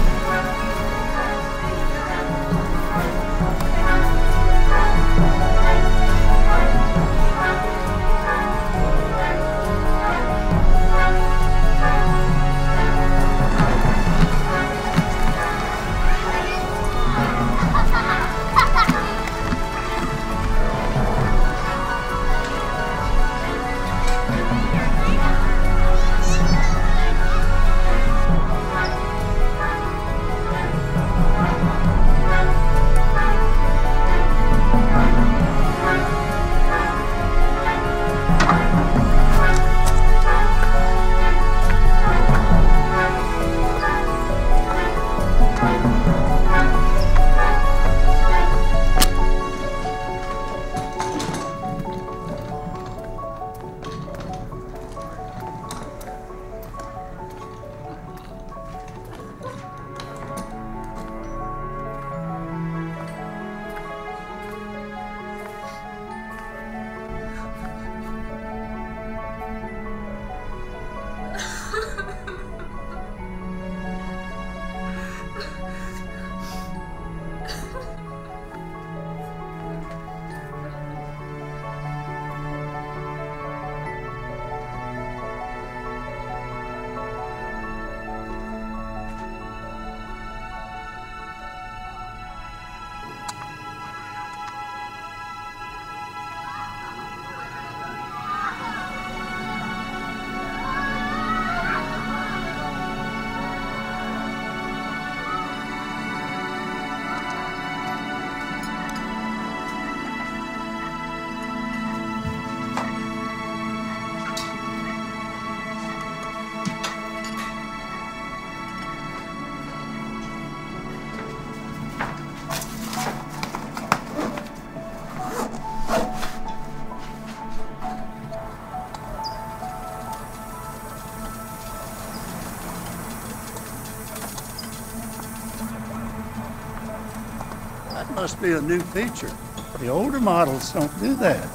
Must 138.25 138.41
be 138.41 138.53
a 138.53 138.61
new 138.61 138.79
feature. 138.79 139.31
The 139.77 139.87
older 139.87 140.19
models 140.19 140.73
don't 140.73 140.91
do 140.99 141.13
that. 141.17 141.47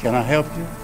Can 0.00 0.16
I 0.16 0.22
help 0.22 0.46
you? 0.56 0.81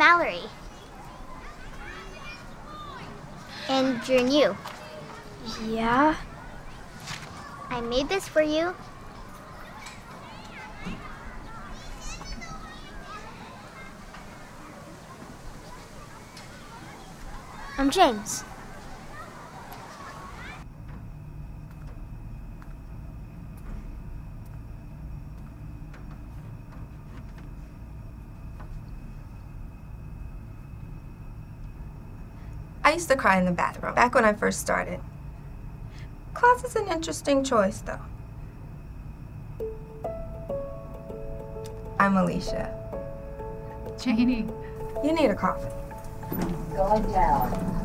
I'm 0.00 0.18
Mallory. 0.18 0.40
And 3.68 4.08
you're 4.08 4.22
new. 4.22 4.56
Yeah? 5.66 6.14
I 7.68 7.80
made 7.80 8.08
this 8.08 8.28
for 8.28 8.40
you. 8.40 8.74
I'm 17.76 17.90
James. 17.90 18.44
I 32.88 32.92
used 32.92 33.08
to 33.08 33.16
cry 33.16 33.38
in 33.38 33.44
the 33.44 33.52
bathroom 33.52 33.94
back 33.94 34.14
when 34.14 34.24
I 34.24 34.32
first 34.32 34.60
started. 34.60 34.98
Closet's 36.32 36.74
an 36.74 36.88
interesting 36.88 37.44
choice, 37.44 37.82
though. 37.82 38.00
I'm 42.00 42.16
Alicia. 42.16 42.74
Janie. 44.00 44.46
You 45.04 45.12
need 45.12 45.26
a 45.26 45.34
coffee. 45.34 45.68
Going 46.74 47.02
down. 47.12 47.77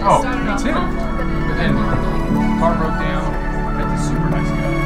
Oh, 0.00 0.22
me 0.22 0.54
too. 0.62 0.72
but 0.74 1.56
then 1.56 1.74
then 1.74 2.58
car 2.58 2.76
broke 2.76 2.98
down. 2.98 3.76
Met 3.76 3.96
this 3.96 4.08
super 4.08 4.30
nice 4.30 4.48
guy. 4.48 4.77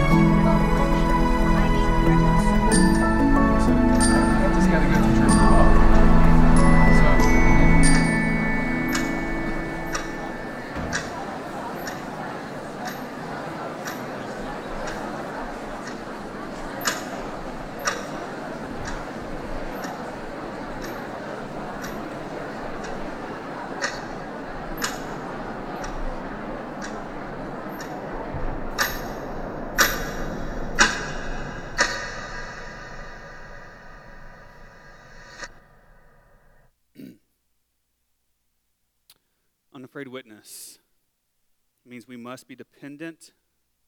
We 42.13 42.19
must 42.19 42.47
be 42.47 42.55
dependent, 42.55 43.33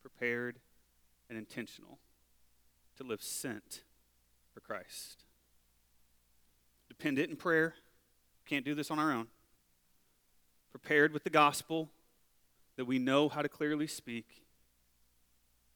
prepared, 0.00 0.58
and 1.28 1.36
intentional 1.36 1.98
to 2.96 3.04
live 3.04 3.20
sent 3.20 3.82
for 4.54 4.60
Christ. 4.60 5.24
Dependent 6.88 7.28
in 7.28 7.36
prayer, 7.36 7.74
can't 8.46 8.64
do 8.64 8.74
this 8.74 8.90
on 8.90 8.98
our 8.98 9.12
own. 9.12 9.26
Prepared 10.72 11.12
with 11.12 11.24
the 11.24 11.28
gospel 11.28 11.90
that 12.76 12.86
we 12.86 12.98
know 12.98 13.28
how 13.28 13.42
to 13.42 13.48
clearly 13.48 13.86
speak, 13.86 14.46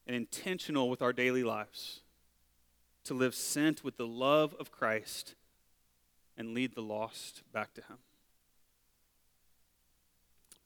and 0.07 0.17
intentional 0.17 0.89
with 0.89 1.03
our 1.03 1.13
daily 1.13 1.45
lives 1.45 2.01
to 3.05 3.13
live 3.13 3.35
sent 3.35 3.85
with 3.85 3.99
the 3.99 4.07
love 4.07 4.57
of 4.59 4.73
Christ 4.73 5.35
and 6.35 6.55
lead 6.55 6.75
the 6.75 6.81
lost 6.81 7.43
back 7.53 7.75
to 7.75 7.83
Him. 7.83 7.99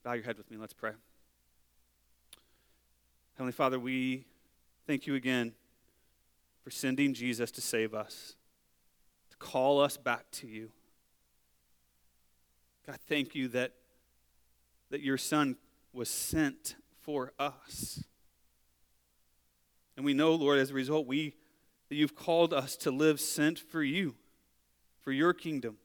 Bow 0.04 0.12
your 0.12 0.22
head 0.22 0.38
with 0.38 0.48
me. 0.48 0.56
Let's 0.56 0.74
pray. 0.74 0.92
Heavenly 3.34 3.52
Father, 3.52 3.80
we 3.80 4.26
thank 4.86 5.06
you 5.06 5.14
again 5.14 5.52
for 6.62 6.70
sending 6.70 7.14
Jesus 7.14 7.50
to 7.52 7.60
save 7.60 7.94
us, 7.94 8.36
to 9.30 9.36
call 9.38 9.80
us 9.80 9.96
back 9.96 10.30
to 10.32 10.46
you. 10.46 10.70
God, 12.86 12.98
thank 13.08 13.34
you 13.34 13.48
that, 13.48 13.72
that 14.90 15.00
your 15.00 15.16
Son 15.16 15.56
was 15.92 16.10
sent 16.10 16.76
for 17.00 17.32
us. 17.38 18.04
And 19.96 20.04
we 20.04 20.14
know, 20.14 20.34
Lord, 20.34 20.58
as 20.58 20.70
a 20.70 20.74
result, 20.74 21.06
we 21.06 21.34
that 21.88 21.96
you've 21.96 22.16
called 22.16 22.54
us 22.54 22.76
to 22.76 22.90
live 22.90 23.20
sent 23.20 23.58
for 23.58 23.82
you, 23.82 24.14
for 25.00 25.12
your 25.12 25.34
kingdom. 25.34 25.76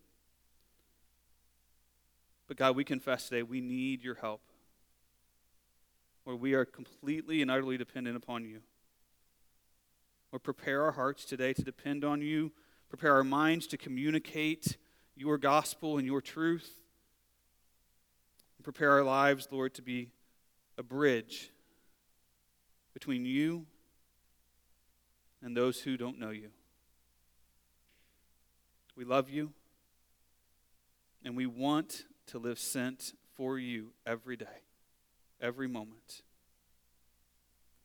But 2.48 2.56
God, 2.56 2.76
we 2.76 2.84
confess 2.86 3.28
today 3.28 3.44
we 3.44 3.60
need 3.62 4.04
your 4.04 4.16
help. 4.16 4.42
Lord, 6.28 6.42
we 6.42 6.56
are 6.56 6.66
completely 6.66 7.42
and 7.42 7.50
utterly 7.50 7.78
dependent 7.78 8.18
upon 8.18 8.44
you. 8.44 8.60
Lord, 10.34 10.44
prepare 10.44 10.84
our 10.84 10.92
hearts 10.92 11.24
today 11.24 11.54
to 11.54 11.64
depend 11.64 12.04
on 12.04 12.22
you. 12.22 12.52
Prepare 12.90 13.14
our 13.14 13.24
minds 13.24 13.66
to 13.68 13.78
communicate 13.78 14.76
your 15.16 15.38
gospel 15.38 15.98
and 15.98 16.06
your 16.06 16.20
truth. 16.20 16.70
And 18.58 18.66
prepare 18.66 18.92
our 18.92 19.04
lives, 19.04 19.48
Lord, 19.52 19.74
to 19.76 19.82
be 19.82 20.10
a 20.78 20.84
bridge 20.84 21.50
between 22.94 23.26
you 23.26 23.66
and 25.42 25.56
those 25.56 25.80
who 25.80 25.96
don't 25.96 26.20
know 26.20 26.32
you. 26.32 26.50
We 28.98 29.06
love 29.06 29.30
you, 29.30 29.54
and 31.24 31.38
we 31.38 31.46
want 31.46 32.04
to 32.28 32.38
live 32.38 32.60
sent 32.60 33.14
for 33.36 33.58
you 33.58 33.92
every 34.06 34.36
day, 34.36 34.67
every 35.42 35.68
moment. 35.68 36.22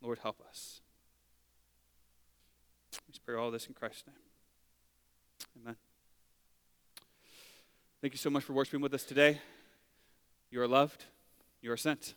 Lord, 0.01 0.19
help 0.23 0.41
us. 0.49 0.81
We 3.07 3.15
pray 3.25 3.37
all 3.37 3.51
this 3.51 3.67
in 3.67 3.75
Christ's 3.75 4.05
name. 4.07 4.17
Amen. 5.63 5.77
Thank 8.01 8.15
you 8.15 8.19
so 8.19 8.31
much 8.31 8.45
for 8.45 8.53
worshiping 8.53 8.81
with 8.81 8.95
us 8.95 9.05
today. 9.05 9.39
You 10.51 10.61
are 10.61 10.69
loved. 10.69 11.05
You 11.61 11.71
are 11.73 11.77
sent. 11.77 12.15